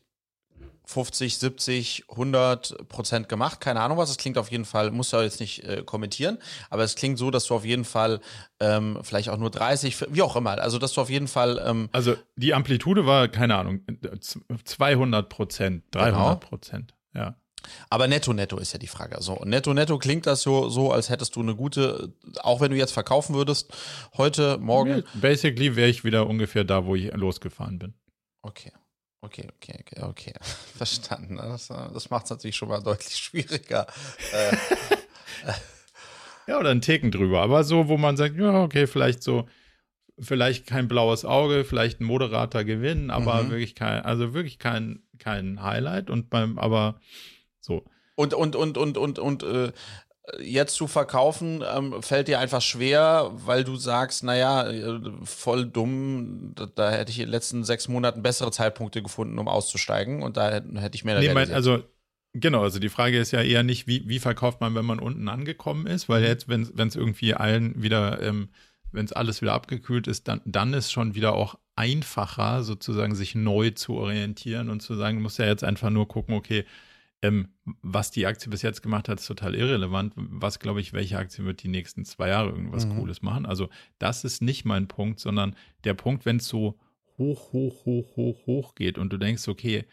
50, 0.87 1.37
70, 1.37 2.05
100 2.09 2.87
Prozent 2.87 3.27
gemacht. 3.27 3.59
Keine 3.59 3.81
Ahnung 3.81 3.97
was. 3.97 4.09
Es 4.09 4.17
klingt 4.17 4.37
auf 4.37 4.49
jeden 4.49 4.63
Fall, 4.63 4.89
muss 4.91 5.11
ja 5.11 5.21
jetzt 5.21 5.41
nicht 5.41 5.65
äh, 5.65 5.83
kommentieren, 5.85 6.37
aber 6.69 6.83
es 6.83 6.95
klingt 6.95 7.17
so, 7.17 7.29
dass 7.29 7.45
du 7.45 7.55
auf 7.55 7.65
jeden 7.65 7.83
Fall 7.83 8.21
ähm, 8.61 8.97
vielleicht 9.03 9.29
auch 9.29 9.37
nur 9.37 9.51
30, 9.51 10.13
wie 10.13 10.21
auch 10.21 10.37
immer. 10.37 10.57
Also, 10.59 10.79
dass 10.79 10.93
du 10.93 11.01
auf 11.01 11.09
jeden 11.09 11.27
Fall. 11.27 11.61
Ähm, 11.63 11.89
also, 11.91 12.15
die 12.37 12.53
Amplitude 12.53 13.05
war, 13.05 13.27
keine 13.27 13.57
Ahnung, 13.57 13.81
200 14.63 15.27
Prozent, 15.27 15.83
300 15.91 16.39
Prozent, 16.39 16.93
genau. 17.11 17.25
ja. 17.25 17.35
Aber 17.89 18.07
netto, 18.07 18.31
netto 18.31 18.57
ist 18.57 18.71
ja 18.71 18.79
die 18.79 18.87
Frage. 18.87 19.17
Also 19.17 19.41
netto, 19.43 19.73
netto 19.73 19.97
klingt 19.97 20.25
das 20.25 20.41
so, 20.41 20.69
so, 20.69 20.93
als 20.93 21.09
hättest 21.09 21.35
du 21.35 21.41
eine 21.41 21.53
gute, 21.53 22.13
auch 22.37 22.61
wenn 22.61 22.71
du 22.71 22.77
jetzt 22.77 22.93
verkaufen 22.93 23.35
würdest, 23.35 23.73
heute, 24.15 24.57
morgen. 24.57 25.03
Basically 25.15 25.75
wäre 25.75 25.89
ich 25.89 26.05
wieder 26.05 26.27
ungefähr 26.27 26.63
da, 26.63 26.85
wo 26.85 26.95
ich 26.95 27.13
losgefahren 27.13 27.77
bin. 27.77 27.93
Okay. 28.41 28.71
Okay, 29.21 29.47
okay, 29.55 29.79
okay, 29.81 30.03
okay. 30.03 30.33
Verstanden. 30.77 31.35
Ne? 31.35 31.41
Das, 31.43 31.69
äh, 31.69 31.91
das 31.93 32.09
macht 32.09 32.25
es 32.25 32.29
natürlich 32.31 32.55
schon 32.55 32.69
mal 32.69 32.81
deutlich 32.81 33.15
schwieriger. 33.17 33.87
Ja, 36.47 36.59
oder 36.59 36.69
ein 36.69 36.81
Ticken 36.81 37.11
drüber. 37.11 37.41
Aber 37.41 37.63
so, 37.63 37.87
wo 37.87 37.97
man 37.97 38.15
sagt, 38.15 38.37
ja, 38.37 38.63
okay, 38.63 38.87
vielleicht 38.87 39.21
so 39.21 39.47
vielleicht 40.19 40.65
kein 40.65 40.87
blaues 40.87 41.25
Auge, 41.25 41.63
vielleicht 41.63 41.99
ein 41.99 42.05
moderater 42.05 42.63
Gewinn, 42.63 43.09
aber 43.09 43.43
mhm. 43.43 43.51
wirklich 43.51 43.75
kein, 43.75 44.03
also 44.03 44.33
wirklich 44.33 44.59
kein, 44.59 45.03
kein 45.19 45.61
Highlight 45.61 46.09
und 46.09 46.29
beim, 46.29 46.57
aber 46.57 46.99
so. 47.59 47.85
Und, 48.15 48.33
und, 48.33 48.55
und, 48.55 48.77
und, 48.77 48.97
und, 48.97 49.19
und, 49.19 49.43
äh, 49.43 49.71
jetzt 50.39 50.75
zu 50.75 50.87
verkaufen, 50.87 51.63
ähm, 51.73 52.01
fällt 52.01 52.27
dir 52.27 52.39
einfach 52.39 52.61
schwer, 52.61 53.31
weil 53.33 53.63
du 53.63 53.75
sagst, 53.75 54.23
naja, 54.23 54.69
äh, 54.69 54.99
voll 55.23 55.65
dumm, 55.65 56.53
da, 56.55 56.65
da, 56.65 56.91
hätte 56.91 57.11
ich 57.11 57.19
in 57.19 57.25
den 57.25 57.31
letzten 57.31 57.63
sechs 57.63 57.87
Monaten 57.87 58.21
bessere 58.21 58.51
Zeitpunkte 58.51 59.01
gefunden, 59.01 59.39
um 59.39 59.47
auszusteigen 59.47 60.23
und 60.23 60.37
da 60.37 60.51
hätte, 60.51 60.79
hätte 60.81 60.95
ich 60.95 61.05
mehr 61.05 61.19
nee, 61.19 61.33
mein, 61.33 61.51
Also 61.51 61.83
Genau, 62.33 62.61
also 62.61 62.77
die 62.77 62.89
Frage 62.89 63.17
ist 63.17 63.31
ja 63.31 63.41
eher 63.41 63.63
nicht, 63.63 63.87
wie, 63.87 64.07
wie 64.07 64.19
verkauft 64.19 64.61
man, 64.61 64.75
wenn 64.75 64.85
man 64.85 64.99
unten 64.99 65.27
angekommen 65.27 65.87
ist, 65.87 66.07
weil 66.07 66.21
mhm. 66.21 66.27
jetzt, 66.27 66.47
wenn 66.47 66.87
es 66.87 66.95
irgendwie 66.95 67.33
allen 67.33 67.81
wieder, 67.81 68.21
ähm, 68.21 68.49
wenn 68.91 69.05
es 69.05 69.13
alles 69.13 69.41
wieder 69.41 69.53
abgekühlt 69.53 70.07
ist, 70.07 70.27
dann, 70.27 70.41
dann 70.45 70.73
ist 70.73 70.91
schon 70.91 71.15
wieder 71.15 71.33
auch 71.33 71.57
einfacher, 71.75 72.63
sozusagen 72.63 73.15
sich 73.15 73.33
neu 73.33 73.71
zu 73.71 73.95
orientieren 73.95 74.69
und 74.69 74.81
zu 74.81 74.95
sagen, 74.95 75.21
muss 75.21 75.37
ja 75.37 75.45
jetzt 75.45 75.63
einfach 75.63 75.89
nur 75.89 76.07
gucken, 76.07 76.35
okay, 76.35 76.65
ähm, 77.21 77.49
was 77.81 78.11
die 78.11 78.27
Aktie 78.27 78.49
bis 78.49 78.61
jetzt 78.61 78.81
gemacht 78.83 79.09
hat, 79.09 79.19
ist 79.19 79.27
total 79.27 79.55
irrelevant. 79.55 80.13
Was 80.15 80.59
glaube 80.59 80.81
ich, 80.81 80.93
welche 80.93 81.17
Aktie 81.17 81.45
wird 81.45 81.63
die 81.63 81.67
nächsten 81.67 82.05
zwei 82.05 82.29
Jahre 82.29 82.49
irgendwas 82.49 82.85
mhm. 82.85 82.97
Cooles 82.97 83.21
machen? 83.21 83.45
Also, 83.45 83.69
das 83.97 84.23
ist 84.23 84.41
nicht 84.41 84.65
mein 84.65 84.87
Punkt, 84.87 85.19
sondern 85.19 85.55
der 85.83 85.95
Punkt, 85.95 86.25
wenn 86.25 86.37
es 86.37 86.47
so 86.47 86.79
hoch, 87.17 87.53
hoch, 87.53 87.85
hoch, 87.85 88.15
hoch, 88.15 88.45
hoch 88.45 88.75
geht 88.75 88.97
und 88.97 89.11
du 89.11 89.17
denkst, 89.17 89.47
okay, 89.47 89.85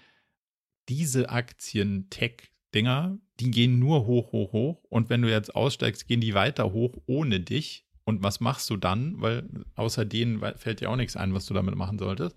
diese 0.90 1.30
Aktien-Tech-Dinger, 1.30 3.18
die 3.40 3.50
gehen 3.50 3.78
nur 3.78 4.06
hoch, 4.06 4.32
hoch, 4.32 4.52
hoch. 4.52 4.84
Und 4.90 5.08
wenn 5.08 5.22
du 5.22 5.30
jetzt 5.30 5.54
aussteigst, 5.54 6.06
gehen 6.06 6.20
die 6.20 6.34
weiter 6.34 6.72
hoch 6.72 6.98
ohne 7.06 7.40
dich. 7.40 7.86
Und 8.04 8.22
was 8.22 8.40
machst 8.40 8.68
du 8.68 8.76
dann? 8.76 9.22
Weil 9.22 9.48
außer 9.76 10.04
denen 10.04 10.42
fällt 10.56 10.80
dir 10.80 10.90
auch 10.90 10.96
nichts 10.96 11.16
ein, 11.16 11.32
was 11.32 11.46
du 11.46 11.54
damit 11.54 11.74
machen 11.74 11.98
solltest 11.98 12.36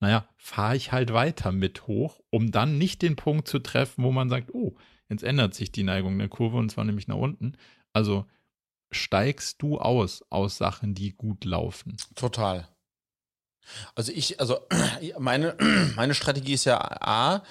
naja, 0.00 0.28
fahre 0.36 0.76
ich 0.76 0.92
halt 0.92 1.12
weiter 1.12 1.52
mit 1.52 1.86
hoch, 1.86 2.20
um 2.30 2.50
dann 2.50 2.78
nicht 2.78 3.02
den 3.02 3.16
Punkt 3.16 3.48
zu 3.48 3.58
treffen, 3.58 4.04
wo 4.04 4.12
man 4.12 4.28
sagt, 4.28 4.52
oh, 4.52 4.76
jetzt 5.08 5.22
ändert 5.22 5.54
sich 5.54 5.72
die 5.72 5.84
Neigung 5.84 6.18
der 6.18 6.28
Kurve 6.28 6.58
und 6.58 6.70
zwar 6.70 6.84
nämlich 6.84 7.08
nach 7.08 7.16
unten. 7.16 7.56
Also 7.92 8.26
steigst 8.90 9.62
du 9.62 9.78
aus 9.78 10.24
aus 10.30 10.58
Sachen, 10.58 10.94
die 10.94 11.12
gut 11.12 11.44
laufen? 11.44 11.96
Total. 12.14 12.68
Also 13.94 14.12
ich, 14.12 14.38
also 14.40 14.60
meine, 15.18 15.56
meine 15.96 16.14
Strategie 16.14 16.54
ist 16.54 16.64
ja 16.64 16.78
A, 16.78 17.42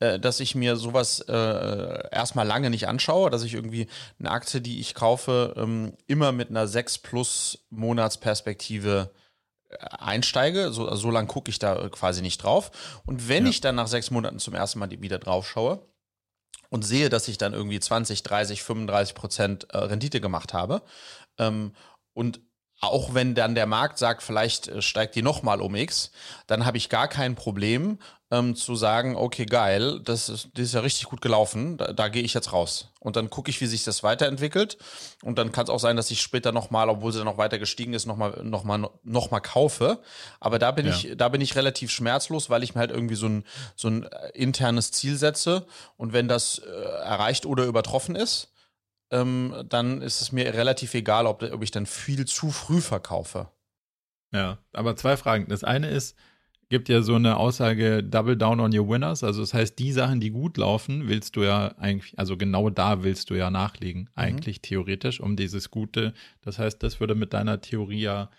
äh, 0.00 0.18
dass 0.20 0.40
ich 0.40 0.54
mir 0.54 0.76
sowas 0.76 1.20
äh, 1.20 2.08
erstmal 2.10 2.46
lange 2.46 2.70
nicht 2.70 2.88
anschaue, 2.88 3.30
dass 3.30 3.42
ich 3.42 3.54
irgendwie 3.54 3.86
eine 4.18 4.30
Aktie, 4.30 4.60
die 4.60 4.80
ich 4.80 4.94
kaufe, 4.94 5.54
ähm, 5.56 5.94
immer 6.06 6.32
mit 6.32 6.50
einer 6.50 6.66
6 6.66 6.98
plus 6.98 7.64
Monatsperspektive 7.70 9.10
einsteige. 9.80 10.72
So, 10.72 10.94
so 10.94 11.10
lange 11.10 11.28
gucke 11.28 11.50
ich 11.50 11.58
da 11.58 11.88
quasi 11.88 12.22
nicht 12.22 12.42
drauf. 12.42 12.70
Und 13.06 13.28
wenn 13.28 13.44
ja. 13.44 13.50
ich 13.50 13.60
dann 13.60 13.74
nach 13.74 13.88
sechs 13.88 14.10
Monaten 14.10 14.38
zum 14.38 14.54
ersten 14.54 14.78
Mal 14.78 14.90
wieder 14.90 15.18
drauf 15.18 15.48
schaue 15.48 15.86
und 16.70 16.84
sehe, 16.84 17.08
dass 17.08 17.28
ich 17.28 17.38
dann 17.38 17.54
irgendwie 17.54 17.80
20, 17.80 18.22
30, 18.22 18.62
35 18.62 19.14
Prozent 19.14 19.66
äh, 19.70 19.78
Rendite 19.78 20.20
gemacht 20.20 20.52
habe 20.52 20.82
ähm, 21.38 21.72
und 22.12 22.40
auch 22.80 23.14
wenn 23.14 23.34
dann 23.34 23.54
der 23.54 23.66
Markt 23.66 23.98
sagt, 23.98 24.22
vielleicht 24.22 24.68
äh, 24.68 24.82
steigt 24.82 25.14
die 25.14 25.22
nochmal 25.22 25.60
um 25.60 25.74
X, 25.74 26.10
dann 26.46 26.66
habe 26.66 26.76
ich 26.76 26.88
gar 26.88 27.08
kein 27.08 27.34
Problem 27.34 27.98
ähm, 28.34 28.56
zu 28.56 28.74
sagen, 28.74 29.16
okay, 29.16 29.46
geil, 29.46 30.00
das 30.00 30.28
ist, 30.28 30.48
das 30.54 30.66
ist 30.66 30.74
ja 30.74 30.80
richtig 30.80 31.04
gut 31.04 31.20
gelaufen, 31.20 31.76
da, 31.76 31.92
da 31.92 32.08
gehe 32.08 32.22
ich 32.22 32.34
jetzt 32.34 32.52
raus. 32.52 32.90
Und 32.98 33.16
dann 33.16 33.30
gucke 33.30 33.50
ich, 33.50 33.60
wie 33.60 33.66
sich 33.66 33.84
das 33.84 34.02
weiterentwickelt. 34.02 34.76
Und 35.22 35.38
dann 35.38 35.52
kann 35.52 35.64
es 35.64 35.70
auch 35.70 35.78
sein, 35.78 35.96
dass 35.96 36.10
ich 36.10 36.20
später 36.20 36.50
nochmal, 36.50 36.88
obwohl 36.88 37.12
sie 37.12 37.18
dann 37.18 37.26
noch 37.26 37.38
weiter 37.38 37.58
gestiegen 37.58 37.92
ist, 37.94 38.06
nochmal 38.06 38.42
noch 38.42 38.64
mal, 38.64 38.88
noch 39.04 39.30
mal 39.30 39.40
kaufe. 39.40 40.00
Aber 40.40 40.58
da 40.58 40.72
bin 40.72 40.86
ja. 40.86 40.92
ich, 40.92 41.16
da 41.16 41.28
bin 41.28 41.40
ich 41.40 41.54
relativ 41.54 41.90
schmerzlos, 41.90 42.50
weil 42.50 42.62
ich 42.62 42.74
mir 42.74 42.80
halt 42.80 42.90
irgendwie 42.90 43.14
so 43.14 43.26
ein, 43.26 43.44
so 43.76 43.88
ein 43.88 44.04
äh, 44.04 44.30
internes 44.34 44.90
Ziel 44.90 45.16
setze. 45.16 45.66
Und 45.96 46.12
wenn 46.12 46.26
das 46.26 46.58
äh, 46.58 46.70
erreicht 46.70 47.46
oder 47.46 47.64
übertroffen 47.64 48.16
ist, 48.16 48.52
ähm, 49.10 49.54
dann 49.68 50.02
ist 50.02 50.20
es 50.20 50.32
mir 50.32 50.54
relativ 50.54 50.94
egal, 50.94 51.26
ob, 51.26 51.42
ob 51.42 51.62
ich 51.62 51.70
dann 51.70 51.86
viel 51.86 52.24
zu 52.24 52.50
früh 52.50 52.80
verkaufe. 52.80 53.48
Ja, 54.32 54.58
aber 54.72 54.96
zwei 54.96 55.16
Fragen. 55.16 55.46
Das 55.48 55.62
eine 55.62 55.90
ist, 55.90 56.16
gibt 56.68 56.88
ja 56.88 57.02
so 57.02 57.14
eine 57.14 57.36
Aussage 57.36 58.02
Double 58.02 58.36
Down 58.36 58.60
on 58.60 58.76
your 58.76 58.88
Winners. 58.88 59.24
Also 59.24 59.40
das 59.40 59.54
heißt, 59.54 59.78
die 59.78 59.92
Sachen, 59.92 60.20
die 60.20 60.30
gut 60.30 60.56
laufen, 60.56 61.08
willst 61.08 61.36
du 61.36 61.42
ja 61.42 61.74
eigentlich, 61.78 62.18
also 62.18 62.36
genau 62.36 62.70
da 62.70 63.02
willst 63.02 63.30
du 63.30 63.34
ja 63.34 63.50
nachlegen, 63.50 64.02
mhm. 64.02 64.08
eigentlich 64.14 64.62
theoretisch, 64.62 65.20
um 65.20 65.36
dieses 65.36 65.70
Gute. 65.70 66.14
Das 66.42 66.58
heißt, 66.58 66.82
das 66.82 67.00
würde 67.00 67.14
mit 67.14 67.32
deiner 67.32 67.60
Theorie 67.60 68.00
ja, 68.00 68.30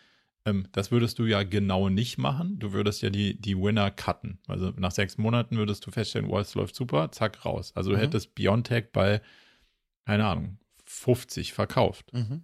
ähm, 0.46 0.68
das 0.72 0.92
würdest 0.92 1.20
du 1.20 1.26
ja 1.26 1.44
genau 1.44 1.90
nicht 1.90 2.18
machen. 2.18 2.60
Du 2.60 2.74
würdest 2.74 3.02
ja 3.02 3.10
die, 3.10 3.40
die 3.40 3.58
Winner 3.58 3.92
cutten. 3.92 4.40
Also 4.48 4.74
nach 4.78 4.92
sechs 4.92 5.18
Monaten 5.18 5.58
würdest 5.58 5.86
du 5.86 5.92
feststellen, 5.92 6.30
oh, 6.30 6.40
es 6.40 6.56
läuft 6.56 6.76
super, 6.76 7.12
zack, 7.12 7.46
raus. 7.46 7.72
Also 7.76 7.92
du 7.92 7.98
mhm. 7.98 8.02
hättest 8.02 8.36
Biontech 8.36 8.92
bei, 8.92 9.22
keine 10.06 10.26
Ahnung, 10.26 10.58
50 10.86 11.54
verkauft. 11.54 12.14
Mhm 12.14 12.44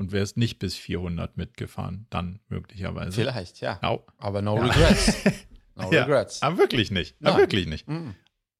und 0.00 0.12
wärst 0.12 0.38
nicht 0.38 0.58
bis 0.58 0.74
400 0.76 1.36
mitgefahren, 1.36 2.06
dann 2.08 2.40
möglicherweise. 2.48 3.12
Vielleicht, 3.12 3.60
ja. 3.60 3.78
No. 3.82 4.02
Aber 4.16 4.40
no 4.42 4.56
ja. 4.56 4.64
regrets. 4.64 5.14
No 5.76 5.88
regrets. 5.88 6.40
Ja, 6.40 6.48
aber 6.48 6.58
wirklich 6.58 6.90
nicht. 6.90 7.16
Aber 7.22 7.38
wirklich 7.38 7.66
nicht. 7.66 7.88
Mm. 7.88 8.10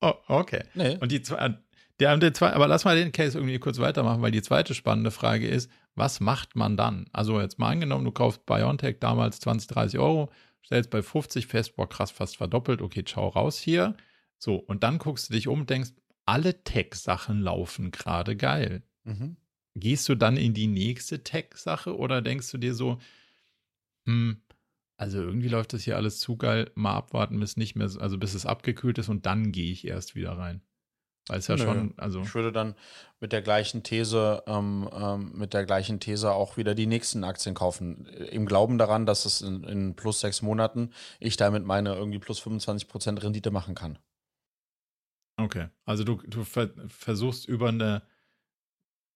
Oh, 0.00 0.14
okay. 0.28 0.62
Nee. 0.72 0.96
Und 1.00 1.12
die 1.12 1.20
zwei, 1.20 1.58
der, 1.98 2.16
der 2.16 2.32
zwei, 2.32 2.54
aber 2.54 2.66
lass 2.66 2.86
mal 2.86 2.96
den 2.96 3.12
Case 3.12 3.36
irgendwie 3.36 3.58
kurz 3.58 3.78
weitermachen, 3.78 4.22
weil 4.22 4.30
die 4.30 4.40
zweite 4.40 4.74
spannende 4.74 5.10
Frage 5.10 5.46
ist, 5.46 5.70
was 5.96 6.20
macht 6.20 6.56
man 6.56 6.78
dann? 6.78 7.06
Also 7.12 7.38
jetzt 7.38 7.58
mal 7.58 7.68
angenommen, 7.68 8.06
du 8.06 8.12
kaufst 8.12 8.46
Biontech 8.46 9.00
damals 9.00 9.40
20, 9.40 9.68
30 9.68 10.00
Euro, 10.00 10.30
stellst 10.64 10.88
bei 10.88 11.02
50 11.02 11.46
fest, 11.46 11.76
boah, 11.76 11.86
krass, 11.86 12.10
fast 12.10 12.38
verdoppelt, 12.38 12.80
okay, 12.80 13.04
ciao, 13.04 13.28
raus 13.28 13.58
hier. 13.58 13.96
So, 14.38 14.54
und 14.54 14.82
dann 14.82 14.98
guckst 14.98 15.28
du 15.28 15.34
dich 15.34 15.46
um 15.46 15.60
und 15.60 15.68
denkst, 15.68 15.90
alle 16.24 16.64
Tech-Sachen 16.64 17.42
laufen 17.42 17.90
gerade 17.90 18.34
geil. 18.34 18.82
Mhm 19.04 19.36
gehst 19.74 20.08
du 20.08 20.14
dann 20.14 20.36
in 20.36 20.54
die 20.54 20.66
nächste 20.66 21.22
Tech-Sache 21.22 21.96
oder 21.96 22.22
denkst 22.22 22.50
du 22.50 22.58
dir 22.58 22.74
so, 22.74 22.98
hm, 24.06 24.42
also 24.96 25.18
irgendwie 25.18 25.48
läuft 25.48 25.72
das 25.72 25.82
hier 25.82 25.96
alles 25.96 26.18
zu 26.18 26.36
geil, 26.36 26.70
mal 26.74 26.94
abwarten, 26.94 27.40
bis 27.40 27.56
nicht 27.56 27.74
mehr, 27.74 27.90
also 27.98 28.18
bis 28.18 28.34
es 28.34 28.46
abgekühlt 28.46 28.98
ist 28.98 29.08
und 29.08 29.26
dann 29.26 29.52
gehe 29.52 29.72
ich 29.72 29.86
erst 29.86 30.14
wieder 30.14 30.32
rein. 30.32 30.62
Weil 31.28 31.38
es 31.38 31.46
ja 31.46 31.56
Nö. 31.56 31.62
schon, 31.62 31.94
also. 31.96 32.22
Ich 32.22 32.34
würde 32.34 32.50
dann 32.50 32.74
mit 33.20 33.32
der 33.32 33.40
gleichen 33.40 33.82
These, 33.82 34.42
ähm, 34.46 34.88
ähm, 34.92 35.32
mit 35.34 35.54
der 35.54 35.64
gleichen 35.64 36.00
These 36.00 36.32
auch 36.32 36.56
wieder 36.56 36.74
die 36.74 36.86
nächsten 36.86 37.24
Aktien 37.24 37.54
kaufen. 37.54 38.06
Im 38.06 38.46
Glauben 38.46 38.78
daran, 38.78 39.06
dass 39.06 39.26
es 39.26 39.40
in, 39.40 39.62
in 39.64 39.94
plus 39.94 40.20
sechs 40.20 40.42
Monaten 40.42 40.90
ich 41.20 41.36
damit 41.36 41.64
meine 41.64 41.94
irgendwie 41.94 42.18
plus 42.18 42.40
25 42.40 42.88
Prozent 42.88 43.22
Rendite 43.22 43.50
machen 43.50 43.74
kann. 43.74 43.98
Okay. 45.36 45.68
Also 45.84 46.04
du, 46.04 46.16
du 46.26 46.44
ver 46.44 46.70
versuchst 46.88 47.46
über 47.46 47.68
eine 47.68 48.02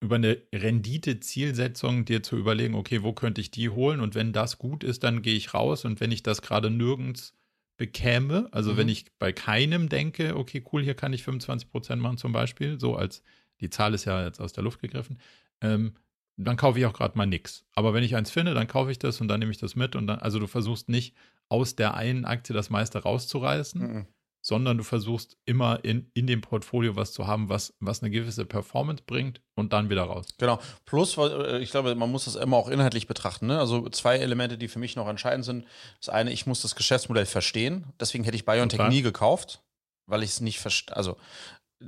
über 0.05 0.17
eine 0.17 0.37
Rendite-Zielsetzung 0.53 2.05
dir 2.05 2.23
zu 2.23 2.37
überlegen, 2.37 2.75
okay, 2.75 3.03
wo 3.03 3.15
könnte 3.15 3.41
ich 3.41 3.51
die 3.51 3.71
holen? 3.71 4.01
Und 4.01 4.15
wenn 4.15 4.33
das 4.33 4.59
gut 4.59 4.85
ist, 4.85 5.03
dann 5.03 5.23
gehe 5.23 5.35
ich 5.35 5.55
raus. 5.55 5.85
Und 5.85 6.01
wenn 6.01 6.13
ich 6.13 6.23
das 6.23 6.43
gerade 6.43 6.71
nirgends 6.71 7.35
bekäme, 7.79 8.49
also 8.53 8.73
mhm. 8.73 8.77
wenn 8.77 8.89
ich 8.91 9.07
bei 9.19 9.33
keinem 9.33 9.89
denke, 9.89 10.37
okay, 10.37 10.63
cool, 10.73 10.83
hier 10.83 10.95
kann 10.95 11.15
ich 11.15 11.25
25 11.25 11.71
Prozent 11.71 12.03
machen 12.03 12.19
zum 12.19 12.33
Beispiel, 12.33 12.79
so 12.79 12.97
als 12.97 13.23
die 13.61 13.71
Zahl 13.71 13.95
ist 13.95 14.05
ja 14.05 14.25
jetzt 14.25 14.41
aus 14.41 14.53
der 14.53 14.63
Luft 14.63 14.81
gegriffen, 14.81 15.19
ähm, 15.63 15.95
dann 16.37 16.57
kaufe 16.57 16.79
ich 16.79 16.85
auch 16.85 16.93
gerade 16.93 17.17
mal 17.17 17.27
nichts. 17.27 17.65
Aber 17.75 17.95
wenn 17.95 18.05
ich 18.05 18.15
eins 18.15 18.31
finde, 18.31 18.53
dann 18.53 18.67
kaufe 18.67 18.91
ich 18.91 18.99
das 18.99 19.21
und 19.21 19.29
dann 19.29 19.41
nehme 19.41 19.53
ich 19.53 19.59
das 19.59 19.75
mit 19.75 19.97
und 19.97 20.07
dann, 20.07 20.19
also 20.19 20.39
du 20.39 20.47
versuchst 20.47 20.89
nicht 20.89 21.17
aus 21.49 21.77
der 21.77 21.95
einen 21.95 22.27
Aktie 22.27 22.55
das 22.55 22.69
meiste 22.71 22.99
rauszureißen, 22.99 23.81
mhm 23.81 24.07
sondern 24.45 24.77
du 24.77 24.85
versuchst 24.85 25.39
immer 25.47 25.83
in, 25.85 26.11
in 26.13 26.27
dem 26.27 26.43
Portfolio 26.43 26.97
was 26.97 27.15
zu 27.15 27.27
haben, 27.27 27.49
was, 27.49 27.73
was 27.81 28.03
eine 28.03 28.11
gewisse 28.11 28.45
Performance 28.45 29.03
bringt 29.07 29.41
und 29.55 29.73
dann 29.73 29.89
wieder 29.89 30.03
raus. 30.03 30.27
Genau. 30.37 30.61
Plus, 30.85 31.17
äh, 31.17 31.59
ich 31.61 31.71
glaube, 31.71 31.95
man 31.95 32.13
muss 32.13 32.27
das 32.27 32.35
immer 32.37 32.59
auch 32.59 32.69
inhaltlich 32.69 33.07
betrachten. 33.07 33.47
Ne? 33.47 33.59
Also 33.59 33.89
zwei 33.89 34.19
Elemente, 34.19 34.59
die 34.59 34.69
für 34.69 34.79
mich 34.79 34.97
noch 34.97 35.09
entscheidend 35.09 35.47
sind. 35.47 35.65
Das 35.99 36.11
eine, 36.11 36.31
ich 36.31 36.45
muss 36.45 36.61
das 36.61 36.77
Geschäftsmodell 36.77 37.25
verstehen. 37.25 37.87
Deswegen 37.99 38.25
hätte 38.25 38.37
ich 38.37 38.45
BioNTech 38.45 38.77
Total. 38.77 38.91
nie 38.91 39.01
gekauft, 39.01 39.63
weil 40.07 40.23
ich 40.23 40.31
es 40.31 40.41
nicht 40.43 40.61
verstehe. 40.61 40.95
Also 40.95 41.17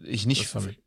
ich 0.03 0.25
nicht 0.25 0.43
ich, 0.43 0.79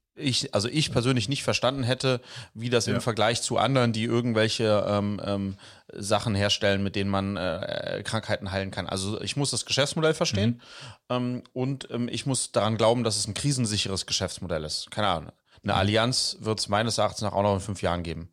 also 0.51 0.67
ich 0.67 0.91
persönlich 0.91 1.29
nicht 1.29 1.43
verstanden 1.43 1.83
hätte, 1.83 2.21
wie 2.53 2.69
das 2.69 2.85
ja. 2.85 2.95
im 2.95 3.01
Vergleich 3.01 3.41
zu 3.41 3.57
anderen, 3.57 3.93
die 3.93 4.03
irgendwelche 4.03 4.85
ähm, 4.87 5.21
ähm, 5.23 5.57
Sachen 5.93 6.35
herstellen, 6.35 6.83
mit 6.83 6.95
denen 6.95 7.09
man 7.09 7.37
äh, 7.37 8.01
Krankheiten 8.05 8.51
heilen 8.51 8.71
kann. 8.71 8.87
Also 8.87 9.21
ich 9.21 9.35
muss 9.35 9.51
das 9.51 9.65
Geschäftsmodell 9.65 10.13
verstehen 10.13 10.61
mhm. 11.09 11.15
ähm, 11.15 11.43
und 11.53 11.89
ähm, 11.91 12.09
ich 12.09 12.25
muss 12.25 12.51
daran 12.51 12.77
glauben, 12.77 13.03
dass 13.03 13.17
es 13.17 13.27
ein 13.27 13.33
krisensicheres 13.33 14.05
Geschäftsmodell 14.05 14.63
ist. 14.63 14.91
Keine 14.91 15.07
Ahnung. 15.07 15.31
Eine 15.63 15.73
mhm. 15.73 15.79
Allianz 15.79 16.37
wird 16.39 16.59
es 16.59 16.69
meines 16.69 16.97
Erachtens 16.97 17.21
nach 17.21 17.33
auch 17.33 17.43
noch 17.43 17.55
in 17.55 17.59
fünf 17.59 17.81
Jahren 17.81 18.03
geben. 18.03 18.31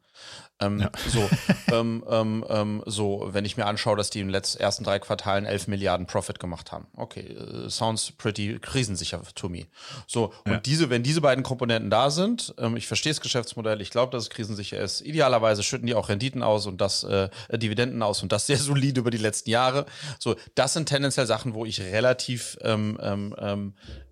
Ähm, 0.61 0.80
ja. 0.80 0.90
so, 1.09 1.28
ähm, 1.72 2.04
ähm, 2.09 2.44
ähm, 2.48 2.82
so, 2.86 3.28
wenn 3.32 3.44
ich 3.44 3.57
mir 3.57 3.66
anschaue, 3.66 3.96
dass 3.96 4.11
die 4.11 4.20
in 4.20 4.28
den 4.28 4.32
letzten, 4.32 4.61
ersten 4.61 4.84
drei 4.84 4.98
Quartalen 4.98 5.44
11 5.44 5.68
Milliarden 5.68 6.07
Profit 6.07 6.40
gemacht 6.40 6.72
haben. 6.72 6.86
Okay, 6.96 7.36
uh, 7.38 7.68
sounds 7.68 8.12
pretty 8.12 8.59
krisensicher 8.59 9.20
to 9.34 9.48
me. 9.48 9.66
So, 10.07 10.32
und 10.44 10.52
ja. 10.52 10.59
diese, 10.59 10.88
wenn 10.88 11.02
diese 11.02 11.20
beiden 11.20 11.44
Komponenten 11.44 11.90
da 11.90 12.11
sind, 12.11 12.54
ähm, 12.59 12.76
ich 12.76 12.86
verstehe 12.86 13.12
das 13.12 13.20
Geschäftsmodell, 13.20 13.80
ich 13.82 13.90
glaube, 13.90 14.12
dass 14.12 14.24
es 14.24 14.30
krisensicher 14.30 14.78
ist. 14.80 15.02
Idealerweise 15.02 15.62
schütten 15.62 15.86
die 15.86 15.94
auch 15.94 16.09
Renditen 16.09 16.42
aus 16.42 16.66
und 16.66 16.80
das, 16.80 17.04
äh, 17.04 17.28
äh 17.48 17.59
Dividenden 17.59 18.02
aus 18.02 18.22
und 18.22 18.32
das 18.32 18.46
sehr 18.46 18.59
solide 18.59 19.00
über 19.00 19.11
die 19.11 19.18
letzten 19.18 19.50
Jahre. 19.50 19.84
So, 20.18 20.36
das 20.54 20.72
sind 20.72 20.88
tendenziell 20.88 21.26
Sachen, 21.26 21.52
wo 21.54 21.66
ich 21.66 21.80
relativ 21.80 22.57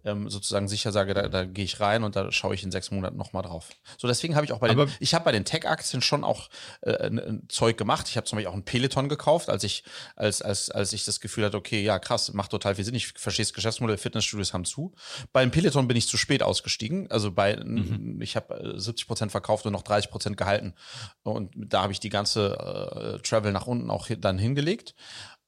ähm, 0.05 0.29
sozusagen 0.29 0.69
sicher 0.69 0.93
sage, 0.93 1.15
da, 1.15 1.29
da 1.29 1.45
gehe 1.45 1.65
ich 1.65 1.81
rein 1.81 2.05
und 2.05 2.17
da 2.17 2.31
schaue 2.31 2.55
ich 2.55 2.63
in 2.63 2.71
sechs 2.71 2.91
Monaten 2.91 3.17
nochmal 3.17 3.43
drauf. 3.43 3.71
So, 3.99 4.07
deswegen 4.07 4.37
habe 4.37 4.45
ich 4.45 4.53
auch 4.53 4.59
bei 4.59 4.69
den, 4.69 4.89
ich 5.01 5.15
habe 5.15 5.25
bei 5.25 5.33
den 5.33 5.45
Tech-Aktien 5.45 6.03
schon 6.03 6.25
auch 6.25 6.49
äh, 6.83 7.07
ein, 7.07 7.45
Zeug 7.49 7.77
gemacht. 7.77 8.09
Ich 8.09 8.17
habe 8.17 8.27
zum 8.27 8.37
Beispiel 8.37 8.51
auch 8.51 8.55
ein 8.55 8.65
Peloton 8.65 9.09
gekauft, 9.09 9.49
als 9.49 9.65
ich, 9.65 9.85
als, 10.17 10.43
als, 10.43 10.71
als 10.71 10.93
ich 10.93 11.05
das 11.05 11.21
Gefühl 11.21 11.45
hatte, 11.45 11.57
okay, 11.57 11.83
ja, 11.83 11.99
krass, 11.99 12.33
macht 12.33 12.51
total 12.51 12.75
viel 12.75 12.85
Sinn. 12.85 12.95
Ich 12.95 13.09
verstehe 13.13 13.45
das 13.45 13.53
Geschäftsmodell, 13.53 13.97
Fitnessstudios 13.97 14.53
haben 14.53 14.65
zu. 14.65 14.93
Beim 15.33 15.51
Peloton 15.51 15.89
bin 15.89 15.97
ich 15.97 16.09
zu 16.09 16.17
spät 16.17 16.43
ausgestiegen. 16.43 17.11
Also 17.11 17.33
bei, 17.33 17.57
mhm. 17.57 18.21
ich 18.21 18.37
habe 18.37 18.75
70 18.77 19.05
äh, 19.05 19.07
Prozent 19.07 19.33
verkauft 19.33 19.67
und 19.67 19.73
noch 19.73 19.83
30 19.83 20.11
Prozent 20.11 20.37
gehalten. 20.37 20.75
Und 21.23 21.53
da 21.57 21.83
habe 21.83 21.93
ich 21.93 22.01
die 22.01 22.11
ganze 22.11 23.19
äh, 23.19 23.23
Travel 23.23 23.53
nach 23.53 23.67
unten 23.67 23.91
auch 23.91 24.09
dann 24.19 24.39
hingelegt. 24.39 24.95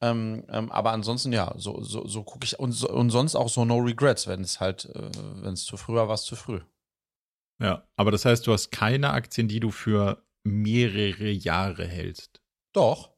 Ähm, 0.03 0.45
ähm, 0.49 0.71
aber 0.71 0.93
ansonsten, 0.93 1.33
ja, 1.33 1.55
so, 1.57 1.83
so, 1.83 2.07
so 2.07 2.23
gucke 2.23 2.45
ich 2.45 2.59
und, 2.59 2.73
so, 2.73 2.89
und 2.91 3.11
sonst 3.11 3.35
auch 3.35 3.49
so 3.49 3.65
No 3.65 3.79
Regrets, 3.79 4.27
wenn 4.27 4.43
es 4.43 4.61
halt, 4.61 4.85
äh, 4.95 5.11
wenn 5.43 5.55
es 5.55 5.65
zu 5.65 5.77
früh 5.77 5.95
war, 5.95 6.09
war 6.09 6.15
es 6.15 6.25
zu 6.25 6.37
früh. 6.37 6.61
Ja, 7.63 7.89
aber 7.97 8.11
das 8.11 8.25
heißt, 8.27 8.47
du 8.47 8.53
hast 8.53 8.71
keine 8.71 9.11
Aktien, 9.11 9.49
die 9.49 9.61
du 9.61 9.71
für 9.71 10.23
mehrere 10.45 11.31
Jahre 11.31 11.87
hältst. 11.87 12.43
Doch. 12.75 13.17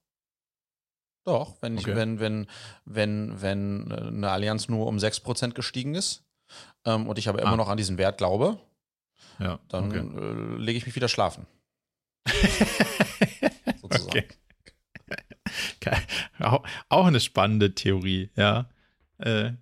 Doch, 1.24 1.60
wenn, 1.60 1.76
okay. 1.76 1.90
ich, 1.90 1.96
wenn, 1.96 2.20
wenn, 2.20 2.46
wenn, 2.84 3.42
wenn 3.42 3.90
äh, 3.90 3.94
eine 3.94 4.30
Allianz 4.30 4.68
nur 4.68 4.86
um 4.86 4.96
6% 4.96 5.52
gestiegen 5.52 5.94
ist 5.94 6.24
ähm, 6.84 7.06
und 7.06 7.18
ich 7.18 7.28
aber 7.28 7.42
immer 7.42 7.52
ah. 7.52 7.56
noch 7.56 7.68
an 7.68 7.76
diesen 7.76 7.98
Wert 7.98 8.18
glaube, 8.18 8.58
ja, 9.38 9.58
dann 9.68 9.90
okay. 9.90 9.98
äh, 9.98 10.56
lege 10.62 10.78
ich 10.78 10.86
mich 10.86 10.94
wieder 10.94 11.08
schlafen. 11.08 11.46
Sozusagen. 13.80 14.08
Okay. 14.08 14.28
Auch 16.88 17.06
eine 17.06 17.20
spannende 17.20 17.74
Theorie, 17.74 18.30
ja. 18.36 18.68
Äh, 19.18 19.52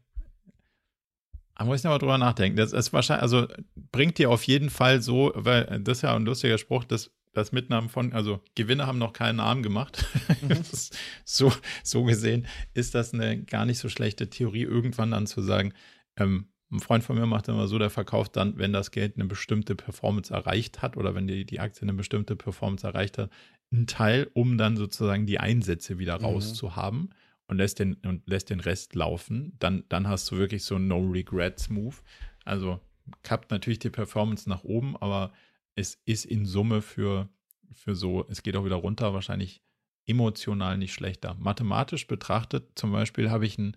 da 1.59 1.65
muss 1.65 1.79
ich 1.79 1.85
nochmal 1.85 1.99
drüber 1.99 2.19
nachdenken. 2.19 2.59
Das 2.59 2.73
ist 2.73 2.93
wahrscheinlich, 2.93 3.23
also 3.23 3.47
bringt 3.93 4.19
dir 4.19 4.31
auf 4.31 4.43
jeden 4.45 4.69
Fall 4.69 5.01
so, 5.01 5.33
weil 5.35 5.81
das 5.81 5.99
ist 5.99 6.03
ja 6.03 6.15
ein 6.15 6.27
lustiger 6.27 6.59
Spruch, 6.59 6.85
dass 6.85 7.11
das 7.33 7.53
Mitnahmen 7.53 7.89
von, 7.89 8.13
also 8.13 8.41
Gewinne 8.55 8.87
haben 8.87 8.99
noch 8.99 9.13
keinen 9.13 9.37
Namen 9.37 9.63
gemacht. 9.63 10.07
Mhm. 10.43 10.63
so, 11.25 11.53
so 11.83 12.05
gesehen 12.05 12.47
ist 12.75 12.95
das 12.95 13.15
eine 13.15 13.43
gar 13.43 13.65
nicht 13.67 13.79
so 13.79 13.89
schlechte 13.89 14.29
Theorie, 14.29 14.63
irgendwann 14.63 15.11
dann 15.11 15.27
zu 15.27 15.43
sagen, 15.43 15.73
ähm, 16.17 16.49
ein 16.73 16.81
Freund 16.81 17.05
von 17.05 17.17
mir 17.17 17.27
macht 17.27 17.49
immer 17.49 17.69
so, 17.69 17.79
der 17.79 17.91
verkauft 17.91 18.37
dann, 18.37 18.59
wenn 18.59 18.73
das 18.73 18.91
Geld 18.91 19.15
eine 19.17 19.27
bestimmte 19.27 19.77
Performance 19.77 20.35
erreicht 20.35 20.83
hat 20.83 20.97
oder 20.97 21.15
wenn 21.15 21.27
die, 21.27 21.45
die 21.45 21.61
Aktie 21.61 21.83
eine 21.83 21.93
bestimmte 21.93 22.35
Performance 22.35 22.87
erreicht 22.87 23.19
hat, 23.19 23.31
einen 23.77 23.87
Teil, 23.87 24.31
um 24.35 24.59
dann 24.59 24.77
sozusagen 24.77 25.27
die 25.27 25.39
Einsätze 25.39 25.99
wieder 25.99 26.19
mhm. 26.19 26.25
rauszuhaben 26.25 27.11
und 27.47 27.59
lässt 27.59 27.79
den, 27.79 27.95
und 28.05 28.29
lässt 28.29 28.51
den 28.51 28.61
Rest 28.61 28.95
laufen. 28.95 29.53
Dann, 29.59 29.85
dann 29.89 30.09
hast 30.09 30.31
du 30.31 30.37
wirklich 30.37 30.65
so 30.65 30.77
einen 30.77 30.89
No-Regrets-Move. 30.89 31.97
Also 32.45 32.81
kappt 33.23 33.51
natürlich 33.51 33.79
die 33.79 33.91
Performance 33.91 34.49
nach 34.49 34.65
oben, 34.65 34.97
aber 34.97 35.33
es 35.75 35.99
ist 36.07 36.25
in 36.25 36.47
Summe 36.47 36.83
für, 36.83 37.29
für 37.73 37.95
so, 37.95 38.27
es 38.29 38.43
geht 38.43 38.57
auch 38.57 38.65
wieder 38.65 38.77
runter, 38.77 39.15
wahrscheinlich 39.15 39.63
emotional 40.07 40.79
nicht 40.79 40.95
schlechter. 40.95 41.37
Mathematisch 41.39 42.07
betrachtet, 42.07 42.71
zum 42.75 42.93
Beispiel 42.93 43.31
habe 43.31 43.47
ich 43.47 43.59
einen 43.59 43.77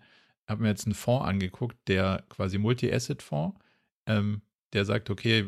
habe 0.50 0.64
mir 0.64 0.70
jetzt 0.70 0.86
einen 0.86 0.96
Fonds 0.96 1.28
angeguckt, 1.28 1.78
der 1.88 2.24
quasi 2.28 2.58
Multi-Asset-Fonds, 2.58 3.58
ähm, 4.08 4.42
der 4.74 4.84
sagt, 4.84 5.10
okay, 5.10 5.48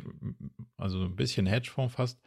also 0.77 1.03
ein 1.03 1.15
bisschen 1.15 1.47
Hedgefonds 1.47 1.95
fast. 1.95 2.19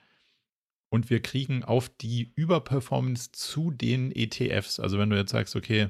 Und 0.95 1.11
wir 1.11 1.21
kriegen 1.21 1.65
auf 1.65 1.89
die 1.89 2.33
Überperformance 2.37 3.33
zu 3.33 3.71
den 3.71 4.13
ETFs. 4.15 4.79
Also 4.81 4.99
wenn 4.99 5.11
du 5.11 5.17
jetzt 5.17 5.33
sagst, 5.33 5.57
okay, 5.57 5.89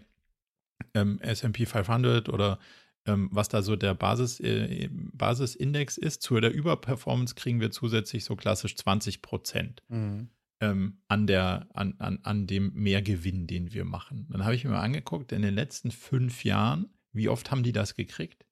ähm, 0.95 1.21
SP 1.21 1.67
500 1.67 2.29
oder 2.29 2.59
ähm, 3.07 3.29
was 3.31 3.49
da 3.49 3.63
so 3.63 3.77
der 3.77 3.95
Basis, 3.95 4.41
äh, 4.41 4.89
Basisindex 4.91 5.99
ist, 5.99 6.23
zu 6.23 6.41
der 6.41 6.53
Überperformance 6.53 7.35
kriegen 7.35 7.61
wir 7.61 7.71
zusätzlich 7.71 8.25
so 8.25 8.35
klassisch 8.35 8.77
20 8.77 9.21
Prozent. 9.23 9.83
Mhm 9.89 10.31
ähm, 10.61 10.99
an, 11.09 11.27
der, 11.27 11.69
an, 11.75 11.95
an, 11.99 12.21
an 12.23 12.47
dem 12.47 12.73
Mehrgewinn, 12.75 13.47
den 13.47 13.73
wir 13.73 13.85
machen. 13.85 14.27
Dann 14.31 14.45
habe 14.45 14.55
ich 14.55 14.65
mir 14.65 14.71
mal 14.71 14.81
angeguckt, 14.81 15.33
in 15.33 15.43
den 15.43 15.55
letzten 15.55 15.91
fünf 15.91 16.45
Jahren, 16.45 16.89
wie 17.13 17.29
oft 17.29 17.51
haben 17.51 17.63
die 17.63 17.73
das 17.73 17.95
gekriegt? 17.95 18.47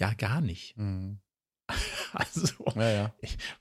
Ja, 0.00 0.14
gar 0.14 0.40
nicht. 0.40 0.76
Mhm. 0.76 1.18
Also 2.34 2.64
ja, 2.76 2.90
ja. 2.90 3.14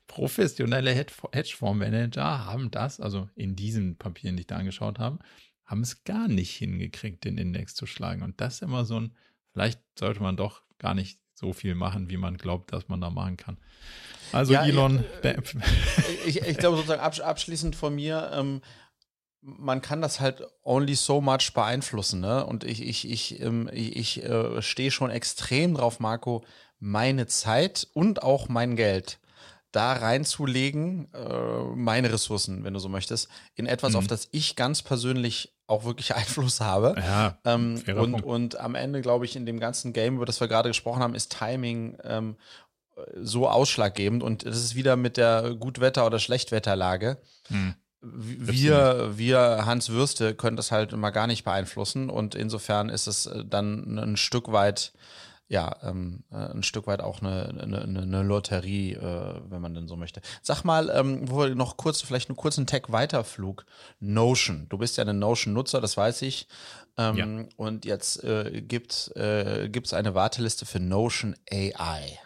professionelle 0.08 0.91
Hedgefondsmanager 0.91 2.45
haben 2.45 2.70
das, 2.70 2.99
also 2.99 3.30
in 3.36 3.56
diesen 3.56 3.97
Papieren, 3.97 4.36
die 4.36 4.41
ich 4.41 4.47
da 4.47 4.58
angeschaut 4.58 4.99
habe, 4.99 5.20
haben 5.66 5.82
es 5.82 6.04
gar 6.04 6.28
nicht 6.28 6.51
hingekriegt, 6.56 7.24
den 7.24 7.38
Index 7.38 7.74
zu 7.74 7.86
schlagen. 7.86 8.22
Und 8.22 8.39
das 8.41 8.56
ist 8.56 8.62
immer 8.62 8.86
so 8.86 8.99
ein, 8.99 9.16
vielleicht 9.54 9.82
sollte 9.97 10.22
man 10.22 10.38
doch 10.38 10.62
gar 10.78 10.93
nicht 10.93 11.20
so 11.34 11.51
viel 11.51 11.74
machen, 11.74 12.10
wie 12.10 12.18
man 12.18 12.38
glaubt, 12.38 12.72
dass 12.72 12.89
man 12.89 13.01
da 13.01 13.10
machen 13.10 13.38
kann. 13.38 13.58
Also 14.32 14.54
ja, 14.54 14.66
Elon. 14.66 15.04
Ich, 16.26 16.38
ich, 16.38 16.47
ich, 16.47 16.58
glaube 16.58 16.78
sozusagen 16.78 17.01
abschließend 17.01 17.76
von 17.76 17.95
mir, 17.95 18.32
ähm, 18.34 18.62
man 19.43 19.81
kann 19.81 20.01
das 20.01 20.19
halt 20.19 20.41
only 20.63 20.95
so 20.95 21.21
much 21.21 21.53
beeinflussen, 21.53 22.21
ne? 22.21 22.45
Und 22.45 22.63
ich, 22.63 22.81
ich, 22.81 23.09
ich, 23.09 23.41
ähm, 23.41 23.69
ich, 23.73 23.95
ich 23.95 24.23
äh, 24.23 24.61
stehe 24.61 24.91
schon 24.91 25.11
extrem 25.11 25.75
drauf, 25.75 25.99
Marco, 25.99 26.43
meine 26.79 27.27
Zeit 27.27 27.87
und 27.93 28.23
auch 28.23 28.49
mein 28.49 28.75
Geld 28.75 29.19
da 29.71 29.93
reinzulegen, 29.93 31.11
äh, 31.13 31.63
meine 31.75 32.13
Ressourcen, 32.13 32.63
wenn 32.63 32.73
du 32.73 32.79
so 32.79 32.89
möchtest, 32.89 33.27
in 33.55 33.65
etwas, 33.65 33.93
mhm. 33.93 33.99
auf 33.99 34.07
das 34.07 34.27
ich 34.31 34.55
ganz 34.55 34.83
persönlich 34.83 35.53
auch 35.67 35.83
wirklich 35.83 36.15
Einfluss 36.15 36.61
habe. 36.61 36.95
Ja, 36.97 37.37
ähm, 37.43 37.81
und, 37.97 38.23
und 38.23 38.59
am 38.59 38.75
Ende, 38.75 39.01
glaube 39.01 39.25
ich, 39.25 39.35
in 39.35 39.45
dem 39.45 39.59
ganzen 39.59 39.91
Game, 39.91 40.15
über 40.15 40.25
das 40.25 40.39
wir 40.39 40.47
gerade 40.47 40.69
gesprochen 40.69 41.01
haben, 41.01 41.15
ist 41.15 41.37
Timing 41.37 41.97
ähm, 42.03 42.37
so 43.15 43.49
ausschlaggebend. 43.49 44.21
Und 44.21 44.45
das 44.45 44.57
ist 44.57 44.75
wieder 44.75 44.95
mit 44.95 45.17
der 45.17 45.55
Gutwetter- 45.55 46.05
oder 46.05 46.19
Schlechtwetterlage. 46.19 47.17
Hm. 47.47 47.73
Wir, 48.04 49.14
wir 49.16 49.66
Hans 49.66 49.89
Würste 49.89 50.36
können 50.36 50.58
das 50.58 50.72
halt 50.72 50.93
immer 50.93 51.12
gar 51.12 51.28
nicht 51.28 51.43
beeinflussen. 51.43 52.10
Und 52.10 52.36
insofern 52.36 52.89
ist 52.89 53.08
es 53.08 53.26
äh, 53.26 53.45
dann 53.45 53.97
ein 53.97 54.18
Stück 54.18 54.51
weit 54.51 54.93
ja, 55.54 55.76
ähm, 55.84 56.24
äh, 56.32 56.36
ein 56.36 56.64
Stück 56.64 56.88
weit 56.88 57.01
auch 57.01 57.22
eine, 57.22 57.49
eine, 57.62 57.82
eine 57.84 58.24
Lotterie, 58.24 58.93
äh, 58.93 59.41
wenn 59.49 59.62
man 59.62 59.76
denn 59.76 59.88
so 59.88 59.95
möchte. 59.95 60.22
Sag 60.41 60.64
mal, 60.64 60.89
ähm, 60.89 61.30
wo 61.30 61.41
wir 61.41 61.54
noch 61.54 61.78
kurz, 61.78 62.01
vielleicht 62.01 62.30
einen 62.30 62.38
kurzen 62.38 62.66
Tech-Weiterflug. 62.66 63.66
Notion. 63.99 64.68
Du 64.70 64.78
bist 64.78 64.97
ja 64.97 65.06
ein 65.06 65.20
Notion-Nutzer, 65.20 65.80
das 65.80 65.95
weiß 65.95 66.24
ich. 66.24 66.47
Ähm, 66.97 67.16
ja. 67.16 67.45
Und 67.58 67.86
jetzt 67.86 68.24
äh, 68.24 68.62
gibt 68.62 68.93
es 68.93 69.12
äh, 69.16 69.70
eine 69.91 70.16
Warteliste 70.16 70.66
für 70.66 70.80
Notion 70.80 71.36
AI. 71.51 72.18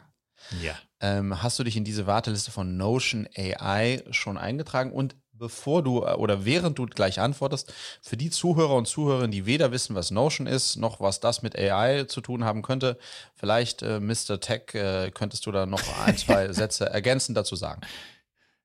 Ja. 0.62 0.76
Ähm, 1.00 1.44
hast 1.44 1.60
du 1.60 1.64
dich 1.64 1.76
in 1.76 1.84
diese 1.84 2.08
Warteliste 2.08 2.52
von 2.52 2.78
Notion 2.78 3.28
AI 3.36 4.04
schon 4.12 4.38
eingetragen? 4.38 4.92
Und 4.92 5.16
bevor 5.38 5.84
du 5.84 6.04
äh, 6.04 6.14
oder 6.14 6.46
während 6.46 6.80
du 6.80 6.86
gleich 6.86 7.20
antwortest, 7.20 7.74
für 8.02 8.18
die 8.18 8.30
Zuhörer 8.30 8.76
und 8.76 8.88
Zuhörerinnen, 8.88 9.32
die 9.32 9.46
weder 9.46 9.72
wissen, 9.72 9.96
was 9.96 10.12
Notion 10.12 10.48
ist, 10.48 10.78
noch 10.78 11.00
was 11.00 11.20
das 11.20 11.42
mit 11.42 11.58
AI 11.58 12.06
zu 12.06 12.22
tun 12.22 12.44
haben 12.44 12.62
könnte, 12.62 12.98
vielleicht, 13.36 13.82
äh, 13.82 14.00
Mr. 14.00 14.40
Tech, 14.40 14.74
äh, 14.74 15.12
könntest 15.12 15.46
du 15.46 15.52
da 15.52 15.66
noch 15.66 15.82
ein, 16.06 16.18
zwei 16.18 16.52
Sätze 16.54 16.90
ergänzend 16.90 17.38
dazu 17.38 17.56
sagen. 17.56 17.82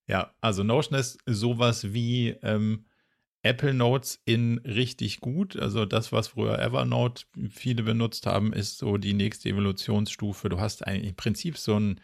Ja, 0.07 0.35
also 0.41 0.63
Notion 0.63 0.99
ist 0.99 1.19
sowas 1.27 1.93
wie 1.93 2.31
ähm, 2.43 2.85
Apple 3.43 3.75
Notes 3.75 4.21
in 4.25 4.59
richtig 4.59 5.21
gut. 5.21 5.57
Also 5.57 5.85
das, 5.85 6.13
was 6.13 6.29
früher 6.29 6.59
Evernote 6.59 7.25
viele 7.51 7.83
benutzt 7.83 8.27
haben, 8.27 8.53
ist 8.53 8.79
so 8.79 8.97
die 8.97 9.15
nächste 9.15 9.49
Evolutionsstufe. 9.49 10.49
Du 10.49 10.61
hast 10.61 10.87
eigentlich 10.87 11.11
im 11.11 11.17
Prinzip 11.17 11.59
so 11.59 11.79
ein 11.79 12.01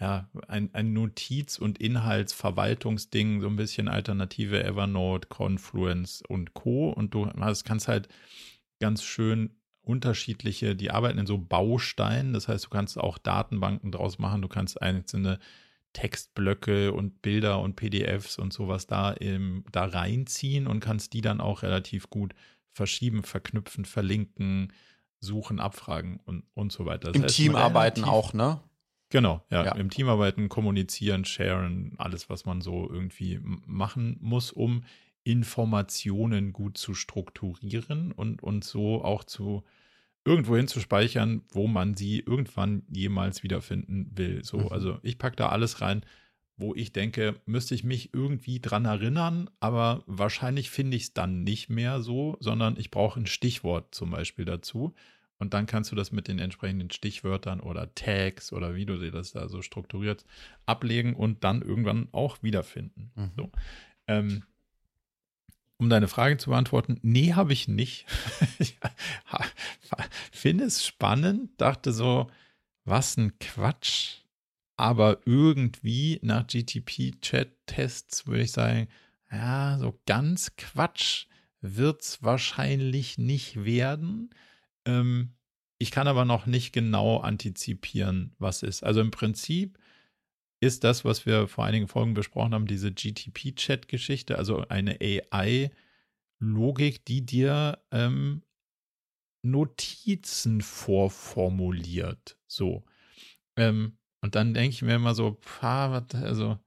ja, 0.00 0.28
ein, 0.46 0.72
ein 0.74 0.92
Notiz- 0.92 1.58
und 1.58 1.78
Inhaltsverwaltungsding, 1.78 3.40
so 3.40 3.48
ein 3.48 3.56
bisschen 3.56 3.88
Alternative 3.88 4.62
Evernote, 4.62 5.28
Confluence 5.28 6.22
und 6.26 6.54
Co. 6.54 6.90
Und 6.90 7.14
du 7.14 7.28
hast, 7.40 7.64
kannst 7.64 7.88
halt 7.88 8.08
ganz 8.78 9.02
schön 9.02 9.50
unterschiedliche, 9.82 10.76
die 10.76 10.90
arbeiten 10.90 11.18
in 11.18 11.26
so 11.26 11.38
Bausteinen. 11.38 12.32
Das 12.32 12.46
heißt, 12.46 12.66
du 12.66 12.68
kannst 12.68 12.98
auch 12.98 13.18
Datenbanken 13.18 13.90
draus 13.90 14.18
machen, 14.18 14.42
du 14.42 14.48
kannst 14.48 14.80
einzelne 14.80 15.40
Textblöcke 15.94 16.92
und 16.92 17.22
Bilder 17.22 17.60
und 17.60 17.74
PDFs 17.74 18.38
und 18.38 18.52
sowas 18.52 18.86
da, 18.86 19.10
im, 19.12 19.64
da 19.72 19.86
reinziehen 19.86 20.66
und 20.66 20.80
kannst 20.80 21.12
die 21.12 21.22
dann 21.22 21.40
auch 21.40 21.62
relativ 21.62 22.10
gut 22.10 22.34
verschieben, 22.72 23.24
verknüpfen, 23.24 23.84
verlinken, 23.84 24.72
suchen, 25.18 25.58
abfragen 25.58 26.20
und, 26.24 26.44
und 26.54 26.70
so 26.70 26.86
weiter. 26.86 27.10
Das 27.10 27.20
Im 27.20 27.26
Team 27.26 27.56
arbeiten 27.56 28.04
auch, 28.04 28.32
ne? 28.32 28.60
Genau, 29.10 29.44
ja, 29.50 29.64
Ja. 29.64 29.72
Im 29.72 29.88
Team 29.90 30.08
arbeiten, 30.08 30.48
kommunizieren, 30.48 31.24
sharen, 31.24 31.94
alles, 31.98 32.28
was 32.28 32.44
man 32.44 32.60
so 32.60 32.88
irgendwie 32.90 33.40
machen 33.42 34.18
muss, 34.20 34.52
um 34.52 34.84
Informationen 35.24 36.52
gut 36.52 36.76
zu 36.78 36.94
strukturieren 36.94 38.12
und, 38.12 38.42
und 38.42 38.64
so 38.64 39.02
auch 39.02 39.24
zu 39.24 39.64
irgendwohin 40.24 40.68
zu 40.68 40.80
speichern, 40.80 41.42
wo 41.52 41.66
man 41.66 41.94
sie 41.94 42.20
irgendwann 42.20 42.82
jemals 42.90 43.42
wiederfinden 43.42 44.10
will. 44.16 44.44
So, 44.44 44.58
Mhm. 44.58 44.68
also 44.68 44.98
ich 45.02 45.18
packe 45.18 45.36
da 45.36 45.48
alles 45.48 45.80
rein, 45.80 46.04
wo 46.56 46.74
ich 46.74 46.92
denke, 46.92 47.40
müsste 47.46 47.74
ich 47.74 47.84
mich 47.84 48.12
irgendwie 48.14 48.60
dran 48.60 48.84
erinnern, 48.84 49.48
aber 49.60 50.02
wahrscheinlich 50.06 50.70
finde 50.70 50.96
ich 50.96 51.04
es 51.04 51.14
dann 51.14 51.44
nicht 51.44 51.70
mehr 51.70 52.02
so, 52.02 52.36
sondern 52.40 52.76
ich 52.78 52.90
brauche 52.90 53.20
ein 53.20 53.26
Stichwort 53.26 53.94
zum 53.94 54.10
Beispiel 54.10 54.44
dazu. 54.44 54.94
Und 55.38 55.54
dann 55.54 55.66
kannst 55.66 55.92
du 55.92 55.96
das 55.96 56.10
mit 56.10 56.26
den 56.26 56.38
entsprechenden 56.38 56.90
Stichwörtern 56.90 57.60
oder 57.60 57.94
Tags 57.94 58.52
oder 58.52 58.74
wie 58.74 58.86
du 58.86 58.96
dir 58.98 59.12
das 59.12 59.32
da 59.32 59.48
so 59.48 59.62
strukturiert 59.62 60.24
ablegen 60.66 61.14
und 61.14 61.44
dann 61.44 61.62
irgendwann 61.62 62.08
auch 62.12 62.42
wiederfinden. 62.42 63.12
Mhm. 63.14 63.30
So. 63.36 63.50
Ähm, 64.08 64.42
um 65.78 65.88
deine 65.88 66.08
Frage 66.08 66.38
zu 66.38 66.50
beantworten, 66.50 66.98
nee, 67.02 67.34
habe 67.34 67.52
ich 67.52 67.68
nicht. 67.68 68.06
ich 68.58 68.76
finde 70.32 70.64
es 70.64 70.84
spannend, 70.84 71.50
dachte 71.60 71.92
so, 71.92 72.28
was 72.84 73.16
ein 73.16 73.38
Quatsch. 73.38 74.22
Aber 74.76 75.20
irgendwie 75.24 76.18
nach 76.22 76.46
GTP-Chat-Tests 76.46 78.26
würde 78.26 78.42
ich 78.42 78.52
sagen, 78.52 78.88
ja, 79.30 79.78
so 79.78 79.98
ganz 80.06 80.56
Quatsch 80.56 81.26
wird 81.60 82.02
es 82.02 82.22
wahrscheinlich 82.22 83.18
nicht 83.18 83.64
werden. 83.64 84.30
Ähm, 84.88 85.34
ich 85.78 85.92
kann 85.92 86.08
aber 86.08 86.24
noch 86.24 86.46
nicht 86.46 86.72
genau 86.72 87.18
antizipieren, 87.18 88.34
was 88.38 88.64
ist. 88.64 88.82
Also 88.82 89.00
im 89.00 89.12
Prinzip 89.12 89.78
ist 90.60 90.82
das, 90.82 91.04
was 91.04 91.24
wir 91.24 91.46
vor 91.46 91.64
einigen 91.64 91.86
Folgen 91.86 92.14
besprochen 92.14 92.52
haben, 92.52 92.66
diese 92.66 92.90
GTP-Chat-Geschichte, 92.90 94.38
also 94.38 94.66
eine 94.68 94.98
AI-Logik, 95.00 97.04
die 97.04 97.24
dir 97.24 97.78
ähm, 97.92 98.42
Notizen 99.42 100.62
vorformuliert. 100.62 102.36
So. 102.48 102.84
Ähm, 103.56 103.98
und 104.20 104.34
dann 104.34 104.52
denke 104.52 104.70
ich 104.70 104.82
mir 104.82 104.96
immer 104.96 105.14
so, 105.14 105.38
pah, 105.40 106.04
also, 106.14 106.58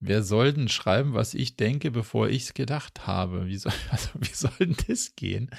wer 0.00 0.22
soll 0.22 0.54
denn 0.54 0.68
schreiben, 0.68 1.12
was 1.12 1.34
ich 1.34 1.56
denke, 1.56 1.90
bevor 1.90 2.30
ich 2.30 2.44
es 2.44 2.54
gedacht 2.54 3.06
habe? 3.06 3.46
Wie 3.46 3.58
soll, 3.58 3.74
also, 3.90 4.08
wie 4.14 4.34
soll 4.34 4.52
denn 4.58 4.76
das 4.86 5.16
gehen? 5.16 5.50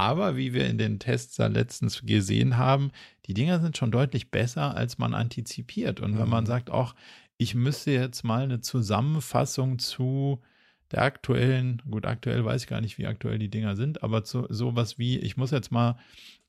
Aber 0.00 0.36
wie 0.36 0.54
wir 0.54 0.66
in 0.66 0.78
den 0.78 0.98
Tests 0.98 1.36
da 1.36 1.46
letztens 1.48 2.02
gesehen 2.06 2.56
haben, 2.56 2.90
die 3.26 3.34
Dinger 3.34 3.60
sind 3.60 3.76
schon 3.76 3.90
deutlich 3.90 4.30
besser, 4.30 4.74
als 4.74 4.96
man 4.98 5.12
antizipiert. 5.14 6.00
Und 6.00 6.18
wenn 6.18 6.28
man 6.28 6.44
Mhm. 6.44 6.48
sagt, 6.48 6.70
auch, 6.70 6.94
ich 7.36 7.54
müsste 7.54 7.90
jetzt 7.90 8.22
mal 8.24 8.42
eine 8.44 8.60
Zusammenfassung 8.60 9.78
zu 9.78 10.40
der 10.90 11.02
aktuellen, 11.02 11.82
gut, 11.90 12.06
aktuell 12.06 12.44
weiß 12.44 12.62
ich 12.62 12.68
gar 12.68 12.80
nicht, 12.80 12.98
wie 12.98 13.06
aktuell 13.06 13.38
die 13.38 13.50
Dinger 13.50 13.76
sind, 13.76 14.02
aber 14.02 14.24
zu 14.24 14.46
sowas 14.48 14.98
wie, 14.98 15.18
ich 15.18 15.36
muss 15.36 15.50
jetzt 15.50 15.70
mal 15.70 15.96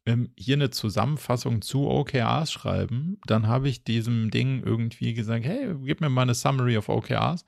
ähm, 0.08 0.32
hier 0.36 0.56
eine 0.56 0.72
Zusammenfassung 0.72 1.62
zu 1.62 1.88
OKRs 1.88 2.52
schreiben, 2.52 3.20
dann 3.28 3.47
habe 3.47 3.70
ich 3.70 3.84
diesem 3.84 4.32
Ding 4.32 4.64
irgendwie 4.64 5.14
gesagt, 5.14 5.45
hey, 5.45 5.76
gib 5.84 6.02
mir 6.02 6.10
mal 6.10 6.24
eine 6.24 6.34
Summary 6.34 6.76
of 6.78 6.89
OKRs. 6.89 7.45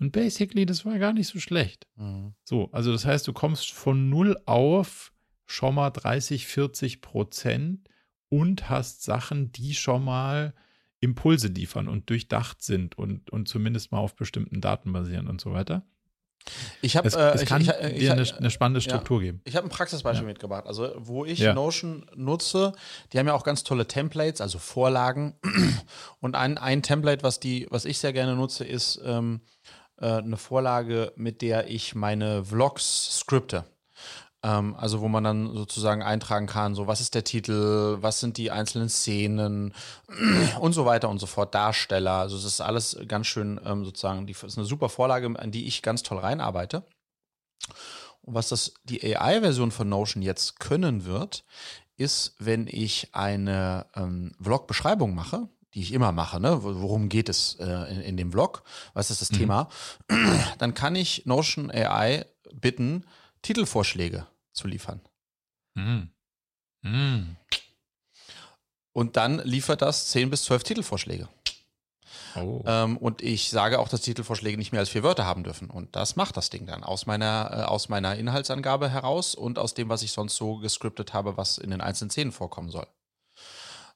Und 0.00 0.10
basically, 0.12 0.64
das 0.66 0.84
war 0.84 0.98
gar 0.98 1.12
nicht 1.12 1.28
so 1.28 1.38
schlecht. 1.38 1.86
Mhm. 1.96 2.34
So, 2.44 2.68
also 2.72 2.90
das 2.92 3.04
heißt, 3.04 3.26
du 3.28 3.32
kommst 3.32 3.70
von 3.72 4.08
null 4.08 4.36
auf 4.46 5.12
schon 5.48 5.74
mal 5.74 5.90
30, 5.90 6.46
40 6.46 7.00
Prozent 7.00 7.88
und 8.28 8.68
hast 8.68 9.02
Sachen, 9.02 9.50
die 9.50 9.74
schon 9.74 10.04
mal 10.04 10.52
Impulse 11.00 11.48
liefern 11.48 11.88
und 11.88 12.10
durchdacht 12.10 12.62
sind 12.62 12.98
und, 12.98 13.30
und 13.30 13.48
zumindest 13.48 13.90
mal 13.90 13.98
auf 13.98 14.14
bestimmten 14.14 14.60
Daten 14.60 14.92
basieren 14.92 15.26
und 15.26 15.40
so 15.40 15.52
weiter. 15.52 15.84
Ich 16.82 16.96
habe 16.96 17.08
Es, 17.08 17.14
äh, 17.14 17.34
ich, 17.42 17.48
kann 17.48 17.62
ich, 17.62 17.68
ich, 17.68 17.98
dir 17.98 18.12
eine, 18.12 18.22
eine 18.36 18.50
spannende 18.50 18.80
ja. 18.80 18.84
Struktur 18.90 19.20
geben. 19.20 19.40
Ich 19.44 19.56
habe 19.56 19.66
ein 19.66 19.70
Praxisbeispiel 19.70 20.26
Ja. 20.26 20.28
mitgebracht. 20.32 20.66
Also, 20.66 20.92
wo 20.98 21.24
ich 21.24 21.38
Ja. 21.38 21.54
Notion 21.54 22.06
nutze, 22.14 22.72
die 23.12 23.18
haben 23.18 23.26
ja 23.26 23.32
auch 23.34 23.44
ganz 23.44 23.64
tolle 23.64 23.86
Templates, 23.86 24.40
also 24.40 24.58
Vorlagen. 24.58 25.34
Und 26.20 26.36
ein, 26.36 26.58
ein 26.58 26.82
Template, 26.82 27.22
was, 27.22 27.40
die, 27.40 27.66
was 27.70 27.84
ich 27.86 27.98
sehr 27.98 28.12
gerne 28.12 28.36
nutze, 28.36 28.64
ist 28.64 29.00
ähm, 29.04 29.40
äh, 29.96 30.06
eine 30.06 30.36
Vorlage, 30.36 31.12
mit 31.16 31.42
der 31.42 31.68
ich 31.70 31.94
meine 31.94 32.44
Vlogs 32.44 33.18
skripte. 33.18 33.64
Ähm, 34.42 34.76
also, 34.76 35.00
wo 35.00 35.08
man 35.08 35.24
dann 35.24 35.54
sozusagen 35.54 36.02
eintragen 36.02 36.46
kann, 36.46 36.74
so 36.74 36.86
was 36.86 37.00
ist 37.00 37.14
der 37.14 37.24
Titel, 37.24 37.98
was 38.00 38.20
sind 38.20 38.36
die 38.36 38.50
einzelnen 38.50 38.88
Szenen 38.88 39.74
und 40.60 40.72
so 40.72 40.84
weiter 40.86 41.08
und 41.08 41.18
so 41.18 41.26
fort, 41.26 41.54
Darsteller. 41.54 42.12
Also, 42.12 42.36
es 42.36 42.44
ist 42.44 42.60
alles 42.60 42.96
ganz 43.08 43.26
schön 43.26 43.60
ähm, 43.64 43.84
sozusagen, 43.84 44.26
die 44.26 44.32
ist 44.32 44.56
eine 44.58 44.66
super 44.66 44.88
Vorlage, 44.88 45.26
an 45.38 45.50
die 45.50 45.66
ich 45.66 45.82
ganz 45.82 46.02
toll 46.02 46.18
reinarbeite. 46.18 46.84
Und 48.22 48.34
was 48.34 48.48
das 48.48 48.74
die 48.84 49.16
AI-Version 49.16 49.70
von 49.70 49.88
Notion 49.88 50.22
jetzt 50.22 50.60
können 50.60 51.04
wird, 51.04 51.44
ist, 51.96 52.34
wenn 52.38 52.66
ich 52.68 53.08
eine 53.12 53.86
ähm, 53.96 54.32
Vlog-Beschreibung 54.40 55.14
mache, 55.14 55.48
die 55.74 55.80
ich 55.80 55.92
immer 55.92 56.12
mache, 56.12 56.40
ne? 56.40 56.62
wo- 56.62 56.80
worum 56.80 57.08
geht 57.08 57.28
es 57.28 57.56
äh, 57.58 57.64
in, 57.92 58.00
in 58.02 58.16
dem 58.16 58.30
Vlog, 58.32 58.62
was 58.94 59.10
ist 59.10 59.20
das 59.20 59.30
Thema, 59.30 59.68
dann 60.58 60.74
kann 60.74 60.94
ich 60.94 61.26
Notion 61.26 61.70
AI 61.70 62.24
bitten, 62.52 63.04
Titelvorschläge 63.42 64.26
zu 64.52 64.68
liefern. 64.68 65.00
Mm. 65.74 66.02
Mm. 66.82 67.36
Und 68.92 69.16
dann 69.16 69.38
liefert 69.40 69.82
das 69.82 70.08
10 70.08 70.30
bis 70.30 70.44
12 70.44 70.64
Titelvorschläge. 70.64 71.28
Oh. 72.36 72.62
Ähm, 72.66 72.96
und 72.96 73.22
ich 73.22 73.50
sage 73.50 73.78
auch, 73.78 73.88
dass 73.88 74.02
Titelvorschläge 74.02 74.58
nicht 74.58 74.72
mehr 74.72 74.80
als 74.80 74.88
vier 74.88 75.02
Wörter 75.02 75.24
haben 75.24 75.44
dürfen. 75.44 75.70
Und 75.70 75.94
das 75.96 76.16
macht 76.16 76.36
das 76.36 76.50
Ding 76.50 76.66
dann 76.66 76.84
aus 76.84 77.06
meiner, 77.06 77.50
äh, 77.52 77.62
aus 77.62 77.88
meiner 77.88 78.16
Inhaltsangabe 78.16 78.88
heraus 78.88 79.34
und 79.34 79.58
aus 79.58 79.74
dem, 79.74 79.88
was 79.88 80.02
ich 80.02 80.12
sonst 80.12 80.36
so 80.36 80.56
gescriptet 80.56 81.12
habe, 81.12 81.36
was 81.36 81.58
in 81.58 81.70
den 81.70 81.80
einzelnen 81.80 82.10
Szenen 82.10 82.32
vorkommen 82.32 82.70
soll. 82.70 82.86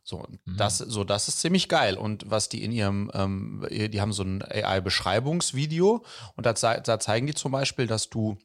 So, 0.05 0.27
Mhm. 0.45 0.57
das, 0.57 0.79
so, 0.79 1.05
das 1.05 1.29
ist 1.29 1.41
ziemlich 1.41 1.69
geil. 1.69 1.97
Und 1.97 2.29
was 2.31 2.49
die 2.49 2.65
in 2.65 2.73
ihrem, 2.73 3.11
ähm, 3.15 3.67
die 3.71 4.01
haben 4.01 4.13
so 4.13 4.25
ein 4.25 4.43
AI-Beschreibungsvideo 4.43 6.05
und 6.37 6.47
da, 6.47 6.53
da 6.53 6.99
zeigen 6.99 7.27
die 7.27 7.35
zum 7.35 7.53
Beispiel, 7.53 7.87
dass 7.87 8.11
du 8.11 8.37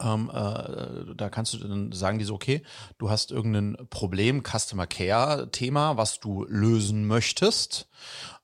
ähm, 0.00 0.30
äh, 0.32 1.14
da 1.14 1.28
kannst 1.30 1.54
du 1.54 1.58
dann 1.58 1.92
sagen 1.92 2.18
die 2.18 2.24
so, 2.24 2.34
okay, 2.34 2.62
du 2.98 3.10
hast 3.10 3.30
irgendein 3.30 3.76
Problem, 3.88 4.42
Customer 4.42 4.86
Care 4.86 5.50
Thema, 5.50 5.96
was 5.96 6.20
du 6.20 6.44
lösen 6.48 7.06
möchtest. 7.06 7.88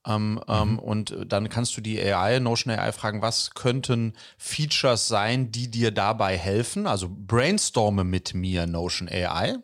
Ähm, 0.06 0.42
ähm, 0.48 0.78
und 0.78 1.14
dann 1.26 1.48
kannst 1.48 1.76
du 1.76 1.80
die 1.80 2.00
AI, 2.00 2.40
Notion 2.40 2.74
AI 2.74 2.92
fragen, 2.92 3.22
was 3.22 3.52
könnten 3.52 4.14
Features 4.36 5.08
sein, 5.08 5.52
die 5.52 5.70
dir 5.70 5.90
dabei 5.92 6.36
helfen? 6.36 6.86
Also 6.86 7.08
brainstorme 7.08 8.04
mit 8.04 8.34
mir 8.34 8.66
Notion 8.66 9.08
AI. 9.08 9.58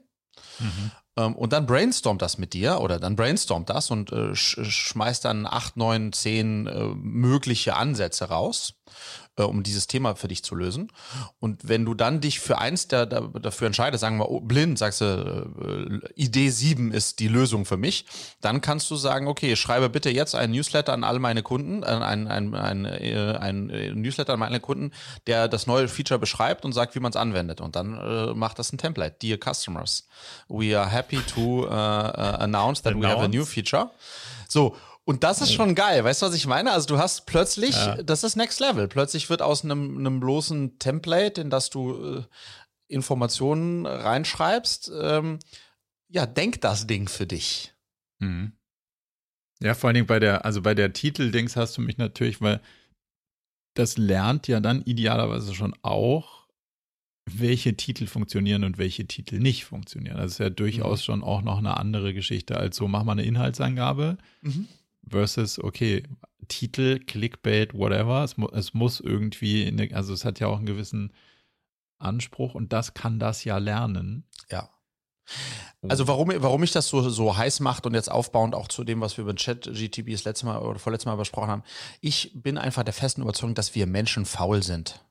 Mhm. 0.59 0.91
Ähm, 1.19 1.35
und 1.35 1.53
dann 1.53 1.67
brainstormt 1.67 2.23
das 2.23 2.39
mit 2.39 2.53
dir 2.53 2.81
oder 2.81 3.01
dann 3.01 3.17
brainstormt 3.17 3.69
das 3.69 3.91
und 3.91 4.13
äh, 4.13 4.35
sch 4.35 4.61
schmeißt 4.63 5.25
dann 5.25 5.47
acht, 5.47 5.77
neun, 5.77 6.13
zehn 6.13 6.67
äh, 6.67 6.85
mögliche 6.95 7.75
Ansätze 7.75 8.27
raus, 8.27 8.75
um 9.45 9.63
dieses 9.63 9.87
Thema 9.87 10.15
für 10.15 10.29
dich 10.29 10.43
zu 10.43 10.55
lösen. 10.55 10.91
Und 11.41 11.69
wenn 11.69 11.85
du 11.85 11.95
dann 11.95 12.21
dich 12.21 12.41
für 12.41 12.59
eins 12.59 12.89
der, 12.89 13.07
der, 13.07 13.23
dafür 13.23 13.67
entscheidest, 13.67 14.01
sagen 14.01 14.19
wir 14.19 14.31
oh, 14.31 14.41
blind, 14.41 14.79
sagst 14.79 15.01
du, 15.01 16.01
äh, 16.05 16.13
Idee 16.15 16.51
7 16.51 16.93
ist 16.93 17.19
die 17.19 17.29
Lösung 17.29 17.65
für 17.65 17.77
mich, 17.77 18.07
dann 18.41 18.61
kannst 18.61 18.91
du 18.91 18.97
sagen, 18.97 19.29
okay, 19.29 19.57
schreibe 19.57 19.89
bitte 19.89 20.11
jetzt 20.11 20.35
einen 20.35 20.53
Newsletter 20.53 20.93
an 20.93 21.05
alle 21.05 21.19
meine 21.19 21.43
Kunden, 21.43 21.83
äh, 21.83 21.87
ein, 21.87 22.29
ein, 22.29 22.55
ein, 22.55 22.85
äh, 22.85 23.37
ein 23.41 23.71
äh, 23.71 23.93
Newsletter 23.93 24.35
an 24.35 24.41
meine 24.41 24.61
Kunden, 24.61 24.93
der 25.27 25.49
das 25.49 25.67
neue 25.67 25.89
Feature 25.89 26.19
beschreibt 26.19 26.65
und 26.65 26.73
sagt, 26.73 26.95
wie 26.95 27.01
man 27.01 27.11
es 27.11 27.17
anwendet. 27.17 27.61
Und 27.61 27.77
dann 27.77 27.99
äh, 27.99 28.35
macht 28.35 28.59
das 28.59 28.73
ein 28.73 28.79
Template. 28.79 29.17
Dear 29.23 29.39
Customers, 29.39 30.07
we 30.49 30.79
are 30.79 30.91
happy 30.91 31.21
to 31.35 31.65
uh, 31.65 31.71
uh, 31.71 32.37
announce 32.41 32.83
that 32.83 32.95
we 32.95 33.07
have 33.07 33.17
a 33.17 33.25
Announce? 33.25 33.37
new 33.37 33.45
feature. 33.45 33.91
So, 34.49 34.77
und 35.09 35.25
das 35.25 35.41
ist 35.41 35.53
schon 35.55 35.75
geil. 35.75 36.05
Weißt 36.05 36.21
du, 36.21 36.27
was 36.27 36.35
ich 36.35 36.47
meine? 36.47 36.71
Also 36.73 36.87
du 36.87 36.99
hast 36.99 37.25
plötzlich, 37.25 37.75
Ja. 37.75 38.03
das 38.03 38.25
ist 38.25 38.37
Next 38.37 38.61
Level. 38.61 38.89
Plötzlich 38.89 39.31
wird 39.31 39.41
aus 39.41 39.65
einem, 39.65 39.97
einem 39.97 40.21
bloßen 40.21 40.79
Template, 40.79 41.41
in 41.41 41.49
das 41.49 41.71
du 41.71 42.19
äh, 42.19 42.25
Informationen 42.89 43.87
reinschreibst, 43.87 44.93
ähm, 45.01 45.39
ja, 46.11 46.27
denk 46.27 46.61
das 46.61 46.87
Ding 46.87 47.09
für 47.09 47.27
dich. 47.27 47.73
Mhm. 48.19 48.53
Ja, 49.61 49.75
vor 49.75 49.89
allen 49.89 49.95
Dingen 49.95 50.07
bei 50.07 50.21
der, 50.21 50.45
also 50.45 50.61
bei 50.61 50.75
der 50.75 50.93
Titeldings 50.93 51.57
hast 51.57 51.77
du 51.79 51.81
mich 51.81 51.97
natürlich, 51.97 52.41
weil 52.43 52.61
das 53.75 53.97
lernt 53.97 54.47
ja 54.47 54.61
dann 54.61 54.83
idealerweise 54.83 55.55
schon 55.55 55.75
auch, 55.83 56.47
welche 57.31 57.77
Titel 57.77 58.07
funktionieren 58.07 58.65
und 58.65 58.77
welche 58.79 59.07
Titel 59.07 59.39
nicht 59.39 59.65
funktionieren. 59.65 60.17
Das 60.19 60.33
ist 60.33 60.39
ja 60.39 60.51
durchaus 60.51 61.05
schon 61.05 61.23
auch 61.23 61.43
noch 61.43 61.59
eine 61.59 61.77
andere 61.77 62.13
Geschichte 62.15 62.57
als 62.59 62.77
so, 62.77 62.89
mach 62.89 63.05
mal 63.05 63.13
eine 63.13 63.25
Inhaltsangabe 63.25 64.19
versus, 65.11 65.63
okay, 65.63 66.05
Titel, 66.49 66.99
Clickbait, 66.99 67.75
whatever. 67.75 68.25
Es, 68.25 68.37
mu 68.37 68.49
es 68.49 68.75
muss 68.75 69.01
irgendwie, 69.01 69.65
in 69.65 69.77
der, 69.77 69.95
also 69.97 70.13
es 70.13 70.25
hat 70.25 70.41
ja 70.41 70.49
auch 70.49 70.57
einen 70.57 70.67
gewissen 70.67 71.13
Anspruch 71.99 72.55
und 72.55 72.73
das 72.73 72.95
kann 72.95 73.19
das 73.19 73.45
ja 73.45 73.59
lernen. 73.59 74.25
Ja. 74.51 74.71
Also 75.87 76.09
warum, 76.09 76.33
warum 76.37 76.61
mich 76.61 76.73
das 76.73 76.89
so, 76.89 77.09
so 77.09 77.37
heiß 77.37 77.61
macht 77.61 77.87
und 77.87 77.95
jetzt 77.95 78.11
aufbauend 78.11 78.55
auch 78.55 78.69
zu 78.69 78.83
dem, 78.83 79.01
was 79.01 79.17
wir 79.17 79.23
über 79.23 79.33
den 79.33 79.37
Chat 79.37 79.65
GTB 79.65 80.13
das 80.13 80.25
letzte 80.25 80.47
Mal 80.47 80.59
oder 80.59 80.79
vorletztes 80.79 81.07
Mal 81.07 81.17
besprochen 81.17 81.51
haben, 81.51 81.63
ich 82.01 82.33
bin 82.35 82.57
einfach 82.59 82.83
der 82.83 82.95
festen 82.95 83.23
Überzeugung, 83.23 83.55
dass 83.55 83.75
wir 83.75 83.87
Menschen 83.87 84.25
faul 84.25 84.63
sind. 84.63 85.05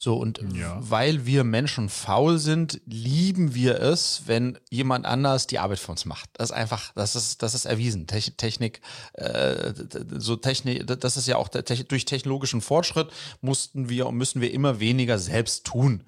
So, 0.00 0.14
und 0.16 0.40
ja. 0.54 0.76
weil 0.78 1.26
wir 1.26 1.42
Menschen 1.42 1.88
faul 1.88 2.38
sind, 2.38 2.80
lieben 2.86 3.54
wir 3.54 3.80
es, 3.80 4.22
wenn 4.26 4.56
jemand 4.70 5.06
anders 5.06 5.48
die 5.48 5.58
Arbeit 5.58 5.80
für 5.80 5.90
uns 5.90 6.04
macht. 6.04 6.30
Das 6.34 6.50
ist 6.50 6.56
einfach, 6.56 6.92
das 6.94 7.16
ist, 7.16 7.42
das 7.42 7.54
ist 7.54 7.64
erwiesen. 7.64 8.06
Technik, 8.06 8.80
äh, 9.14 9.72
so 10.16 10.36
Technik, 10.36 10.86
das 10.86 11.16
ist 11.16 11.26
ja 11.26 11.36
auch 11.36 11.48
durch 11.48 12.04
technologischen 12.04 12.60
Fortschritt 12.60 13.08
mussten 13.40 13.88
wir 13.88 14.06
und 14.06 14.16
müssen 14.16 14.40
wir 14.40 14.52
immer 14.52 14.78
weniger 14.78 15.18
selbst 15.18 15.64
tun. 15.64 16.04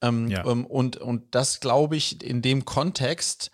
Ähm, 0.00 0.28
ja. 0.28 0.46
Ähm, 0.46 0.64
und, 0.64 0.96
und 0.96 1.34
das 1.34 1.60
glaube 1.60 1.96
ich 1.96 2.24
in 2.24 2.40
dem 2.40 2.64
Kontext, 2.64 3.50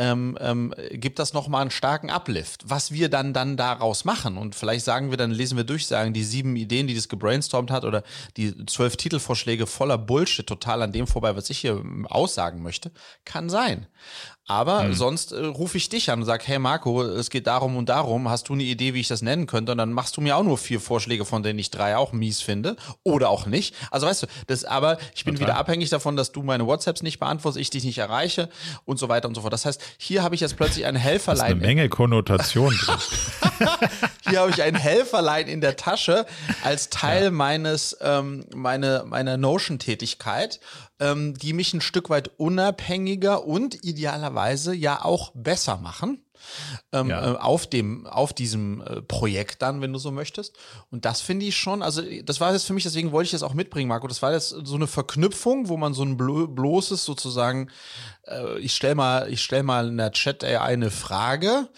ähm, 0.00 0.38
ähm, 0.40 0.74
gibt 0.92 1.18
das 1.18 1.34
nochmal 1.34 1.60
einen 1.60 1.70
starken 1.70 2.08
Uplift. 2.08 2.62
Was 2.64 2.90
wir 2.90 3.10
dann, 3.10 3.34
dann 3.34 3.58
daraus 3.58 4.06
machen 4.06 4.38
und 4.38 4.54
vielleicht 4.54 4.82
sagen 4.86 5.10
wir, 5.10 5.18
dann 5.18 5.30
lesen 5.30 5.58
wir 5.58 5.64
durch, 5.64 5.86
sagen 5.86 6.14
die 6.14 6.24
sieben 6.24 6.56
Ideen, 6.56 6.86
die 6.86 6.94
das 6.94 7.10
gebrainstormt 7.10 7.70
hat 7.70 7.84
oder 7.84 8.02
die 8.38 8.64
zwölf 8.64 8.96
Titelvorschläge 8.96 9.66
voller 9.66 9.98
Bullshit 9.98 10.46
total 10.46 10.80
an 10.80 10.92
dem 10.92 11.06
vorbei, 11.06 11.36
was 11.36 11.50
ich 11.50 11.58
hier 11.58 11.72
ähm, 11.72 12.06
aussagen 12.06 12.62
möchte, 12.62 12.92
kann 13.26 13.50
sein. 13.50 13.86
Aber 14.50 14.82
mhm. 14.82 14.94
sonst 14.94 15.30
äh, 15.30 15.44
rufe 15.44 15.76
ich 15.76 15.90
dich 15.90 16.10
an 16.10 16.18
und 16.18 16.24
sage, 16.24 16.42
hey 16.44 16.58
Marco, 16.58 17.04
es 17.04 17.30
geht 17.30 17.46
darum 17.46 17.76
und 17.76 17.88
darum, 17.88 18.28
hast 18.28 18.48
du 18.48 18.54
eine 18.54 18.64
Idee, 18.64 18.94
wie 18.94 19.00
ich 19.00 19.06
das 19.06 19.22
nennen 19.22 19.46
könnte? 19.46 19.70
Und 19.70 19.78
dann 19.78 19.92
machst 19.92 20.16
du 20.16 20.20
mir 20.20 20.36
auch 20.36 20.42
nur 20.42 20.58
vier 20.58 20.80
Vorschläge, 20.80 21.24
von 21.24 21.44
denen 21.44 21.60
ich 21.60 21.70
drei 21.70 21.96
auch 21.96 22.12
mies 22.12 22.40
finde 22.40 22.74
oder 23.04 23.28
auch 23.28 23.46
nicht. 23.46 23.76
Also 23.92 24.08
weißt 24.08 24.24
du, 24.24 24.26
das 24.48 24.64
aber 24.64 24.98
ich 25.14 25.24
bin 25.24 25.36
Total. 25.36 25.50
wieder 25.50 25.56
abhängig 25.56 25.90
davon, 25.90 26.16
dass 26.16 26.32
du 26.32 26.42
meine 26.42 26.66
WhatsApps 26.66 27.04
nicht 27.04 27.20
beantwortest, 27.20 27.60
ich 27.60 27.70
dich 27.70 27.84
nicht 27.84 27.98
erreiche 27.98 28.48
und 28.84 28.98
so 28.98 29.08
weiter 29.08 29.28
und 29.28 29.36
so 29.36 29.42
fort. 29.42 29.52
Das 29.52 29.64
heißt, 29.66 29.80
hier 29.98 30.24
habe 30.24 30.34
ich 30.34 30.40
jetzt 30.40 30.56
plötzlich 30.56 30.84
ein 30.84 30.96
Helferlein. 30.96 31.38
Das 31.38 31.46
ist 31.46 31.52
eine 31.52 31.60
Menge 31.60 31.88
Konnotation 31.88 32.74
drin. 32.76 32.98
hier 34.28 34.40
habe 34.40 34.50
ich 34.50 34.60
ein 34.64 34.74
Helferlein 34.74 35.46
in 35.46 35.60
der 35.60 35.76
Tasche 35.76 36.26
als 36.64 36.90
Teil 36.90 37.26
ja. 37.26 37.30
meines 37.30 37.96
ähm, 38.00 38.46
meine 38.52 39.04
meiner 39.06 39.36
Notion-Tätigkeit 39.36 40.58
ähm, 41.00 41.34
die 41.34 41.52
mich 41.52 41.74
ein 41.74 41.80
Stück 41.80 42.10
weit 42.10 42.30
unabhängiger 42.36 43.44
und 43.44 43.84
idealerweise 43.84 44.74
ja 44.74 45.04
auch 45.04 45.32
besser 45.34 45.76
machen. 45.78 46.22
Ähm, 46.92 47.10
ja. 47.10 47.34
äh, 47.34 47.36
auf 47.36 47.66
dem, 47.66 48.06
auf 48.06 48.32
diesem 48.32 48.80
äh, 48.80 49.02
Projekt 49.02 49.60
dann, 49.60 49.82
wenn 49.82 49.92
du 49.92 49.98
so 49.98 50.10
möchtest. 50.10 50.56
Und 50.90 51.04
das 51.04 51.20
finde 51.20 51.44
ich 51.44 51.56
schon, 51.56 51.82
also 51.82 52.02
das 52.24 52.40
war 52.40 52.52
jetzt 52.52 52.64
für 52.64 52.72
mich, 52.72 52.84
deswegen 52.84 53.12
wollte 53.12 53.26
ich 53.26 53.32
das 53.32 53.42
auch 53.42 53.52
mitbringen, 53.52 53.88
Marco. 53.88 54.06
Das 54.06 54.22
war 54.22 54.32
jetzt 54.32 54.48
so 54.48 54.74
eine 54.74 54.86
Verknüpfung, 54.86 55.68
wo 55.68 55.76
man 55.76 55.92
so 55.92 56.02
ein 56.02 56.16
blo 56.16 56.46
bloßes 56.46 57.04
sozusagen, 57.04 57.70
äh, 58.26 58.58
ich 58.58 58.74
stell 58.74 58.94
mal, 58.94 59.30
ich 59.30 59.42
stell 59.42 59.62
mal 59.62 59.88
in 59.88 59.98
der 59.98 60.12
Chat 60.12 60.42
AI 60.42 60.60
eine 60.60 60.90
Frage, 60.90 61.68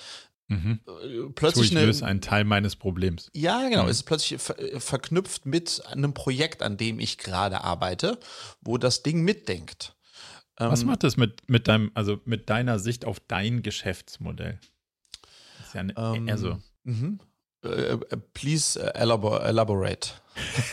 Mhm. 0.52 0.80
Äh, 0.86 1.32
plötzlich 1.34 1.70
so, 1.70 1.76
ich 1.76 1.80
löse 1.84 2.06
einen 2.06 2.20
Teil 2.20 2.44
meines 2.44 2.76
Problems. 2.76 3.30
Ja, 3.34 3.68
genau. 3.68 3.84
Mhm. 3.84 3.88
Es 3.88 3.98
ist 3.98 4.02
plötzlich 4.04 4.40
ver 4.40 4.58
äh, 4.58 4.80
verknüpft 4.80 5.46
mit 5.46 5.82
einem 5.86 6.14
Projekt, 6.14 6.62
an 6.62 6.76
dem 6.76 7.00
ich 7.00 7.18
gerade 7.18 7.62
arbeite, 7.62 8.18
wo 8.60 8.78
das 8.78 9.02
Ding 9.02 9.22
mitdenkt. 9.22 9.94
Was 10.56 10.82
ähm, 10.82 10.88
macht 10.88 11.02
das 11.02 11.16
mit, 11.16 11.48
mit 11.48 11.68
deinem, 11.68 11.90
also 11.94 12.20
mit 12.24 12.50
deiner 12.50 12.78
Sicht 12.78 13.04
auf 13.04 13.20
dein 13.20 13.62
Geschäftsmodell? 13.62 14.60
Das 15.58 15.68
ist 15.68 15.74
ja 15.74 15.80
eine, 15.80 15.94
ähm, 15.96 16.28
eher 16.28 16.38
so. 16.38 16.58
Mhm. 16.84 17.20
Uh, 17.64 17.98
please 18.34 18.76
elabor 18.94 19.44
elaborate. 19.44 20.10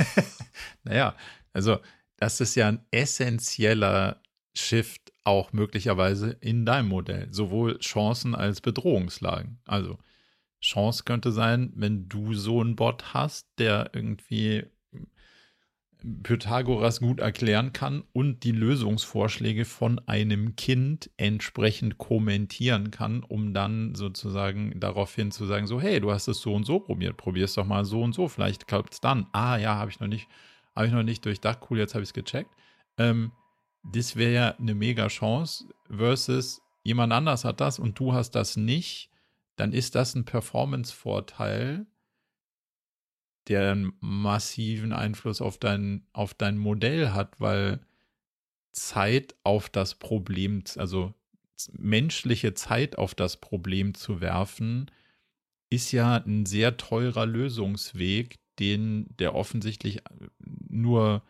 naja, 0.84 1.15
also 1.53 1.77
das 2.17 2.41
ist 2.41 2.55
ja 2.55 2.67
ein 2.67 2.84
essentieller 2.89 4.21
Shift 4.55 5.09
auch 5.24 5.53
möglicherweise 5.53 6.32
in 6.41 6.65
deinem 6.65 6.89
Modell, 6.89 7.28
sowohl 7.32 7.78
Chancen 7.80 8.36
als 8.36 8.61
Bedrohungslagen. 8.61 9.59
Also 9.65 9.97
Chance 10.61 11.03
könnte 11.03 11.32
sein, 11.32 11.72
wenn 11.76 12.09
du 12.09 12.34
so 12.34 12.61
einen 12.61 12.76
Bot 12.76 13.13
hast, 13.13 13.47
der 13.57 13.91
irgendwie 13.93 14.65
Pythagoras 16.24 17.01
gut 17.01 17.20
erklären 17.20 17.74
kann 17.74 18.03
und 18.13 18.43
die 18.43 18.53
Lösungsvorschläge 18.53 19.65
von 19.65 19.99
einem 20.07 20.55
Kind 20.55 21.09
entsprechend 21.17 21.97
kommentieren 21.97 22.89
kann, 22.89 23.22
um 23.22 23.53
dann 23.53 23.95
sozusagen 23.95 24.80
daraufhin 24.80 25.32
zu 25.32 25.45
sagen, 25.45 25.67
so, 25.67 25.82
hey, 25.82 25.99
du 25.99 26.11
hast 26.11 26.30
es 26.30 26.39
so 26.39 26.53
und 26.53 26.65
so 26.65 26.80
probiert, 26.80 27.17
probier 27.17 27.45
es 27.45 27.53
doch 27.53 27.65
mal 27.65 27.84
so 27.84 28.01
und 28.01 28.13
so, 28.13 28.30
vielleicht 28.30 28.65
klappt 28.67 28.93
es 28.93 29.01
dann. 29.01 29.28
Ah 29.34 29.57
ja, 29.57 29.76
habe 29.76 29.91
ich 29.91 29.99
noch 29.99 30.07
nicht, 30.07 30.30
habe 30.74 30.88
ich 30.88 30.93
noch 30.93 31.03
nicht 31.03 31.26
durchdacht, 31.26 31.59
cool, 31.70 31.80
jetzt 31.80 31.95
habe 31.95 32.03
ich 32.03 32.09
es 32.09 32.13
gecheckt. 32.13 32.51
Ähm, 32.97 33.34
das 33.84 34.15
wäre 34.15 34.34
ja 34.34 34.55
eine 34.57 34.75
mega 34.75 35.07
Chance 35.07 35.65
versus 35.89 36.61
jemand 36.84 37.13
anders 37.13 37.45
hat 37.45 37.61
das 37.61 37.80
und 37.80 37.99
du 37.99 38.13
hast 38.13 38.32
das 38.32 38.57
nicht, 38.57 39.09
dann 39.55 39.73
ist 39.73 39.95
das 39.95 40.15
ein 40.15 40.25
Performance-Vorteil, 40.25 41.86
der 43.47 43.71
einen 43.71 43.93
massiven 43.99 44.93
Einfluss 44.93 45.41
auf 45.41 45.57
dein, 45.57 46.05
auf 46.13 46.34
dein 46.34 46.57
Modell 46.57 47.11
hat, 47.11 47.39
weil 47.39 47.80
Zeit 48.71 49.36
auf 49.43 49.69
das 49.69 49.95
Problem, 49.95 50.63
also 50.77 51.13
menschliche 51.73 52.53
Zeit 52.53 52.97
auf 52.97 53.15
das 53.15 53.38
Problem 53.38 53.95
zu 53.95 54.21
werfen, 54.21 54.91
ist 55.69 55.91
ja 55.91 56.17
ein 56.17 56.45
sehr 56.45 56.77
teurer 56.77 57.25
Lösungsweg, 57.25 58.36
den 58.59 59.07
der 59.17 59.36
offensichtlich 59.36 60.01
nur 60.39 61.23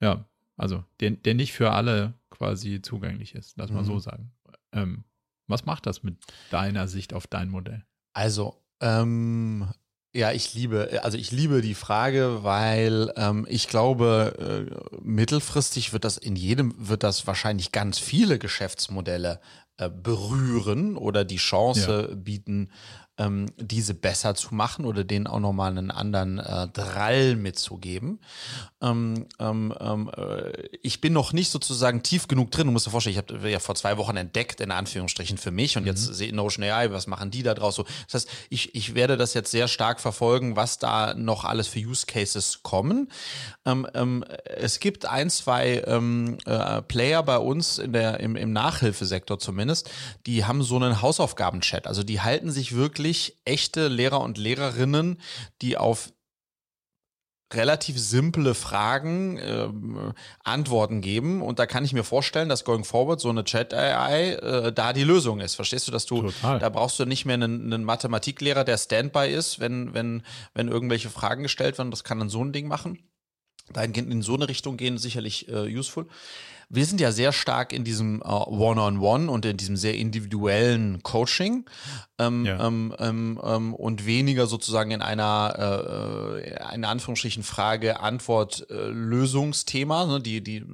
ja, 0.00 0.28
also, 0.58 0.84
der, 1.00 1.12
der 1.12 1.34
nicht 1.34 1.52
für 1.52 1.70
alle 1.70 2.14
quasi 2.30 2.82
zugänglich 2.82 3.34
ist, 3.34 3.56
lass 3.56 3.70
mal 3.70 3.82
mhm. 3.82 3.86
so 3.86 3.98
sagen. 3.98 4.32
Ähm, 4.72 5.04
was 5.46 5.64
macht 5.64 5.86
das 5.86 6.02
mit 6.02 6.16
deiner 6.50 6.88
Sicht 6.88 7.14
auf 7.14 7.26
dein 7.26 7.48
Modell? 7.48 7.84
Also, 8.12 8.60
ähm, 8.80 9.68
ja, 10.14 10.32
ich 10.32 10.54
liebe, 10.54 11.00
also 11.02 11.16
ich 11.16 11.30
liebe 11.30 11.62
die 11.62 11.74
Frage, 11.74 12.42
weil 12.42 13.12
ähm, 13.16 13.46
ich 13.48 13.68
glaube, 13.68 14.68
äh, 14.68 14.98
mittelfristig 15.00 15.92
wird 15.92 16.04
das 16.04 16.18
in 16.18 16.34
jedem, 16.34 16.74
wird 16.76 17.02
das 17.02 17.26
wahrscheinlich 17.26 17.72
ganz 17.72 17.98
viele 17.98 18.38
Geschäftsmodelle 18.38 19.40
äh, 19.76 19.88
berühren 19.88 20.96
oder 20.96 21.24
die 21.24 21.36
Chance 21.36 22.08
ja. 22.10 22.14
bieten, 22.16 22.70
ähm, 23.18 23.46
diese 23.56 23.94
besser 23.94 24.34
zu 24.34 24.54
machen 24.54 24.84
oder 24.84 25.04
denen 25.04 25.26
auch 25.26 25.40
nochmal 25.40 25.72
einen 25.72 25.90
anderen 25.90 26.38
äh, 26.38 26.68
Drall 26.68 27.36
mitzugeben. 27.36 28.20
Ähm, 28.80 29.26
ähm, 29.40 29.74
ähm, 29.80 30.10
äh, 30.16 30.52
ich 30.82 31.00
bin 31.00 31.12
noch 31.12 31.32
nicht 31.32 31.50
sozusagen 31.50 32.02
tief 32.02 32.28
genug 32.28 32.52
drin. 32.52 32.68
Du 32.68 32.72
musst 32.72 32.86
dir 32.86 32.90
vorstellen, 32.90 33.16
ich 33.16 33.18
habe 33.18 33.50
ja 33.50 33.58
vor 33.58 33.74
zwei 33.74 33.96
Wochen 33.98 34.16
entdeckt, 34.16 34.60
in 34.60 34.70
Anführungsstrichen 34.70 35.36
für 35.36 35.50
mich 35.50 35.76
und 35.76 35.82
mhm. 35.82 35.88
jetzt 35.88 36.14
sehe 36.14 36.32
Notion 36.32 36.64
AI, 36.64 36.92
was 36.92 37.08
machen 37.08 37.30
die 37.30 37.42
da 37.42 37.54
draus 37.54 37.74
so. 37.74 37.84
Das 38.06 38.14
heißt, 38.14 38.28
ich, 38.50 38.74
ich 38.76 38.94
werde 38.94 39.16
das 39.16 39.34
jetzt 39.34 39.50
sehr 39.50 39.66
stark 39.66 40.00
verfolgen, 40.00 40.54
was 40.54 40.78
da 40.78 41.14
noch 41.14 41.44
alles 41.44 41.66
für 41.66 41.80
Use 41.80 42.06
Cases 42.06 42.62
kommen. 42.62 43.10
Ähm, 43.66 43.86
ähm, 43.94 44.24
es 44.44 44.78
gibt 44.78 45.06
ein, 45.06 45.28
zwei 45.28 45.78
äh, 45.78 46.82
Player 46.82 47.22
bei 47.24 47.38
uns 47.38 47.78
in 47.78 47.92
der, 47.92 48.20
im, 48.20 48.36
im 48.36 48.52
Nachhilfesektor 48.52 49.38
zumindest, 49.40 49.90
die 50.26 50.44
haben 50.44 50.62
so 50.62 50.76
einen 50.76 51.02
Hausaufgaben-Chat. 51.02 51.86
Also 51.86 52.04
die 52.04 52.20
halten 52.20 52.50
sich 52.50 52.76
wirklich 52.76 53.07
echte 53.44 53.88
Lehrer 53.88 54.20
und 54.20 54.38
Lehrerinnen, 54.38 55.20
die 55.62 55.76
auf 55.76 56.12
relativ 57.52 57.98
simple 57.98 58.54
Fragen 58.54 59.38
äh, 59.38 59.68
Antworten 60.44 61.00
geben 61.00 61.40
und 61.40 61.58
da 61.58 61.66
kann 61.66 61.84
ich 61.84 61.92
mir 61.94 62.04
vorstellen, 62.04 62.48
dass 62.48 62.64
going 62.64 62.84
forward 62.84 63.20
so 63.20 63.30
eine 63.30 63.44
Chat 63.44 63.72
AI 63.72 64.32
äh, 64.34 64.72
da 64.72 64.92
die 64.92 65.04
Lösung 65.04 65.40
ist. 65.40 65.54
Verstehst 65.54 65.88
du, 65.88 65.92
dass 65.92 66.04
du 66.04 66.22
Total. 66.22 66.58
da 66.58 66.68
brauchst 66.68 66.98
du 66.98 67.06
nicht 67.06 67.24
mehr 67.24 67.34
einen, 67.34 67.72
einen 67.72 67.84
Mathematiklehrer, 67.84 68.64
der 68.64 68.76
Standby 68.76 69.32
ist, 69.32 69.60
wenn 69.60 69.94
wenn 69.94 70.22
wenn 70.52 70.68
irgendwelche 70.68 71.08
Fragen 71.08 71.42
gestellt 71.42 71.78
werden, 71.78 71.90
das 71.90 72.04
kann 72.04 72.18
dann 72.18 72.28
so 72.28 72.44
ein 72.44 72.52
Ding 72.52 72.68
machen. 72.68 72.98
Dahingehend 73.72 74.12
in 74.12 74.22
so 74.22 74.34
eine 74.34 74.48
Richtung 74.48 74.76
gehen 74.76 74.98
sicherlich 74.98 75.48
äh, 75.48 75.74
useful 75.74 76.06
wir 76.70 76.84
sind 76.84 77.00
ja 77.00 77.12
sehr 77.12 77.32
stark 77.32 77.72
in 77.72 77.84
diesem 77.84 78.20
äh, 78.20 78.26
One-on-One 78.26 78.98
-on 78.98 78.98
-one 78.98 79.28
und 79.28 79.46
in 79.46 79.56
diesem 79.56 79.76
sehr 79.76 79.94
individuellen 79.94 81.02
Coaching 81.02 81.64
ähm, 82.18 82.44
ja. 82.44 82.66
ähm, 82.66 82.94
ähm, 82.98 83.40
ähm 83.42 83.74
und 83.74 84.04
weniger 84.04 84.46
sozusagen 84.46 84.90
in 84.90 85.00
einer, 85.02 85.54
äh, 85.56 86.40
äh 86.40 86.74
in 86.74 86.84
Anführungsstrichen, 86.84 87.44
Frage-Antwort-Lösungsthema. 87.44 90.04
Ne? 90.06 90.20
Die, 90.20 90.42
die, 90.42 90.66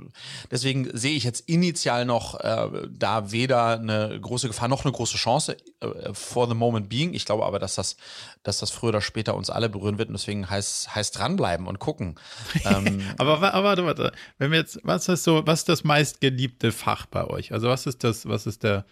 deswegen 0.51 0.89
sehe 0.97 1.15
ich 1.15 1.25
jetzt 1.25 1.47
initial 1.49 2.07
noch 2.07 2.41
äh, 2.41 2.89
da 2.91 3.31
weder 3.31 3.79
eine 3.79 4.19
große 4.21 4.49
Gefahr 4.49 4.67
noch 4.69 4.85
eine 4.85 4.93
große 4.93 5.17
Chance 5.17 5.57
äh, 5.81 6.13
for 6.13 6.49
the 6.49 6.55
moment 6.55 6.89
being. 6.89 7.15
Ich 7.15 7.27
glaube 7.27 7.45
aber, 7.45 7.61
dass 7.61 7.77
das, 7.77 7.97
dass 8.43 8.59
das 8.59 8.71
früher 8.71 8.89
oder 8.89 9.03
später 9.03 9.37
uns 9.37 9.51
alle 9.51 9.69
berühren 9.69 9.99
wird 9.99 10.09
und 10.09 10.15
deswegen 10.15 10.51
heißt, 10.51 10.93
heißt 10.95 11.19
dranbleiben 11.19 11.69
und 11.69 11.79
gucken. 11.79 12.17
Ähm, 12.65 13.03
aber, 13.19 13.53
aber 13.53 13.65
warte, 13.65 13.85
warte, 13.85 14.13
wenn 14.39 14.51
wir 14.51 14.57
jetzt, 14.59 14.81
was 14.85 15.07
ist 15.09 15.25
so, 15.25 15.47
was 15.47 15.61
ist 15.61 15.69
das 15.69 15.84
meistgeliebte 15.85 16.73
Fach 16.73 17.07
bei 17.07 17.25
euch? 17.25 17.53
Also 17.53 17.69
was 17.69 17.87
ist 17.87 18.05
das, 18.05 18.27
was 18.27 18.47
ist 18.47 18.63
der, 18.63 18.85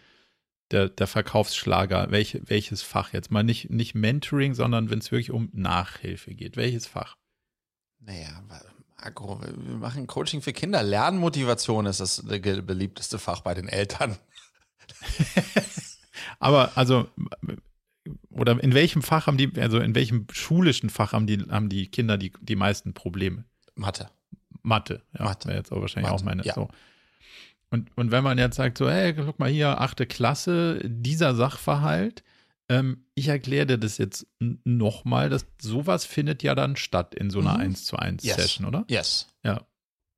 der, 0.70 0.88
der 0.88 1.06
Verkaufsschlager? 1.06 2.10
Welch, 2.10 2.40
welches 2.44 2.82
Fach 2.82 3.12
jetzt? 3.12 3.30
Mal 3.30 3.42
nicht, 3.42 3.70
nicht 3.70 3.94
Mentoring, 3.94 4.54
sondern 4.54 4.90
wenn 4.90 4.98
es 4.98 5.12
wirklich 5.12 5.30
um 5.30 5.50
Nachhilfe 5.52 6.34
geht. 6.34 6.56
Welches 6.56 6.86
Fach? 6.86 7.16
Naja, 8.00 8.42
Agro, 8.96 9.40
wir 9.40 9.76
machen 9.76 10.06
Coaching 10.06 10.42
für 10.42 10.52
Kinder. 10.52 10.82
Lernmotivation 10.82 11.86
ist 11.86 12.00
das 12.00 12.22
beliebteste 12.24 13.18
Fach 13.18 13.40
bei 13.40 13.54
den 13.54 13.68
Eltern. 13.68 14.16
Aber 16.38 16.76
also, 16.76 17.08
oder 18.30 18.62
in 18.62 18.74
welchem 18.74 19.02
Fach 19.02 19.26
haben 19.26 19.36
die, 19.36 19.52
also 19.60 19.78
in 19.78 19.94
welchem 19.94 20.26
schulischen 20.32 20.90
Fach 20.90 21.12
haben 21.12 21.26
die, 21.26 21.38
haben 21.50 21.68
die 21.68 21.88
Kinder 21.88 22.16
die, 22.16 22.32
die 22.40 22.56
meisten 22.56 22.94
Probleme? 22.94 23.44
Mathe. 23.74 24.10
Mathe, 24.62 25.02
ja. 25.18 25.24
Mathe. 25.24 25.48
Wäre 25.48 25.58
jetzt 25.58 25.72
auch 25.72 25.80
wahrscheinlich 25.80 26.10
Mathe, 26.10 26.22
auch 26.22 26.24
meine. 26.26 26.44
ja. 26.44 26.54
So. 26.54 26.68
Und, 27.70 27.90
und 27.96 28.10
wenn 28.10 28.22
man 28.22 28.36
jetzt 28.38 28.56
sagt, 28.56 28.76
so, 28.78 28.90
hey, 28.90 29.14
guck 29.14 29.38
mal 29.38 29.48
hier, 29.50 29.80
achte 29.80 30.06
Klasse, 30.06 30.80
dieser 30.84 31.34
Sachverhalt, 31.34 32.22
ähm, 32.68 33.04
ich 33.14 33.28
erkläre 33.28 33.66
dir 33.66 33.78
das 33.78 33.96
jetzt 33.98 34.26
nochmal, 34.64 35.30
dass 35.30 35.46
sowas 35.60 36.04
findet 36.04 36.42
ja 36.42 36.54
dann 36.54 36.76
statt 36.76 37.14
in 37.14 37.30
so 37.30 37.40
einer 37.40 37.54
Mhm. 37.54 37.60
1 37.60 37.84
zu 37.84 37.96
1 37.96 38.24
Yes. 38.24 38.36
Session, 38.36 38.66
oder? 38.66 38.84
Yes. 38.88 39.28
Ja. 39.42 39.62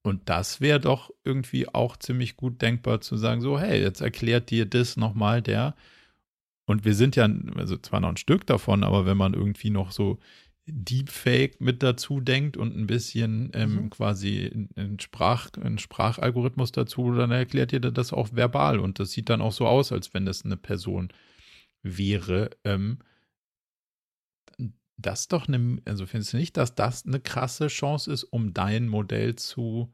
Und 0.02 0.28
das 0.28 0.60
wäre 0.60 0.80
doch 0.80 1.10
irgendwie 1.24 1.68
auch 1.72 1.96
ziemlich 1.96 2.36
gut 2.36 2.60
denkbar 2.60 3.00
zu 3.00 3.16
sagen, 3.16 3.40
so, 3.40 3.58
hey, 3.58 3.80
jetzt 3.80 4.00
erklärt 4.02 4.50
dir 4.50 4.66
das 4.66 4.96
nochmal 4.96 5.40
der. 5.40 5.74
Und 6.66 6.84
wir 6.84 6.94
sind 6.94 7.14
ja, 7.16 7.28
also 7.56 7.76
zwar 7.78 8.00
noch 8.00 8.08
ein 8.10 8.16
Stück 8.16 8.46
davon, 8.46 8.84
aber 8.84 9.06
wenn 9.06 9.16
man 9.16 9.32
irgendwie 9.34 9.70
noch 9.70 9.92
so 9.92 10.18
Deepfake 10.66 11.60
mit 11.60 11.82
dazu 11.82 12.20
denkt 12.20 12.56
und 12.56 12.76
ein 12.76 12.86
bisschen 12.86 13.50
ähm, 13.54 13.74
Mhm. 13.74 13.90
quasi 13.90 14.68
einen 14.76 14.98
Sprach, 14.98 15.50
einen 15.60 15.78
Sprachalgorithmus 15.78 16.72
dazu, 16.72 17.12
dann 17.12 17.30
erklärt 17.30 17.72
ihr 17.72 17.80
das 17.80 18.12
auch 18.12 18.32
verbal. 18.32 18.78
Und 18.80 18.98
das 18.98 19.12
sieht 19.12 19.28
dann 19.28 19.42
auch 19.42 19.52
so 19.52 19.66
aus, 19.66 19.92
als 19.92 20.14
wenn 20.14 20.24
das 20.24 20.44
eine 20.44 20.56
Person 20.56 21.12
wäre. 21.82 22.50
Ähm, 22.64 22.98
das 24.96 25.20
ist 25.22 25.32
doch 25.32 25.48
eine, 25.48 25.82
also 25.84 26.06
findest 26.06 26.32
du 26.32 26.36
nicht, 26.38 26.56
dass 26.56 26.74
das 26.74 27.04
eine 27.04 27.20
krasse 27.20 27.66
Chance 27.66 28.12
ist, 28.12 28.24
um 28.24 28.54
dein 28.54 28.88
Modell 28.88 29.36
zu, 29.36 29.92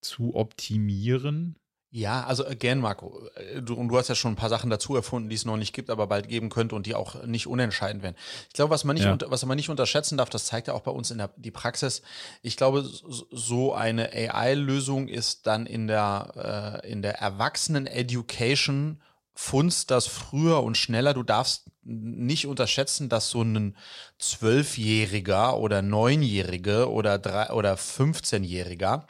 zu 0.00 0.34
optimieren? 0.34 1.59
Ja, 1.92 2.22
also 2.24 2.46
again, 2.46 2.78
Marco, 2.78 3.20
äh, 3.34 3.60
du, 3.62 3.74
und 3.74 3.88
du 3.88 3.98
hast 3.98 4.06
ja 4.06 4.14
schon 4.14 4.32
ein 4.34 4.36
paar 4.36 4.48
Sachen 4.48 4.70
dazu 4.70 4.94
erfunden, 4.94 5.28
die 5.28 5.34
es 5.34 5.44
noch 5.44 5.56
nicht 5.56 5.72
gibt, 5.72 5.90
aber 5.90 6.06
bald 6.06 6.28
geben 6.28 6.48
könnte 6.48 6.76
und 6.76 6.86
die 6.86 6.94
auch 6.94 7.24
nicht 7.24 7.48
unentscheidend 7.48 8.04
wären. 8.04 8.14
Ich 8.46 8.54
glaube, 8.54 8.70
was 8.70 8.84
man 8.84 8.94
nicht, 8.94 9.06
Ja. 9.06 9.12
unter, 9.12 9.28
was 9.32 9.44
man 9.44 9.56
nicht 9.56 9.70
unterschätzen 9.70 10.16
darf, 10.16 10.30
das 10.30 10.46
zeigt 10.46 10.68
ja 10.68 10.74
auch 10.74 10.82
bei 10.82 10.92
uns 10.92 11.10
in 11.10 11.18
der 11.18 11.30
die 11.36 11.50
Praxis. 11.50 12.02
Ich 12.42 12.56
glaube, 12.56 12.82
so- 12.82 13.26
so 13.32 13.74
eine 13.74 14.12
AI-Lösung 14.12 15.08
ist 15.08 15.48
dann 15.48 15.66
in 15.66 15.88
der 15.88 16.80
äh, 16.84 16.88
in 16.92 17.02
der 17.02 17.18
Erwachsenen-Education 17.18 19.00
funzt 19.34 19.90
das 19.90 20.06
früher 20.06 20.62
und 20.62 20.76
schneller. 20.76 21.12
Du 21.14 21.22
darfst 21.24 21.70
nicht 21.82 22.46
unterschätzen, 22.46 23.08
dass 23.08 23.30
so 23.30 23.42
ein 23.42 23.76
Zwölfjähriger 24.18 25.56
oder 25.58 25.82
Neunjährige 25.82 26.90
oder 26.90 27.18
drei 27.18 27.50
oder 27.50 27.74
15-Jähriger 27.74 29.04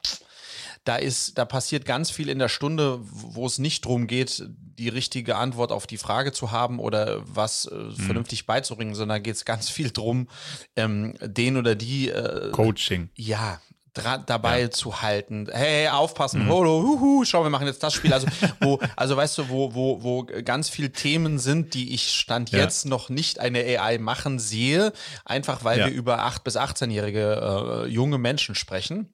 da 0.85 0.97
ist, 0.97 1.37
da 1.37 1.45
passiert 1.45 1.85
ganz 1.85 2.11
viel 2.11 2.29
in 2.29 2.39
der 2.39 2.49
Stunde, 2.49 2.99
wo 3.03 3.47
es 3.47 3.59
nicht 3.59 3.85
darum 3.85 4.07
geht, 4.07 4.43
die 4.49 4.89
richtige 4.89 5.37
Antwort 5.37 5.73
auf 5.73 5.87
die 5.87 5.99
Frage 5.99 6.33
zu 6.33 6.51
haben 6.53 6.79
oder 6.79 7.21
was 7.27 7.67
äh, 7.67 7.91
vernünftig 7.91 8.47
beizubringen, 8.47 8.95
sondern 8.95 9.23
geht 9.23 9.35
es 9.35 9.45
ganz 9.45 9.69
viel 9.69 9.91
drum, 9.91 10.29
ähm, 10.77 11.15
den 11.21 11.57
oder 11.59 11.75
die 11.75 12.09
äh, 12.09 12.51
Coaching. 12.51 13.11
ja, 13.15 13.61
dabei 14.27 14.69
zu 14.69 15.03
halten. 15.03 15.49
Hey, 15.51 15.89
aufpassen, 15.89 16.49
holo, 16.49 16.83
huhu, 16.83 17.25
schau, 17.25 17.43
wir 17.43 17.51
machen 17.51 17.67
jetzt 17.67 17.83
das 17.83 17.93
Spiel. 17.93 18.13
Also, 18.15 18.29
wo, 18.61 18.79
also 18.97 19.17
weißt 19.17 19.37
du, 19.39 19.49
wo, 19.49 19.75
wo, 19.75 20.03
wo 20.03 20.25
ganz 20.45 20.69
viel 20.71 20.91
Themen 20.91 21.39
sind, 21.41 21.75
die 21.75 21.93
ich 21.93 22.13
Stand 22.13 22.51
Ja. 22.51 22.61
jetzt 22.61 22.87
noch 22.87 23.09
nicht 23.09 23.41
eine 23.41 23.59
AI 23.59 23.99
machen 23.99 24.39
sehe, 24.39 24.93
einfach 25.25 25.65
weil 25.65 25.81
Ja. 25.81 25.87
wir 25.87 25.93
über 25.93 26.25
8- 26.25 26.43
bis 26.45 26.57
18-jährige 26.57 27.85
äh, 27.85 27.89
junge 27.89 28.17
Menschen 28.19 28.55
sprechen 28.55 29.13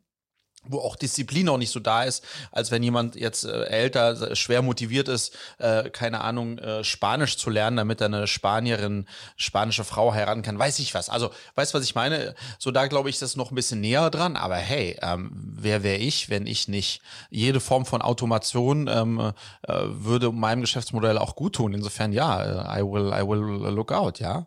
wo 0.68 0.78
auch 0.78 0.96
Disziplin 0.96 1.48
auch 1.48 1.58
nicht 1.58 1.70
so 1.70 1.80
da 1.80 2.02
ist, 2.02 2.24
als 2.52 2.70
wenn 2.70 2.82
jemand 2.82 3.16
jetzt 3.16 3.44
äh, 3.44 3.64
älter, 3.64 4.34
schwer 4.36 4.62
motiviert 4.62 5.08
ist, 5.08 5.36
äh, 5.58 5.90
keine 5.90 6.20
Ahnung, 6.22 6.58
äh, 6.58 6.84
Spanisch 6.84 7.36
zu 7.36 7.50
lernen, 7.50 7.76
damit 7.76 8.00
er 8.00 8.06
eine 8.06 8.26
Spanierin, 8.26 9.06
spanische 9.36 9.84
Frau 9.84 10.14
heiraten 10.14 10.42
kann, 10.42 10.58
weiß 10.58 10.78
ich 10.78 10.94
was. 10.94 11.08
Also, 11.08 11.30
weißt 11.54 11.74
du, 11.74 11.78
was 11.78 11.84
ich 11.84 11.94
meine? 11.94 12.34
So, 12.58 12.70
da 12.70 12.86
glaube 12.86 13.08
ich, 13.08 13.16
ist 13.16 13.22
das 13.22 13.36
noch 13.36 13.50
ein 13.50 13.54
bisschen 13.54 13.80
näher 13.80 14.10
dran, 14.10 14.36
aber 14.36 14.56
hey, 14.56 14.98
ähm, 15.02 15.30
wer 15.32 15.82
wäre 15.82 15.98
ich, 15.98 16.30
wenn 16.30 16.46
ich 16.46 16.68
nicht 16.68 17.00
jede 17.30 17.60
Form 17.60 17.86
von 17.86 18.02
Automation 18.02 18.88
ähm, 18.88 19.32
äh, 19.62 19.74
würde 19.86 20.32
meinem 20.32 20.60
Geschäftsmodell 20.60 21.18
auch 21.18 21.36
gut 21.36 21.54
tun. 21.56 21.74
Insofern, 21.74 22.12
ja, 22.12 22.74
äh, 22.74 22.80
I 22.80 22.82
will, 22.82 23.12
I 23.12 23.26
will 23.26 23.72
look 23.72 23.92
out, 23.92 24.20
ja. 24.20 24.46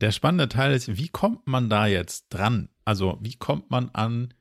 Der 0.00 0.10
spannende 0.10 0.48
Teil 0.48 0.72
ist, 0.72 0.96
wie 0.96 1.08
kommt 1.08 1.46
man 1.46 1.70
da 1.70 1.86
jetzt 1.86 2.26
dran? 2.30 2.68
Also, 2.84 3.18
wie 3.20 3.36
kommt 3.36 3.70
man 3.70 3.90
an 3.90 4.34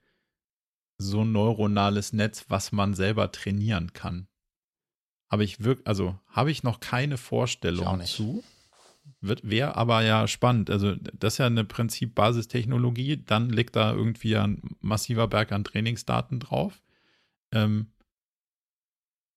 so 0.98 1.22
ein 1.22 1.32
neuronales 1.32 2.14
Netz, 2.14 2.46
was 2.50 2.72
man 2.72 2.94
selber 2.94 3.32
trainieren 3.32 3.94
kann? 3.94 4.28
Habe 5.30 5.44
ich 5.44 5.64
wirklich, 5.64 5.88
also 5.88 6.18
habe 6.28 6.52
ich 6.52 6.64
noch 6.64 6.80
keine 6.80 7.18
Vorstellung 7.18 8.04
zu. 8.06 8.44
Wird, 9.20 9.50
wäre 9.50 9.76
aber 9.76 10.02
ja 10.04 10.28
spannend. 10.28 10.70
Also, 10.70 10.96
das 10.96 11.34
ist 11.34 11.38
ja 11.40 11.46
eine 11.46 11.66
Prinzip-Basistechnologie. 11.66 13.24
Dann 13.26 13.50
liegt 13.50 13.76
da 13.76 13.94
irgendwie 13.94 14.38
ein 14.38 14.62
massiver 14.80 15.28
Berg 15.28 15.52
an 15.52 15.64
Trainingsdaten 15.64 16.40
drauf. 16.40 16.82
Ähm, 17.52 17.88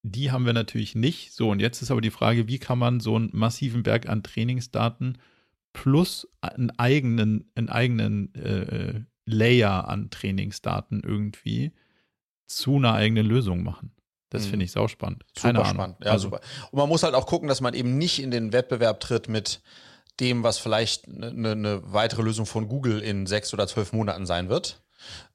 die 0.03 0.31
haben 0.31 0.47
wir 0.47 0.53
natürlich 0.53 0.95
nicht. 0.95 1.33
So, 1.33 1.51
und 1.51 1.61
jetzt 1.61 1.83
ist 1.83 1.91
aber 1.91 2.01
die 2.01 2.11
Frage, 2.11 2.47
wie 2.49 2.59
kann 2.59 2.79
man 2.79 3.01
so 3.01 3.17
einen 3.17 3.31
massiven 3.33 3.83
Berg 3.83 4.09
an 4.09 4.23
Trainingsdaten 4.23 5.19
plus 5.73 6.29
einen 6.41 6.71
eigenen, 6.79 7.51
einen 7.55 7.69
eigenen 7.69 8.35
äh, 8.35 9.03
Layer 9.27 9.89
an 9.89 10.11
Trainingsdaten 10.11 11.03
irgendwie 11.05 11.73
zu 12.47 12.77
einer 12.77 12.95
eigenen 12.95 13.27
Lösung 13.27 13.63
machen. 13.63 13.93
Das 14.31 14.47
Mhm. 14.47 14.51
finde 14.51 14.65
ich 14.65 14.73
sauspannend. 14.73 15.25
Keine 15.41 15.59
Super 15.59 15.69
Ahnung. 15.69 15.75
spannend. 15.83 15.97
Ja, 16.05 16.11
also, 16.13 16.25
super. 16.29 16.41
Und 16.71 16.79
man 16.79 16.89
muss 16.89 17.03
halt 17.03 17.15
auch 17.15 17.27
gucken, 17.27 17.49
dass 17.49 17.61
man 17.61 17.75
eben 17.75 17.99
nicht 17.99 18.23
in 18.23 18.31
den 18.31 18.53
Wettbewerb 18.53 19.01
tritt 19.01 19.29
mit 19.29 19.61
dem, 20.21 20.43
was 20.43 20.59
vielleicht 20.59 21.07
eine 21.09 21.51
eine 21.53 21.81
weitere 21.93 22.23
Lösung 22.23 22.47
von 22.47 22.69
Google 22.69 23.01
in 23.01 23.27
sechs 23.27 23.53
oder 23.53 23.67
zwölf 23.67 23.93
Monaten 23.93 24.27
sein 24.27 24.49
wird. 24.49 24.83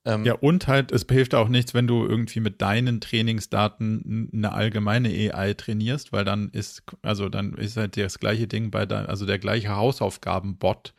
Ähm, 0.05 0.25
Ja, 0.25 0.33
und 0.33 0.67
halt, 0.67 0.91
es 0.91 1.05
hilft 1.09 1.35
auch 1.35 1.47
nichts, 1.49 1.73
wenn 1.73 1.85
du 1.87 2.05
irgendwie 2.05 2.39
mit 2.39 2.61
deinen 2.61 2.99
Trainingsdaten 2.99 4.29
eine 4.33 4.51
allgemeine 4.53 5.09
AI 5.09 5.53
trainierst, 5.53 6.11
weil 6.11 6.25
dann 6.25 6.49
ist, 6.49 6.83
also 7.03 7.29
dann 7.29 7.53
ist 7.53 7.77
halt 7.77 7.95
das 7.97 8.19
gleiche 8.19 8.47
Ding 8.47 8.71
bei 8.71 8.85
dein, 8.85 9.05
also 9.05 9.25
der 9.25 9.37
gleiche 9.39 9.75
Hausaufgabenbot, 9.75 10.93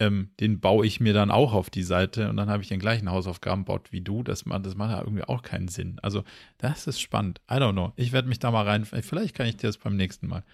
ähm, 0.00 0.30
den 0.40 0.60
baue 0.60 0.86
ich 0.86 1.00
mir 1.00 1.12
dann 1.12 1.30
auch 1.30 1.52
auf 1.52 1.70
die 1.70 1.82
Seite 1.82 2.28
und 2.28 2.36
dann 2.36 2.48
habe 2.48 2.62
ich 2.62 2.68
den 2.68 2.78
gleichen 2.78 3.10
Hausaufgabenbot 3.10 3.90
wie 3.92 4.00
du. 4.00 4.22
Das, 4.22 4.46
macht- 4.46 4.64
das 4.66 4.74
macht 4.76 4.92
ja 4.92 5.00
irgendwie 5.00 5.24
auch 5.24 5.42
keinen 5.42 5.68
Sinn. 5.68 5.98
Also, 6.02 6.22
das 6.58 6.86
ist 6.86 7.00
spannend. 7.00 7.40
I 7.50 7.54
don't 7.54 7.72
know. 7.72 7.92
Ich 7.96 8.12
werde 8.12 8.28
mich 8.28 8.38
da 8.38 8.50
mal 8.50 8.64
rein, 8.64 8.84
vielleicht 8.84 9.34
kann 9.34 9.46
ich 9.46 9.56
dir 9.56 9.66
das 9.66 9.78
beim 9.78 9.96
nächsten 9.96 10.28
Mal 10.28 10.44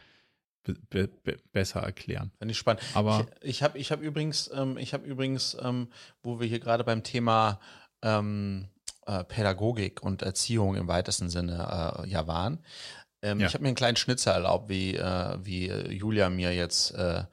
be 0.63 0.75
be 0.89 1.09
be 1.09 1.37
besser 1.53 1.81
erklären. 1.81 2.31
Finde 2.39 2.53
ich 2.53 2.59
spannend. 2.59 2.83
Aber- 2.95 3.27
ich, 3.43 3.51
ich 3.51 3.63
habe 3.63 3.79
ich 3.79 3.93
hab 3.93 4.01
übrigens, 4.01 4.51
ähm, 4.55 4.79
ich 4.79 4.95
habe 4.95 5.05
übrigens, 5.07 5.57
ähm, 5.61 5.89
wo 6.23 6.41
wir 6.41 6.47
hier 6.47 6.59
gerade 6.61 6.85
beim 6.85 7.03
Thema 7.03 7.61
ähm, 8.03 8.69
äh, 9.07 9.25
Pädagogik 9.25 10.03
und 10.03 10.23
Erziehung 10.23 10.75
im 10.77 10.89
weitesten 10.89 11.29
Sinne 11.29 12.03
äh, 12.03 12.09
ja 12.09 12.27
waren. 12.27 12.61
Ähm, 13.21 13.41
Ja. 13.41 13.47
Ich 13.49 13.53
habe 13.53 13.63
mir 13.63 13.69
einen 13.69 13.77
kleinen 13.77 13.97
Schnitzer 13.99 14.33
erlaubt, 14.33 14.71
wie, 14.71 14.95
äh, 14.97 15.37
wie 15.43 15.69
äh, 15.69 15.93
Julia 15.93 16.31
mir 16.31 16.55
jetzt 16.55 16.93
äh, 16.95 17.25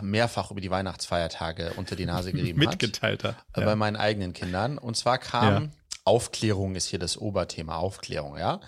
mehrfach 0.00 0.50
über 0.50 0.60
die 0.60 0.70
Weihnachtsfeiertage 0.70 1.72
unter 1.76 1.96
die 1.96 2.06
Nase 2.06 2.32
gerieben 2.32 2.60
hat. 2.66 2.70
Mitgeteilt 2.72 3.24
hat. 3.24 3.36
äh, 3.54 3.64
bei 3.64 3.76
meinen 3.76 3.96
eigenen 3.96 4.32
Kindern. 4.32 4.78
Und 4.78 4.96
zwar 4.96 5.18
kam 5.18 5.64
Ja. 5.64 5.70
Aufklärung 6.04 6.74
ist 6.74 6.86
hier 6.88 6.98
das 6.98 7.16
Oberthema, 7.16 7.76
Aufklärung, 7.76 8.36
ja. 8.36 8.60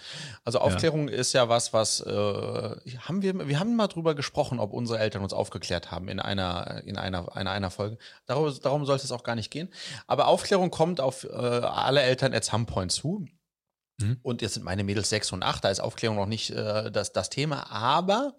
Also 0.45 0.61
Aufklärung 0.61 1.09
ist 1.09 1.33
ja 1.33 1.49
was, 1.49 1.73
was 1.73 2.01
äh, 2.01 2.13
haben 2.13 3.23
wir, 3.23 3.49
wir 3.49 3.59
haben 3.59 3.75
mal 3.75 3.89
drüber 3.89 4.15
gesprochen, 4.15 4.61
ob 4.61 4.73
unsere 4.73 5.01
Eltern 5.01 5.23
uns 5.23 5.33
aufgeklärt 5.33 5.91
haben 5.91 6.09
in 6.09 6.21
einer, 6.21 6.83
in 6.87 6.97
einer, 6.97 7.35
einer, 7.37 7.51
einer 7.51 7.71
Folge. 7.73 7.99
Darum, 8.27 8.57
darum 8.63 8.87
sollte 8.87 9.05
es 9.05 9.11
auch 9.11 9.25
gar 9.25 9.35
nicht 9.35 9.51
gehen. 9.51 9.69
Aber 10.07 10.29
Aufklärung 10.29 10.71
kommt 10.71 11.01
auf 11.01 11.25
äh, 11.25 11.29
alle 11.29 12.03
Eltern 12.03 12.33
at 12.35 12.45
some 12.45 12.67
point 12.67 12.93
zu. 12.93 13.27
Mhm. 13.99 14.19
Und 14.23 14.43
jetzt 14.43 14.55
sind 14.55 14.65
meine 14.65 14.85
Mädels 14.85 15.09
sechs 15.09 15.33
und 15.33 15.43
acht, 15.43 15.65
da 15.65 15.71
ist 15.71 15.81
Aufklärung 15.81 16.17
noch 16.17 16.27
nicht 16.27 16.51
äh, 16.51 16.91
das, 16.91 17.13
das 17.13 17.31
Thema. 17.31 17.71
Aber 17.71 18.37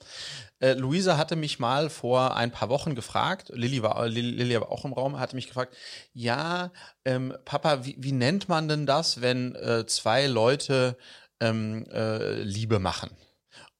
äh, 0.59 0.73
Luisa 0.73 1.17
hatte 1.17 1.35
mich 1.35 1.59
mal 1.59 1.89
vor 1.89 2.35
ein 2.35 2.51
paar 2.51 2.69
Wochen 2.69 2.95
gefragt, 2.95 3.51
Lilly 3.53 3.81
war, 3.81 4.07
Lilly, 4.07 4.31
Lilly 4.31 4.59
war 4.59 4.71
auch 4.71 4.85
im 4.85 4.93
Raum, 4.93 5.17
hatte 5.19 5.35
mich 5.35 5.47
gefragt, 5.47 5.75
ja, 6.13 6.71
ähm, 7.05 7.33
Papa, 7.45 7.85
wie, 7.85 7.95
wie 7.97 8.11
nennt 8.11 8.49
man 8.49 8.67
denn 8.67 8.85
das, 8.85 9.21
wenn 9.21 9.55
äh, 9.55 9.85
zwei 9.85 10.27
Leute 10.27 10.97
ähm, 11.39 11.85
äh, 11.91 12.41
Liebe 12.41 12.79
machen? 12.79 13.09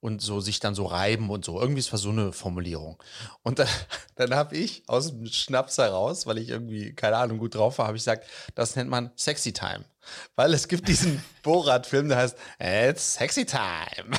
Und 0.05 0.21
so 0.21 0.39
sich 0.39 0.59
dann 0.59 0.75
so 0.75 0.85
reiben 0.85 1.31
und 1.31 1.43
so. 1.43 1.59
Irgendwie 1.59 1.79
ist 1.79 1.91
das 1.91 2.01
so 2.01 2.11
eine 2.11 2.31
Formulierung. 2.31 3.01
Und 3.41 3.57
dann, 3.57 3.67
dann 4.15 4.35
habe 4.35 4.55
ich 4.55 4.83
aus 4.85 5.09
dem 5.09 5.25
Schnaps 5.25 5.79
heraus, 5.79 6.27
weil 6.27 6.37
ich 6.37 6.49
irgendwie, 6.49 6.93
keine 6.93 7.17
Ahnung, 7.17 7.39
gut 7.39 7.55
drauf 7.55 7.79
war, 7.79 7.87
habe 7.87 7.97
ich 7.97 8.03
gesagt, 8.03 8.27
das 8.53 8.75
nennt 8.75 8.91
man 8.91 9.09
Sexy 9.15 9.51
Time. 9.51 9.83
Weil 10.35 10.53
es 10.53 10.67
gibt 10.67 10.87
diesen 10.87 11.25
Borat-Film, 11.41 12.09
der 12.09 12.19
heißt 12.19 12.37
It's 12.59 13.15
Sexy 13.15 13.47
Time. 13.47 14.15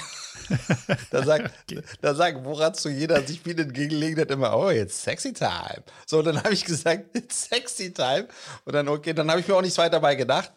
da 1.12 1.22
sagt, 1.22 1.52
da 2.00 2.14
sagt 2.16 2.42
Borat 2.42 2.76
zu 2.76 2.88
jeder 2.88 3.22
sich 3.24 3.40
viel 3.40 3.60
entgegenlegen 3.60 4.20
hat 4.20 4.32
immer, 4.32 4.56
oh, 4.56 4.70
jetzt 4.70 5.02
Sexy 5.02 5.34
Time. 5.34 5.84
So, 6.04 6.20
dann 6.20 6.42
habe 6.42 6.52
ich 6.52 6.64
gesagt, 6.64 7.16
It's 7.16 7.48
Sexy 7.48 7.92
Time. 7.92 8.26
Und 8.64 8.74
dann, 8.74 8.88
okay, 8.88 9.12
dann 9.12 9.30
habe 9.30 9.38
ich 9.38 9.46
mir 9.46 9.54
auch 9.54 9.62
nichts 9.62 9.78
weiter 9.78 9.90
dabei 9.90 10.16
gedacht. 10.16 10.50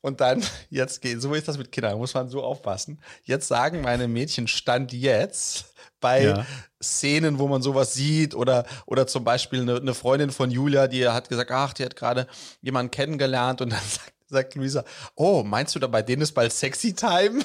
Und 0.00 0.20
dann, 0.20 0.42
jetzt 0.70 1.00
geht, 1.02 1.20
so 1.20 1.34
ist 1.34 1.48
das 1.48 1.58
mit 1.58 1.72
Kindern, 1.72 1.98
muss 1.98 2.14
man 2.14 2.28
so 2.28 2.42
aufpassen. 2.42 2.98
Jetzt 3.24 3.48
sagen 3.48 3.80
meine 3.82 4.08
Mädchen 4.08 4.48
Stand 4.48 4.92
jetzt 4.92 5.66
bei 6.00 6.24
ja. 6.24 6.46
Szenen, 6.82 7.38
wo 7.38 7.46
man 7.46 7.62
sowas 7.62 7.92
sieht 7.92 8.34
oder, 8.34 8.64
oder 8.86 9.06
zum 9.06 9.24
Beispiel 9.24 9.60
eine, 9.60 9.76
eine 9.76 9.94
Freundin 9.94 10.30
von 10.30 10.50
Julia, 10.50 10.86
die 10.86 11.06
hat 11.06 11.28
gesagt, 11.28 11.50
ach, 11.50 11.74
die 11.74 11.84
hat 11.84 11.96
gerade 11.96 12.26
jemanden 12.62 12.90
kennengelernt 12.90 13.60
und 13.60 13.70
dann 13.70 13.80
sagt, 13.88 14.12
sagt 14.28 14.54
Luisa, 14.54 14.84
oh, 15.14 15.42
meinst 15.42 15.74
du 15.74 15.78
da 15.78 15.86
bei 15.86 16.02
denen 16.02 16.22
ist 16.22 16.32
bald 16.32 16.52
Sexy 16.52 16.94
Time? 16.94 17.44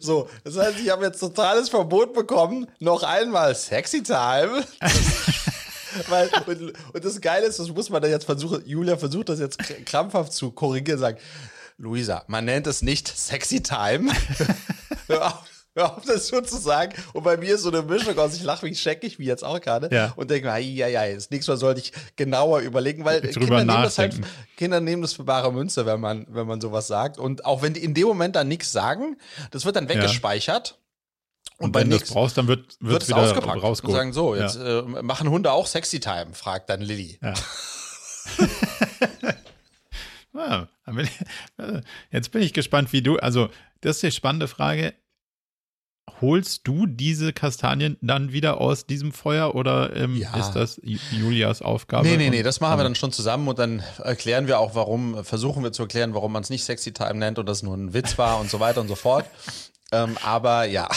So, 0.00 0.28
das 0.44 0.56
heißt, 0.56 0.78
ich 0.78 0.90
habe 0.90 1.04
jetzt 1.04 1.18
totales 1.18 1.68
Verbot 1.68 2.12
bekommen, 2.14 2.68
noch 2.78 3.02
einmal 3.02 3.54
Sexy 3.54 4.02
Time. 4.02 4.64
Weil, 6.08 6.30
und, 6.46 6.72
und, 6.94 7.04
das 7.04 7.20
Geile 7.20 7.46
ist, 7.46 7.58
das 7.58 7.68
muss 7.68 7.90
man 7.90 8.02
da 8.02 8.08
jetzt 8.08 8.24
versuchen, 8.24 8.62
Julia 8.66 8.96
versucht 8.96 9.28
das 9.28 9.40
jetzt 9.40 9.58
krampfhaft 9.86 10.32
zu 10.32 10.50
korrigieren, 10.50 10.98
sagt, 10.98 11.20
Luisa, 11.78 12.24
man 12.26 12.44
nennt 12.44 12.66
es 12.66 12.82
nicht 12.82 13.08
Sexy 13.08 13.62
Time. 13.62 14.10
Hör 15.06 15.26
auf, 15.26 15.44
hör 15.74 15.96
auf, 15.96 16.04
das 16.04 16.26
so 16.26 16.40
zu 16.40 16.56
sagen. 16.56 16.92
Und 17.12 17.22
bei 17.22 17.36
mir 17.36 17.54
ist 17.54 17.62
so 17.62 17.70
eine 17.70 17.82
Mischung 17.82 18.18
aus, 18.18 18.34
ich 18.34 18.42
lache 18.42 18.66
mich 18.66 18.80
scheckig, 18.80 19.18
wie 19.18 19.24
jetzt 19.24 19.44
auch 19.44 19.60
gerade, 19.60 19.88
ja. 19.94 20.12
und 20.16 20.30
denke, 20.30 20.48
ja, 20.48 20.86
ja, 20.88 21.14
das 21.14 21.30
nächste 21.30 21.52
Mal 21.52 21.56
sollte 21.56 21.80
ich 21.80 21.92
genauer 22.16 22.60
überlegen, 22.60 23.04
weil 23.04 23.20
Kinder 23.20 23.64
nehmen, 23.64 23.82
das 23.82 23.96
halt, 23.96 24.20
Kinder 24.56 24.80
nehmen 24.80 25.02
das 25.02 25.14
für 25.14 25.24
bare 25.24 25.52
Münze, 25.52 25.86
wenn 25.86 26.00
man, 26.00 26.26
wenn 26.28 26.46
man 26.46 26.60
sowas 26.60 26.88
sagt. 26.88 27.16
Und 27.16 27.44
auch 27.44 27.62
wenn 27.62 27.74
die 27.74 27.82
in 27.82 27.94
dem 27.94 28.08
Moment 28.08 28.36
dann 28.36 28.48
nichts 28.48 28.72
sagen, 28.72 29.16
das 29.50 29.64
wird 29.64 29.76
dann 29.76 29.88
weggespeichert. 29.88 30.68
Ja. 30.68 30.87
Und, 31.58 31.74
wenn 31.74 31.90
du 31.90 31.98
das 31.98 32.08
brauchst, 32.10 32.38
dann 32.38 32.46
wird, 32.46 32.76
wird 32.80 33.02
es 33.02 33.08
wieder 33.08 33.18
ausgepackt 33.18 33.62
rausgeholt. 33.62 33.94
Und 33.94 33.98
sagen 33.98 34.12
so, 34.12 34.36
jetzt 34.36 34.56
ja. 34.56 34.80
äh, 34.80 35.02
machen 35.02 35.28
Hunde 35.28 35.50
auch 35.50 35.66
Sexy 35.66 35.98
Time, 35.98 36.28
fragt 36.32 36.70
dann 36.70 36.80
Lilly. 36.80 37.18
Ja. 37.20 37.34
ja, 40.68 40.68
jetzt 42.12 42.30
bin 42.30 42.42
ich 42.42 42.52
gespannt, 42.52 42.92
wie 42.92 43.02
du, 43.02 43.16
also 43.16 43.48
das 43.80 43.96
ist 43.96 44.02
die 44.04 44.12
spannende 44.12 44.46
Frage. 44.46 44.94
Holst 46.20 46.66
du 46.66 46.86
diese 46.86 47.32
Kastanien 47.32 47.96
dann 48.00 48.32
wieder 48.32 48.60
aus 48.60 48.86
diesem 48.86 49.12
Feuer 49.12 49.54
oder 49.54 49.94
ähm, 49.94 50.16
ja. 50.16 50.34
ist 50.36 50.52
das 50.52 50.80
Julias 51.12 51.60
Aufgabe? 51.60 52.08
Nee, 52.08 52.16
nee, 52.16 52.30
nee, 52.30 52.42
das 52.42 52.60
machen 52.60 52.78
wir 52.78 52.82
dann 52.82 52.94
schon 52.94 53.12
zusammen 53.12 53.46
und 53.46 53.58
dann 53.58 53.82
erklären 54.02 54.46
wir 54.46 54.58
auch, 54.58 54.74
warum, 54.74 55.24
versuchen 55.24 55.62
wir 55.62 55.72
zu 55.72 55.82
erklären, 55.82 56.14
warum 56.14 56.32
man 56.32 56.42
es 56.42 56.50
nicht 56.50 56.64
Sexy 56.64 56.92
Time 56.92 57.14
nennt 57.14 57.38
und 57.38 57.48
das 57.48 57.62
nur 57.62 57.76
ein 57.76 57.94
Witz 57.94 58.16
war 58.16 58.40
und 58.40 58.50
so 58.50 58.58
weiter 58.58 58.80
und 58.80 58.88
so 58.88 58.94
fort. 58.94 59.26
ähm, 59.92 60.16
aber 60.24 60.64
ja. 60.64 60.88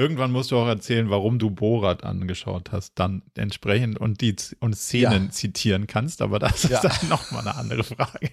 Irgendwann 0.00 0.30
musst 0.30 0.50
du 0.50 0.56
auch 0.56 0.66
erzählen, 0.66 1.10
warum 1.10 1.38
du 1.38 1.50
Borat 1.50 2.04
angeschaut 2.04 2.72
hast, 2.72 2.94
dann 2.94 3.20
entsprechend 3.34 4.00
und 4.00 4.22
die 4.22 4.34
und 4.58 4.74
Szenen 4.74 5.24
ja. 5.26 5.30
zitieren 5.30 5.86
kannst, 5.86 6.22
aber 6.22 6.38
das 6.38 6.64
ist 6.64 6.70
ja. 6.70 6.80
dann 6.80 7.08
nochmal 7.10 7.42
eine 7.46 7.54
andere 7.54 7.84
Frage. 7.84 8.30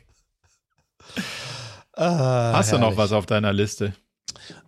Ah, 1.92 2.54
hast 2.54 2.72
herrlich. 2.72 2.86
du 2.86 2.90
noch 2.90 2.96
was 2.96 3.12
auf 3.12 3.26
deiner 3.26 3.52
Liste? 3.52 3.94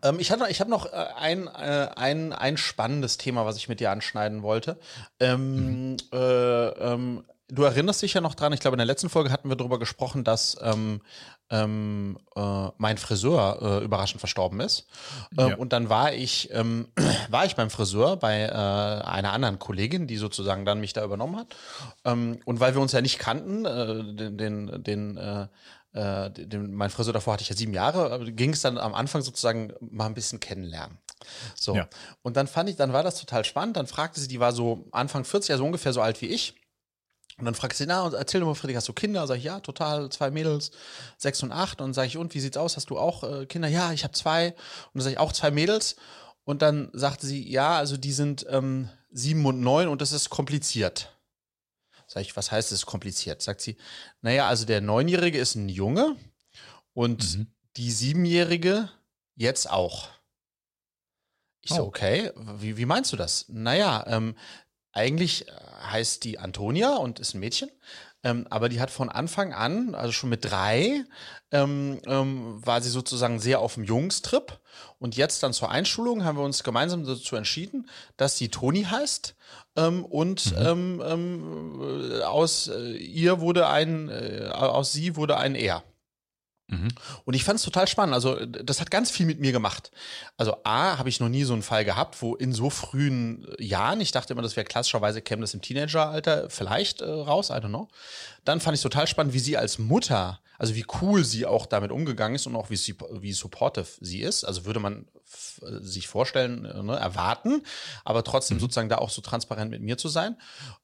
Ähm, 0.03 0.19
ich 0.19 0.29
habe 0.29 0.41
noch, 0.41 0.49
ich 0.49 0.59
hab 0.59 0.67
noch 0.67 0.87
äh, 0.87 1.05
ein, 1.17 1.47
äh, 1.47 1.87
ein, 1.95 2.33
ein 2.33 2.57
spannendes 2.57 3.17
Thema, 3.17 3.45
was 3.45 3.55
ich 3.55 3.69
mit 3.69 3.79
dir 3.79 3.91
anschneiden 3.91 4.41
wollte. 4.41 4.77
Ähm, 5.21 5.91
mhm. 5.91 5.97
äh, 6.11 6.67
ähm, 6.67 7.23
du 7.49 7.63
erinnerst 7.63 8.01
dich 8.01 8.13
ja 8.13 8.21
noch 8.21 8.35
dran, 8.35 8.53
ich 8.53 8.59
glaube, 8.59 8.75
in 8.75 8.79
der 8.79 8.85
letzten 8.85 9.09
Folge 9.09 9.31
hatten 9.31 9.49
wir 9.49 9.55
darüber 9.55 9.79
gesprochen, 9.79 10.23
dass 10.23 10.57
ähm, 10.61 11.01
ähm, 11.49 12.17
äh, 12.35 12.67
mein 12.77 12.97
Friseur 12.97 13.59
äh, 13.61 13.83
überraschend 13.83 14.19
verstorben 14.19 14.59
ist. 14.59 14.87
Ähm, 15.37 15.49
ja. 15.49 15.55
Und 15.55 15.73
dann 15.73 15.89
war 15.89 16.13
ich, 16.13 16.49
ähm, 16.53 16.87
war 17.29 17.45
ich 17.45 17.55
beim 17.55 17.69
Friseur 17.69 18.17
bei 18.17 18.41
äh, 18.41 18.51
einer 18.51 19.33
anderen 19.33 19.59
Kollegin, 19.59 20.07
die 20.07 20.17
sozusagen 20.17 20.65
dann 20.65 20.79
mich 20.79 20.93
da 20.93 21.03
übernommen 21.03 21.37
hat. 21.37 21.55
Ähm, 22.05 22.39
und 22.45 22.59
weil 22.59 22.75
wir 22.75 22.81
uns 22.81 22.91
ja 22.91 23.01
nicht 23.01 23.19
kannten, 23.19 23.65
äh, 23.65 24.15
den, 24.15 24.37
den, 24.37 24.83
den 24.83 25.17
äh, 25.17 25.47
äh, 25.93 26.29
den, 26.29 26.73
mein 26.73 26.91
Friseur 26.91 27.13
davor 27.13 27.33
hatte 27.33 27.41
ich 27.41 27.49
ja 27.49 27.55
sieben 27.55 27.73
Jahre, 27.73 28.31
ging 28.31 28.53
es 28.53 28.61
dann 28.61 28.77
am 28.77 28.93
Anfang 28.93 29.23
sozusagen 29.23 29.73
mal 29.79 30.05
ein 30.05 30.13
bisschen 30.13 30.39
kennenlernen. 30.39 30.99
So. 31.55 31.75
Ja. 31.75 31.87
Und 32.21 32.37
dann 32.37 32.47
fand 32.47 32.69
ich, 32.69 32.75
dann 32.75 32.93
war 32.93 33.03
das 33.03 33.19
total 33.19 33.43
spannend. 33.43 33.75
Dann 33.75 33.87
fragte 33.87 34.19
sie, 34.19 34.27
die 34.27 34.39
war 34.39 34.51
so 34.51 34.85
Anfang 34.91 35.25
40, 35.25 35.51
also 35.51 35.65
ungefähr 35.65 35.91
so 35.91 36.01
alt 36.01 36.21
wie 36.21 36.27
ich. 36.27 36.55
Und 37.39 37.45
dann 37.45 37.55
fragt 37.55 37.77
sie, 37.77 37.85
na, 37.85 38.11
erzähl 38.13 38.41
doch 38.41 38.47
mal, 38.47 38.53
Friedrich, 38.53 38.75
hast 38.75 38.87
du 38.89 38.93
Kinder? 38.93 39.25
Sag 39.25 39.37
ich, 39.37 39.45
ja, 39.45 39.61
total, 39.61 40.09
zwei 40.09 40.29
Mädels, 40.29 40.71
sechs 41.17 41.41
und 41.41 41.51
acht. 41.51 41.79
Und 41.81 41.93
sage 41.93 42.07
ich, 42.07 42.17
und 42.17 42.33
wie 42.35 42.39
sieht's 42.39 42.57
aus? 42.57 42.75
Hast 42.75 42.89
du 42.89 42.99
auch 42.99 43.23
äh, 43.23 43.45
Kinder? 43.45 43.69
Ja, 43.69 43.93
ich 43.93 44.03
habe 44.03 44.13
zwei. 44.13 44.49
Und 44.49 44.95
dann 44.95 45.03
sage 45.03 45.13
ich, 45.13 45.19
auch 45.19 45.31
zwei 45.31 45.51
Mädels. 45.51 45.95
Und 46.43 46.61
dann 46.61 46.89
sagte 46.93 47.25
sie, 47.25 47.49
ja, 47.49 47.77
also 47.77 47.95
die 47.95 48.11
sind 48.11 48.45
ähm, 48.49 48.89
sieben 49.11 49.45
und 49.45 49.61
neun 49.61 49.87
und 49.87 50.01
das 50.01 50.11
ist 50.11 50.29
kompliziert. 50.29 51.15
Sag 52.07 52.21
ich, 52.21 52.35
was 52.35 52.51
heißt 52.51 52.71
es 52.71 52.85
kompliziert? 52.85 53.41
Sagt 53.41 53.61
sie, 53.61 53.77
naja, 54.21 54.47
also 54.47 54.65
der 54.65 54.81
Neunjährige 54.81 55.37
ist 55.37 55.55
ein 55.55 55.69
Junge 55.69 56.15
und 56.93 57.37
mhm. 57.37 57.47
die 57.77 57.91
Siebenjährige 57.91 58.89
jetzt 59.35 59.69
auch. 59.69 60.09
Ich 61.61 61.71
oh. 61.71 61.75
so, 61.75 61.83
okay, 61.85 62.31
wie, 62.57 62.77
wie 62.77 62.85
meinst 62.85 63.13
du 63.13 63.17
das? 63.17 63.45
Naja, 63.47 64.03
ähm, 64.07 64.35
eigentlich 64.93 65.47
äh, 65.47 65.51
heißt 65.91 66.23
die 66.23 66.39
Antonia 66.39 66.95
und 66.95 67.19
ist 67.19 67.33
ein 67.33 67.39
Mädchen. 67.39 67.69
Ähm, 68.21 68.47
aber 68.49 68.67
die 68.67 68.81
hat 68.81 68.91
von 68.91 69.09
Anfang 69.09 69.53
an, 69.53 69.95
also 69.95 70.11
schon 70.11 70.29
mit 70.29 70.43
drei, 70.43 71.05
ähm, 71.51 72.01
ähm, 72.05 72.65
war 72.65 72.81
sie 72.81 72.89
sozusagen 72.89 73.39
sehr 73.39 73.59
auf 73.61 73.75
dem 73.75 73.85
Jungstrip. 73.85 74.59
Und 74.97 75.15
jetzt 75.15 75.41
dann 75.41 75.53
zur 75.53 75.71
Einschulung 75.71 76.25
haben 76.25 76.37
wir 76.37 76.43
uns 76.43 76.63
gemeinsam 76.63 77.05
dazu 77.05 77.37
entschieden, 77.37 77.89
dass 78.17 78.37
sie 78.37 78.49
Toni 78.49 78.83
heißt. 78.83 79.35
Ähm, 79.77 80.03
und 80.03 80.51
mhm. 80.51 80.57
Ähm, 80.57 81.03
ähm, 81.05 82.21
aus 82.23 82.67
äh, 82.67 82.91
ihr 82.97 83.39
wurde 83.39 83.67
ein, 83.67 84.09
äh, 84.09 84.49
aus 84.51 84.91
sie 84.91 85.15
wurde 85.15 85.37
ein 85.37 85.55
Er. 85.55 85.83
Mhm. 86.69 86.89
Und 87.25 87.33
ich 87.33 87.43
fand 87.43 87.57
es 87.57 87.65
total 87.65 87.87
spannend. 87.87 88.13
Also, 88.13 88.45
das 88.45 88.79
hat 88.79 88.91
ganz 88.91 89.09
viel 89.09 89.25
mit 89.25 89.39
mir 89.39 89.51
gemacht. 89.51 89.91
Also, 90.37 90.57
A, 90.63 90.97
habe 90.97 91.09
ich 91.09 91.19
noch 91.19 91.29
nie 91.29 91.43
so 91.43 91.53
einen 91.53 91.63
Fall 91.63 91.83
gehabt, 91.83 92.21
wo 92.21 92.35
in 92.35 92.53
so 92.53 92.69
frühen 92.69 93.47
Jahren, 93.57 93.99
ich 94.01 94.11
dachte 94.11 94.33
immer, 94.33 94.43
das 94.43 94.55
wäre 94.55 94.65
klassischerweise, 94.65 95.21
käme 95.21 95.41
das 95.41 95.53
im 95.53 95.61
Teenageralter 95.61 96.49
vielleicht 96.49 97.01
äh, 97.01 97.09
raus, 97.09 97.49
I 97.49 97.53
don't 97.53 97.69
know. 97.69 97.87
Dann 98.45 98.61
fand 98.61 98.77
ich 98.77 98.83
total 98.83 99.07
spannend, 99.07 99.33
wie 99.33 99.39
sie 99.39 99.57
als 99.57 99.79
Mutter, 99.79 100.39
also 100.57 100.75
wie 100.75 100.85
cool 101.01 101.23
sie 101.25 101.45
auch 101.45 101.65
damit 101.65 101.91
umgegangen 101.91 102.35
ist 102.35 102.45
und 102.45 102.55
auch 102.55 102.69
wie, 102.69 102.75
sie, 102.75 102.95
wie 103.19 103.33
supportive 103.33 103.87
sie 103.99 104.21
ist. 104.21 104.43
Also 104.43 104.65
würde 104.65 104.79
man 104.79 105.07
sich 105.81 106.07
vorstellen, 106.07 106.65
äh, 106.65 106.83
ne, 106.83 106.95
erwarten, 106.95 107.63
aber 108.03 108.23
trotzdem 108.23 108.57
mhm. 108.57 108.61
sozusagen 108.61 108.89
da 108.89 108.97
auch 108.97 109.09
so 109.09 109.21
transparent 109.21 109.71
mit 109.71 109.81
mir 109.81 109.97
zu 109.97 110.07
sein. 110.07 110.37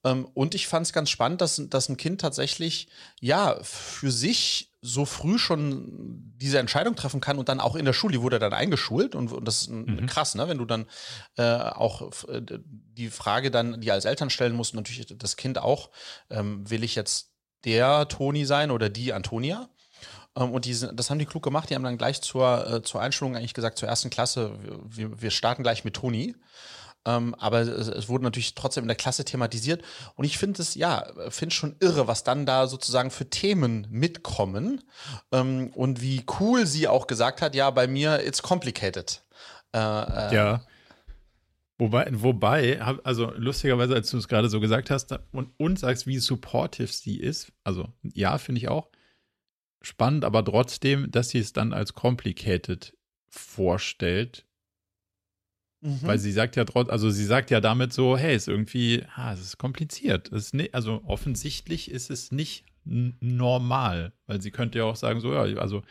Ähm, 0.03 0.27
und 0.33 0.55
ich 0.55 0.67
fand 0.67 0.85
es 0.85 0.93
ganz 0.93 1.09
spannend, 1.09 1.41
dass, 1.41 1.61
dass 1.69 1.89
ein 1.89 1.97
Kind 1.97 2.21
tatsächlich, 2.21 2.87
ja, 3.19 3.57
für 3.63 4.11
sich 4.11 4.74
so 4.85 5.05
früh 5.05 5.39
schon 5.39 6.33
diese 6.37 6.59
Entscheidung 6.59 6.95
treffen 6.95 7.21
kann 7.21 7.37
und 7.37 7.49
dann 7.49 7.59
auch 7.59 7.75
in 7.75 7.85
der 7.85 7.93
Schule, 7.93 8.13
die 8.13 8.21
wurde 8.21 8.39
dann 8.39 8.53
eingeschult 8.53 9.15
und, 9.15 9.31
und 9.31 9.47
das 9.47 9.63
ist 9.63 9.69
mhm. 9.69 10.05
krass, 10.05 10.35
ne? 10.35 10.47
wenn 10.47 10.59
du 10.59 10.65
dann 10.65 10.85
äh, 11.37 11.43
auch 11.43 12.13
äh, 12.27 12.41
die 12.61 13.09
Frage 13.09 13.51
dann, 13.51 13.81
die 13.81 13.91
als 13.91 14.05
Eltern 14.05 14.29
stellen 14.29 14.55
musst, 14.55 14.75
natürlich 14.75 15.07
das 15.17 15.37
Kind 15.37 15.57
auch, 15.57 15.89
ähm, 16.29 16.69
will 16.69 16.83
ich 16.83 16.95
jetzt 16.95 17.31
der 17.63 18.07
Toni 18.07 18.45
sein 18.45 18.69
oder 18.69 18.89
die 18.89 19.11
Antonia? 19.11 19.69
Ähm, 20.35 20.51
und 20.51 20.65
die, 20.65 20.77
das 20.93 21.09
haben 21.09 21.19
die 21.19 21.25
klug 21.25 21.43
gemacht, 21.43 21.69
die 21.69 21.75
haben 21.75 21.83
dann 21.83 21.97
gleich 21.97 22.21
zur, 22.21 22.67
äh, 22.67 22.81
zur 22.83 23.01
Einschulung 23.01 23.35
eigentlich 23.35 23.53
gesagt, 23.53 23.77
zur 23.79 23.89
ersten 23.89 24.09
Klasse, 24.09 24.57
wir, 24.87 25.21
wir 25.21 25.31
starten 25.31 25.63
gleich 25.63 25.83
mit 25.83 25.95
Toni. 25.95 26.35
Ähm, 27.05 27.35
aber 27.35 27.61
es, 27.61 27.87
es, 27.87 28.09
wurde 28.09 28.23
natürlich 28.23 28.55
trotzdem 28.55 28.83
in 28.83 28.87
der 28.87 28.97
Klasse 28.97 29.25
thematisiert. 29.25 29.83
Und 30.15 30.25
ich 30.25 30.37
finde 30.37 30.61
es, 30.61 30.75
ja, 30.75 31.05
finde 31.29 31.53
schon 31.53 31.75
irre, 31.79 32.07
was 32.07 32.23
dann 32.23 32.45
da 32.45 32.67
sozusagen 32.67 33.11
für 33.11 33.29
Themen 33.29 33.87
mitkommen. 33.91 34.83
Ähm, 35.31 35.71
und 35.75 36.01
wie 36.01 36.25
cool 36.39 36.65
sie 36.65 36.87
auch 36.87 37.07
gesagt 37.07 37.41
hat, 37.41 37.55
ja, 37.55 37.69
bei 37.69 37.87
mir, 37.87 38.25
it's 38.25 38.41
complicated. 38.41 39.23
Äh, 39.73 39.79
äh, 39.79 40.35
ja. 40.35 40.65
Wobei, 41.77 42.07
wobei, 42.11 42.81
also 43.03 43.31
lustigerweise, 43.35 43.95
als 43.95 44.09
du 44.09 44.17
es 44.17 44.29
gerade 44.29 44.47
so 44.47 44.61
gesagt 44.61 44.89
hast 44.89 45.13
und, 45.33 45.51
und 45.57 45.77
sagst, 45.77 46.07
wie 46.07 46.19
supportive 46.19 46.87
sie 46.87 47.19
ist, 47.19 47.51
also 47.65 47.89
ja, 48.01 48.37
finde 48.37 48.59
ich 48.59 48.69
auch 48.69 48.89
spannend, 49.81 50.23
aber 50.23 50.43
trotzdem, 50.43 51.11
dass 51.11 51.29
sie 51.29 51.39
es 51.39 51.51
dann 51.51 51.73
als 51.73 51.93
complicated 51.93 52.95
vorstellt, 53.29 54.45
Mhm. 55.85 55.99
Weil 56.01 56.17
sie 56.17 56.31
sagt 56.31 56.55
ja 56.55 56.65
trotz, 56.65 56.89
also 56.89 57.11
sie 57.11 57.25
sagt 57.25 57.51
ja 57.51 57.61
damit 57.61 57.93
so, 57.93 58.17
hey, 58.17 58.35
ist 58.35 58.47
irgendwie, 58.47 59.03
ah, 59.15 59.33
es 59.33 59.41
ist 59.41 59.57
kompliziert. 59.59 60.31
Es 60.31 60.47
ist 60.47 60.53
nicht, 60.55 60.73
also 60.73 61.03
offensichtlich 61.05 61.91
ist 61.91 62.09
es 62.09 62.31
nicht 62.31 62.65
normal, 62.83 64.11
weil 64.25 64.41
sie 64.41 64.49
könnte 64.49 64.79
ja 64.79 64.85
auch 64.85 64.95
sagen, 64.95 65.19
so, 65.19 65.31
ja, 65.31 65.41
also 65.59 65.83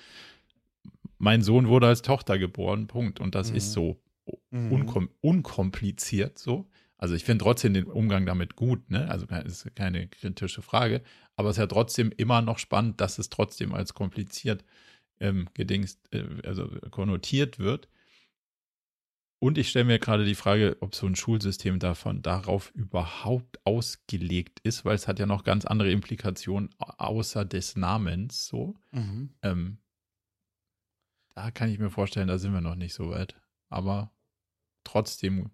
mein 1.19 1.43
Sohn 1.43 1.69
wurde 1.69 1.87
als 1.87 2.03
Tochter 2.03 2.39
geboren, 2.39 2.89
Punkt. 2.89 3.21
Und 3.21 3.37
das 3.37 3.51
mhm. 3.51 3.57
ist 3.57 3.73
so 3.73 4.01
mhm. 4.51 4.73
unkom 4.73 5.11
unkompliziert 5.21 6.41
so. 6.41 6.67
Also 6.99 7.15
ich 7.15 7.25
finde 7.25 7.45
trotzdem 7.45 7.75
den 7.75 7.85
Umgang 7.85 8.27
damit 8.27 8.57
gut, 8.57 8.91
ne? 8.91 9.09
Also 9.11 9.27
ist 9.27 9.77
keine 9.77 10.09
kritische 10.09 10.63
Frage, 10.63 11.03
aber 11.37 11.51
es 11.51 11.57
ist 11.57 11.61
ja 11.61 11.67
trotzdem 11.67 12.13
immer 12.17 12.43
noch 12.43 12.59
spannend, 12.59 13.01
dass 13.01 13.19
es 13.19 13.29
trotzdem 13.29 13.75
als 13.75 13.95
kompliziert 13.95 14.65
ähm, 15.21 15.49
gedingst, 15.55 16.01
äh, 16.13 16.25
also 16.45 16.69
konnotiert 16.91 17.61
wird. 17.61 17.89
Und 19.39 19.59
ich 19.59 19.68
stelle 19.68 19.85
mir 19.85 19.99
gerade 19.99 20.24
die 20.24 20.35
Frage, 20.35 20.76
ob 20.80 20.95
so 20.95 21.07
ein 21.07 21.16
Schulsystem 21.16 21.78
davon 21.78 22.22
darauf 22.22 22.70
überhaupt 22.70 23.59
ausgelegt 23.66 24.61
ist, 24.61 24.85
weil 24.85 24.95
es 24.95 25.07
hat 25.07 25.18
ja 25.18 25.26
noch 25.26 25.45
ganz 25.45 25.66
andere 25.66 25.91
Implikationen 25.91 26.70
außer 26.78 27.45
des 27.45 27.76
Namens. 27.76 28.47
So, 28.47 28.74
mhm. 28.93 29.35
ähm, 29.43 29.78
da 31.35 31.51
kann 31.51 31.68
ich 31.68 31.78
mir 31.78 31.91
vorstellen, 31.91 32.28
da 32.28 32.39
sind 32.39 32.53
wir 32.53 32.61
noch 32.61 32.76
nicht 32.76 32.95
so 32.95 33.11
weit. 33.11 33.37
Aber 33.68 34.12
trotzdem 34.85 35.51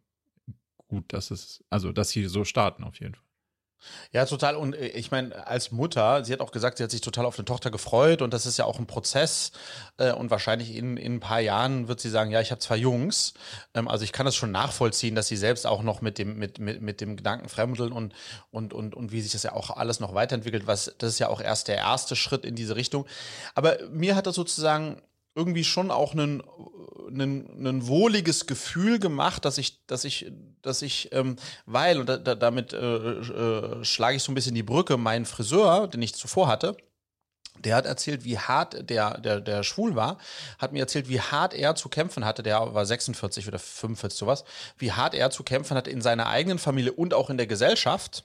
gut, 0.76 1.12
dass 1.12 1.30
es, 1.30 1.64
also 1.70 1.92
dass 1.92 2.10
sie 2.10 2.26
so 2.26 2.44
starten 2.44 2.84
auf 2.84 3.00
jeden 3.00 3.14
Fall. 3.14 3.29
Ja, 4.12 4.24
total. 4.26 4.56
Und 4.56 4.74
äh, 4.74 4.88
ich 4.88 5.10
meine, 5.10 5.46
als 5.46 5.72
Mutter, 5.72 6.24
sie 6.24 6.32
hat 6.32 6.40
auch 6.40 6.52
gesagt, 6.52 6.78
sie 6.78 6.84
hat 6.84 6.90
sich 6.90 7.00
total 7.00 7.26
auf 7.26 7.38
eine 7.38 7.44
Tochter 7.44 7.70
gefreut 7.70 8.22
und 8.22 8.32
das 8.32 8.46
ist 8.46 8.58
ja 8.58 8.64
auch 8.64 8.78
ein 8.78 8.86
Prozess. 8.86 9.52
Äh, 9.98 10.12
und 10.12 10.30
wahrscheinlich 10.30 10.74
in, 10.74 10.96
in 10.96 11.16
ein 11.16 11.20
paar 11.20 11.40
Jahren 11.40 11.88
wird 11.88 12.00
sie 12.00 12.10
sagen, 12.10 12.30
ja, 12.30 12.40
ich 12.40 12.50
habe 12.50 12.60
zwei 12.60 12.76
Jungs. 12.76 13.34
Ähm, 13.74 13.88
also 13.88 14.04
ich 14.04 14.12
kann 14.12 14.26
das 14.26 14.36
schon 14.36 14.50
nachvollziehen, 14.50 15.14
dass 15.14 15.28
sie 15.28 15.36
selbst 15.36 15.66
auch 15.66 15.82
noch 15.82 16.00
mit 16.00 16.18
dem, 16.18 16.38
mit, 16.38 16.58
mit, 16.58 16.80
mit 16.82 17.00
dem 17.00 17.16
Gedanken 17.16 17.48
fremdeln 17.48 17.92
und, 17.92 18.12
und, 18.50 18.72
und, 18.72 18.94
und 18.94 19.12
wie 19.12 19.20
sich 19.20 19.32
das 19.32 19.42
ja 19.42 19.52
auch 19.52 19.70
alles 19.70 20.00
noch 20.00 20.14
weiterentwickelt. 20.14 20.66
Was, 20.66 20.94
das 20.98 21.10
ist 21.10 21.18
ja 21.18 21.28
auch 21.28 21.40
erst 21.40 21.68
der 21.68 21.76
erste 21.78 22.16
Schritt 22.16 22.44
in 22.44 22.54
diese 22.54 22.76
Richtung. 22.76 23.06
Aber 23.54 23.78
mir 23.90 24.16
hat 24.16 24.26
das 24.26 24.34
sozusagen 24.34 25.00
irgendwie 25.34 25.64
schon 25.64 25.90
auch 25.90 26.14
ein, 26.14 26.42
ein, 27.08 27.66
ein 27.66 27.86
wohliges 27.86 28.46
Gefühl 28.46 28.98
gemacht, 28.98 29.44
dass 29.44 29.58
ich, 29.58 29.84
dass 29.86 30.04
ich, 30.04 30.30
dass 30.62 30.82
ich, 30.82 31.12
ähm, 31.12 31.36
weil, 31.66 32.00
und 32.00 32.08
da, 32.08 32.16
da, 32.16 32.34
damit 32.34 32.72
äh, 32.72 32.78
äh, 32.78 33.84
schlage 33.84 34.16
ich 34.16 34.22
so 34.22 34.32
ein 34.32 34.34
bisschen 34.34 34.54
die 34.54 34.62
Brücke, 34.62 34.96
mein 34.96 35.24
Friseur, 35.24 35.88
den 35.88 36.02
ich 36.02 36.14
zuvor 36.14 36.48
hatte, 36.48 36.76
der 37.64 37.76
hat 37.76 37.86
erzählt, 37.86 38.24
wie 38.24 38.38
hart 38.38 38.88
der, 38.88 39.18
der, 39.18 39.40
der 39.40 39.62
schwul 39.62 39.94
war, 39.94 40.18
hat 40.58 40.72
mir 40.72 40.80
erzählt, 40.80 41.08
wie 41.08 41.20
hart 41.20 41.54
er 41.54 41.74
zu 41.74 41.88
kämpfen 41.88 42.24
hatte, 42.24 42.42
der 42.42 42.74
war 42.74 42.86
46 42.86 43.48
oder 43.48 43.58
45 43.58 44.18
sowas, 44.18 44.44
wie 44.78 44.92
hart 44.92 45.14
er 45.14 45.30
zu 45.30 45.42
kämpfen 45.42 45.76
hat 45.76 45.86
in 45.86 46.00
seiner 46.00 46.28
eigenen 46.28 46.58
Familie 46.58 46.92
und 46.92 47.12
auch 47.12 47.30
in 47.30 47.36
der 47.36 47.46
Gesellschaft, 47.46 48.24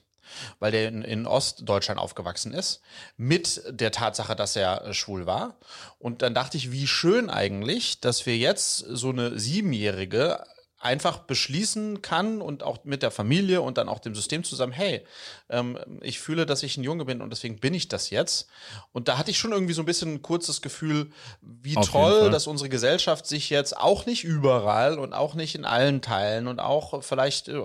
weil 0.58 0.72
der 0.72 0.88
in, 0.88 1.02
in, 1.02 1.26
Ostdeutschland 1.26 2.00
aufgewachsen 2.00 2.52
ist, 2.52 2.80
mit 3.16 3.62
der 3.68 3.92
Tatsache, 3.92 4.36
dass 4.36 4.56
er 4.56 4.84
äh, 4.84 4.94
schwul 4.94 5.26
war. 5.26 5.56
Und 5.98 6.22
dann 6.22 6.34
dachte 6.34 6.56
ich, 6.56 6.72
wie 6.72 6.86
schön 6.86 7.30
eigentlich, 7.30 8.00
dass 8.00 8.26
wir 8.26 8.36
jetzt 8.36 8.78
so 8.78 9.10
eine 9.10 9.38
Siebenjährige 9.38 10.44
einfach 10.78 11.18
beschließen 11.18 12.02
kann 12.02 12.42
und 12.42 12.62
auch 12.62 12.84
mit 12.84 13.02
der 13.02 13.10
Familie 13.10 13.62
und 13.62 13.78
dann 13.78 13.88
auch 13.88 13.98
dem 13.98 14.14
System 14.14 14.44
zusammen, 14.44 14.72
hey, 14.72 15.04
ähm, 15.48 15.78
ich 16.02 16.20
fühle, 16.20 16.44
dass 16.44 16.62
ich 16.62 16.76
ein 16.76 16.84
Junge 16.84 17.06
bin 17.06 17.22
und 17.22 17.30
deswegen 17.30 17.58
bin 17.58 17.72
ich 17.72 17.88
das 17.88 18.10
jetzt. 18.10 18.48
Und 18.92 19.08
da 19.08 19.16
hatte 19.16 19.30
ich 19.30 19.38
schon 19.38 19.52
irgendwie 19.52 19.72
so 19.72 19.82
ein 19.82 19.86
bisschen 19.86 20.14
ein 20.14 20.22
kurzes 20.22 20.60
Gefühl, 20.60 21.10
wie 21.40 21.76
Auf 21.78 21.88
toll, 21.88 22.30
dass 22.30 22.46
unsere 22.46 22.68
Gesellschaft 22.68 23.26
sich 23.26 23.48
jetzt 23.48 23.76
auch 23.76 24.04
nicht 24.04 24.24
überall 24.24 24.98
und 24.98 25.14
auch 25.14 25.34
nicht 25.34 25.54
in 25.54 25.64
allen 25.64 26.02
Teilen 26.02 26.46
und 26.46 26.60
auch 26.60 27.02
vielleicht 27.02 27.48
äh, 27.48 27.58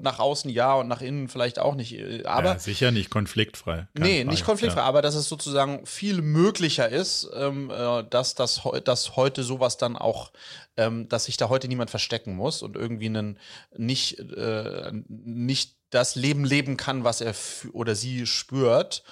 nach 0.00 0.18
außen 0.18 0.50
ja 0.50 0.74
und 0.74 0.88
nach 0.88 1.02
innen 1.02 1.28
vielleicht 1.28 1.58
auch 1.58 1.74
nicht. 1.74 1.98
Äh, 1.98 2.24
aber 2.24 2.52
ja, 2.52 2.58
sicher 2.58 2.90
nicht 2.92 3.10
konfliktfrei. 3.10 3.88
Nee, 3.92 4.18
Frage. 4.18 4.30
nicht 4.30 4.44
konfliktfrei, 4.44 4.80
ja. 4.80 4.86
aber 4.86 5.02
dass 5.02 5.14
es 5.14 5.28
sozusagen 5.28 5.84
viel 5.86 6.22
möglicher 6.22 6.88
ist, 6.88 7.28
ähm, 7.34 7.70
äh, 7.70 8.04
dass 8.08 8.34
das 8.34 8.62
dass 8.84 9.16
heute 9.16 9.42
sowas 9.42 9.76
dann 9.76 9.96
auch 9.96 10.30
ähm, 10.76 11.08
dass 11.08 11.26
sich 11.26 11.36
da 11.36 11.48
heute 11.48 11.68
niemand 11.68 11.90
verstecken 11.90 12.34
muss 12.34 12.53
und 12.62 12.76
irgendwie 12.76 13.06
einen 13.06 13.38
nicht, 13.76 14.18
äh, 14.18 14.92
nicht 15.08 15.76
das 15.94 16.16
Leben 16.16 16.44
leben 16.44 16.76
kann, 16.76 17.04
was 17.04 17.20
er 17.20 17.34
oder 17.72 17.94
sie 17.94 18.26
spürt. 18.26 19.04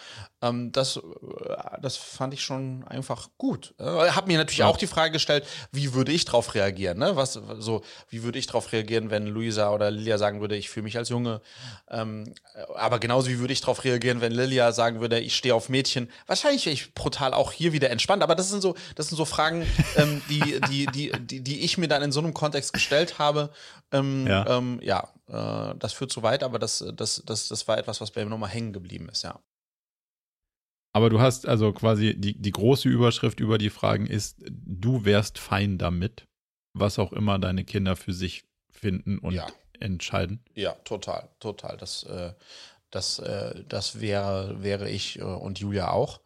Ähm, 0.43 0.73
das, 0.73 0.97
äh, 0.97 1.01
das 1.81 1.97
fand 1.97 2.35
ich 2.35 2.43
schon 2.43 2.85
einfach 2.89 3.29
gut. 3.39 3.75
Äh, 3.79 3.85
hab 3.85 4.27
mir 4.27 4.37
natürlich 4.37 4.59
ja. 4.59 4.67
auch 4.67 4.77
die 4.77 4.89
Frage 4.89 5.13
gestellt, 5.13 5.47
wie 5.71 5.95
würde 5.95 6.11
ich 6.11 6.25
darauf 6.25 6.55
reagieren? 6.55 6.99
Ne? 6.99 7.15
Was, 7.15 7.35
so, 7.59 7.83
wie 8.09 8.25
würde 8.25 8.41
ich 8.41 8.49
darauf 8.49 8.73
reagieren, 8.73 9.11
wenn 9.11 9.29
Luisa 9.29 9.73
oder 9.73 9.93
Lilia 9.93 10.19
sagen 10.19 10.41
würde, 10.41 10.57
ich 10.57 10.71
fühle 10.71 10.83
mich 10.83 10.99
als 10.99 11.09
Junge? 11.09 11.41
Ähm, 11.89 12.35
aber 12.75 12.99
genauso 12.99 13.29
wie 13.29 13.39
würde 13.39 13.53
ich 13.53 13.61
darauf 13.61 13.85
reagieren, 13.85 14.21
wenn 14.21 14.33
Lilia 14.33 14.73
sagen 14.73 15.01
würde, 15.01 15.21
ich 15.21 15.37
stehe 15.37 15.55
auf 15.55 15.69
Mädchen? 15.69 16.11
Wahrscheinlich 16.27 16.67
wäre 16.67 16.75
ich 16.75 16.95
brutal 16.95 17.33
auch 17.33 17.53
hier 17.53 17.73
wieder 17.73 17.91
entspannt. 17.91 18.25
Aber 18.25 18.35
das 18.35 18.51
sind 18.51 18.61
so, 18.61 18.75
das 18.97 19.09
sind 19.09 19.17
so 19.17 19.25
Fragen, 19.25 19.65
ähm, 19.97 20.21
die, 20.29 20.61
die, 20.69 20.87
die, 20.87 21.13
die, 21.21 21.41
die 21.41 21.61
ich 21.61 21.79
mir 21.79 21.87
dann 21.87 22.03
in 22.03 22.11
so 22.11 22.19
einem 22.19 22.35
Kontext 22.35 22.73
gestellt 22.73 23.21
habe. 23.21 23.51
Ähm, 23.93 24.27
ja. 24.27 24.59
Ähm, 24.59 24.81
ja, 24.83 25.09
äh, 25.29 25.75
das 25.79 25.93
führt 25.93 26.13
zu 26.13 26.23
weit, 26.23 26.43
aber 26.43 26.59
das, 26.59 26.85
das, 26.95 27.23
das, 27.25 27.49
das 27.49 27.69
war 27.69 27.79
etwas, 27.79 28.01
was 28.01 28.11
bei 28.11 28.25
mir 28.25 28.31
nochmal 28.31 28.51
hängen 28.51 28.73
geblieben 28.73 29.09
ist, 29.09 29.23
ja. 29.23 29.41
Aber 30.95 31.09
du 31.09 31.21
hast 31.21 31.49
also 31.49 31.73
quasi 31.73 32.15
die, 32.15 32.41
die 32.41 32.51
große 32.51 32.89
Überschrift 32.89 33.41
über 33.41 33.57
die 33.57 33.71
Fragen 33.71 34.07
ist, 34.07 34.37
du 34.47 35.05
wärst 35.05 35.39
fein 35.39 35.79
damit, 35.79 36.27
was 36.75 36.99
auch 36.99 37.13
immer 37.13 37.39
deine 37.39 37.65
Kinder 37.65 37.97
für 37.97 38.13
sich 38.13 38.45
finden 38.71 39.19
und 39.19 39.35
ja. 39.35 39.47
entscheiden. 39.81 40.45
Ja, 40.55 40.73
total, 40.85 41.31
total. 41.41 41.79
Das, 41.79 42.03
äh, 42.05 42.35
das, 42.91 43.19
äh, 43.21 43.65
das 43.69 44.01
wäre, 44.01 44.63
wäre 44.63 44.91
ich 44.91 45.19
äh, 45.19 45.23
und 45.23 45.59
Julia 45.59 45.91
auch. 45.91 46.21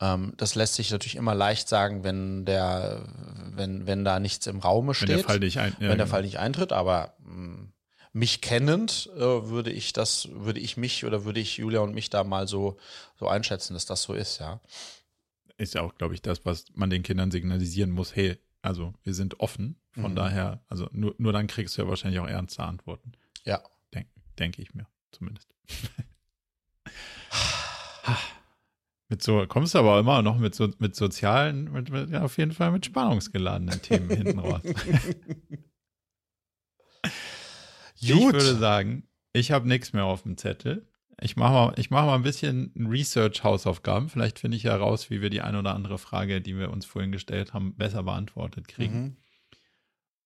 Ähm, 0.00 0.34
das 0.36 0.56
lässt 0.56 0.74
sich 0.74 0.90
natürlich 0.90 1.16
immer 1.16 1.34
leicht 1.34 1.68
sagen, 1.68 2.04
wenn 2.04 2.44
der, 2.44 3.08
wenn, 3.54 3.86
wenn 3.86 4.04
da 4.04 4.20
nichts 4.20 4.46
im 4.46 4.58
Raume 4.58 4.92
steht. 4.94 5.08
Wenn 5.08 5.16
der 5.16 5.24
Fall 5.24 5.38
nicht, 5.38 5.58
ein, 5.58 5.72
ja, 5.72 5.80
wenn 5.80 5.88
der 5.88 5.96
genau. 5.96 6.10
Fall 6.10 6.22
nicht 6.22 6.38
eintritt, 6.38 6.72
aber 6.72 7.14
mh, 7.20 7.34
mm, 7.34 7.71
mich 8.12 8.40
kennend 8.40 9.10
äh, 9.16 9.20
würde 9.20 9.72
ich 9.72 9.92
das, 9.92 10.28
würde 10.32 10.60
ich 10.60 10.76
mich 10.76 11.04
oder 11.04 11.24
würde 11.24 11.40
ich 11.40 11.56
Julia 11.56 11.80
und 11.80 11.94
mich 11.94 12.10
da 12.10 12.24
mal 12.24 12.46
so, 12.46 12.76
so 13.18 13.26
einschätzen, 13.26 13.74
dass 13.74 13.86
das 13.86 14.02
so 14.02 14.12
ist, 14.12 14.38
ja. 14.38 14.60
Ist 15.56 15.74
ja 15.74 15.82
auch, 15.82 15.94
glaube 15.94 16.14
ich, 16.14 16.22
das, 16.22 16.44
was 16.44 16.66
man 16.74 16.90
den 16.90 17.02
Kindern 17.02 17.30
signalisieren 17.30 17.90
muss, 17.90 18.14
hey, 18.14 18.38
also 18.60 18.94
wir 19.02 19.14
sind 19.14 19.40
offen, 19.40 19.76
von 19.92 20.12
mhm. 20.12 20.16
daher, 20.16 20.64
also 20.68 20.88
nur, 20.92 21.14
nur 21.18 21.32
dann 21.32 21.46
kriegst 21.46 21.76
du 21.76 21.82
ja 21.82 21.88
wahrscheinlich 21.88 22.20
auch 22.20 22.28
ernste 22.28 22.62
Antworten. 22.62 23.12
Ja. 23.44 23.62
Denke 23.92 24.10
denk 24.38 24.58
ich 24.58 24.74
mir, 24.74 24.86
zumindest. 25.10 25.48
mit 29.08 29.22
so, 29.22 29.46
kommst 29.46 29.74
du 29.74 29.78
aber 29.78 29.98
immer 29.98 30.22
noch 30.22 30.38
mit 30.38 30.54
so 30.54 30.68
mit 30.78 30.96
sozialen, 30.96 31.72
mit, 31.72 31.90
mit, 31.90 32.10
ja, 32.10 32.22
auf 32.22 32.38
jeden 32.38 32.52
Fall 32.52 32.72
mit 32.72 32.86
spannungsgeladenen 32.86 33.82
Themen 33.82 34.10
hinten 34.10 34.38
raus. 34.38 34.62
Gut. 38.02 38.10
Ich 38.10 38.32
würde 38.32 38.56
sagen, 38.56 39.08
ich 39.32 39.50
habe 39.52 39.68
nichts 39.68 39.92
mehr 39.92 40.04
auf 40.04 40.22
dem 40.22 40.36
Zettel. 40.36 40.86
Ich 41.20 41.36
mache 41.36 41.52
mal, 41.52 41.74
mach 41.90 42.06
mal 42.06 42.14
ein 42.14 42.22
bisschen 42.22 42.72
Research-Hausaufgaben. 42.76 44.08
Vielleicht 44.08 44.38
finde 44.38 44.56
ich 44.56 44.64
heraus, 44.64 45.08
wie 45.10 45.20
wir 45.20 45.30
die 45.30 45.40
ein 45.40 45.56
oder 45.56 45.74
andere 45.74 45.98
Frage, 45.98 46.40
die 46.40 46.58
wir 46.58 46.70
uns 46.70 46.84
vorhin 46.84 47.12
gestellt 47.12 47.54
haben, 47.54 47.76
besser 47.76 48.02
beantwortet 48.02 48.66
kriegen. 48.66 49.02
Mhm. 49.02 49.16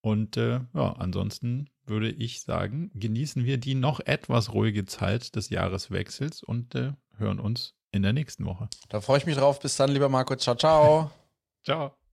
Und 0.00 0.36
äh, 0.36 0.60
ja, 0.72 0.92
ansonsten 0.92 1.68
würde 1.84 2.10
ich 2.10 2.42
sagen, 2.42 2.90
genießen 2.94 3.44
wir 3.44 3.58
die 3.58 3.74
noch 3.74 4.00
etwas 4.00 4.52
ruhige 4.52 4.84
Zeit 4.84 5.34
des 5.36 5.50
Jahreswechsels 5.50 6.42
und 6.42 6.74
äh, 6.74 6.92
hören 7.16 7.40
uns 7.40 7.74
in 7.92 8.02
der 8.02 8.12
nächsten 8.12 8.44
Woche. 8.44 8.68
Da 8.88 9.00
freue 9.00 9.18
ich 9.18 9.26
mich 9.26 9.36
drauf. 9.36 9.60
Bis 9.60 9.76
dann, 9.76 9.90
lieber 9.90 10.08
Marco. 10.08 10.36
Ciao, 10.36 10.54
ciao. 10.54 11.10
ciao. 11.64 12.05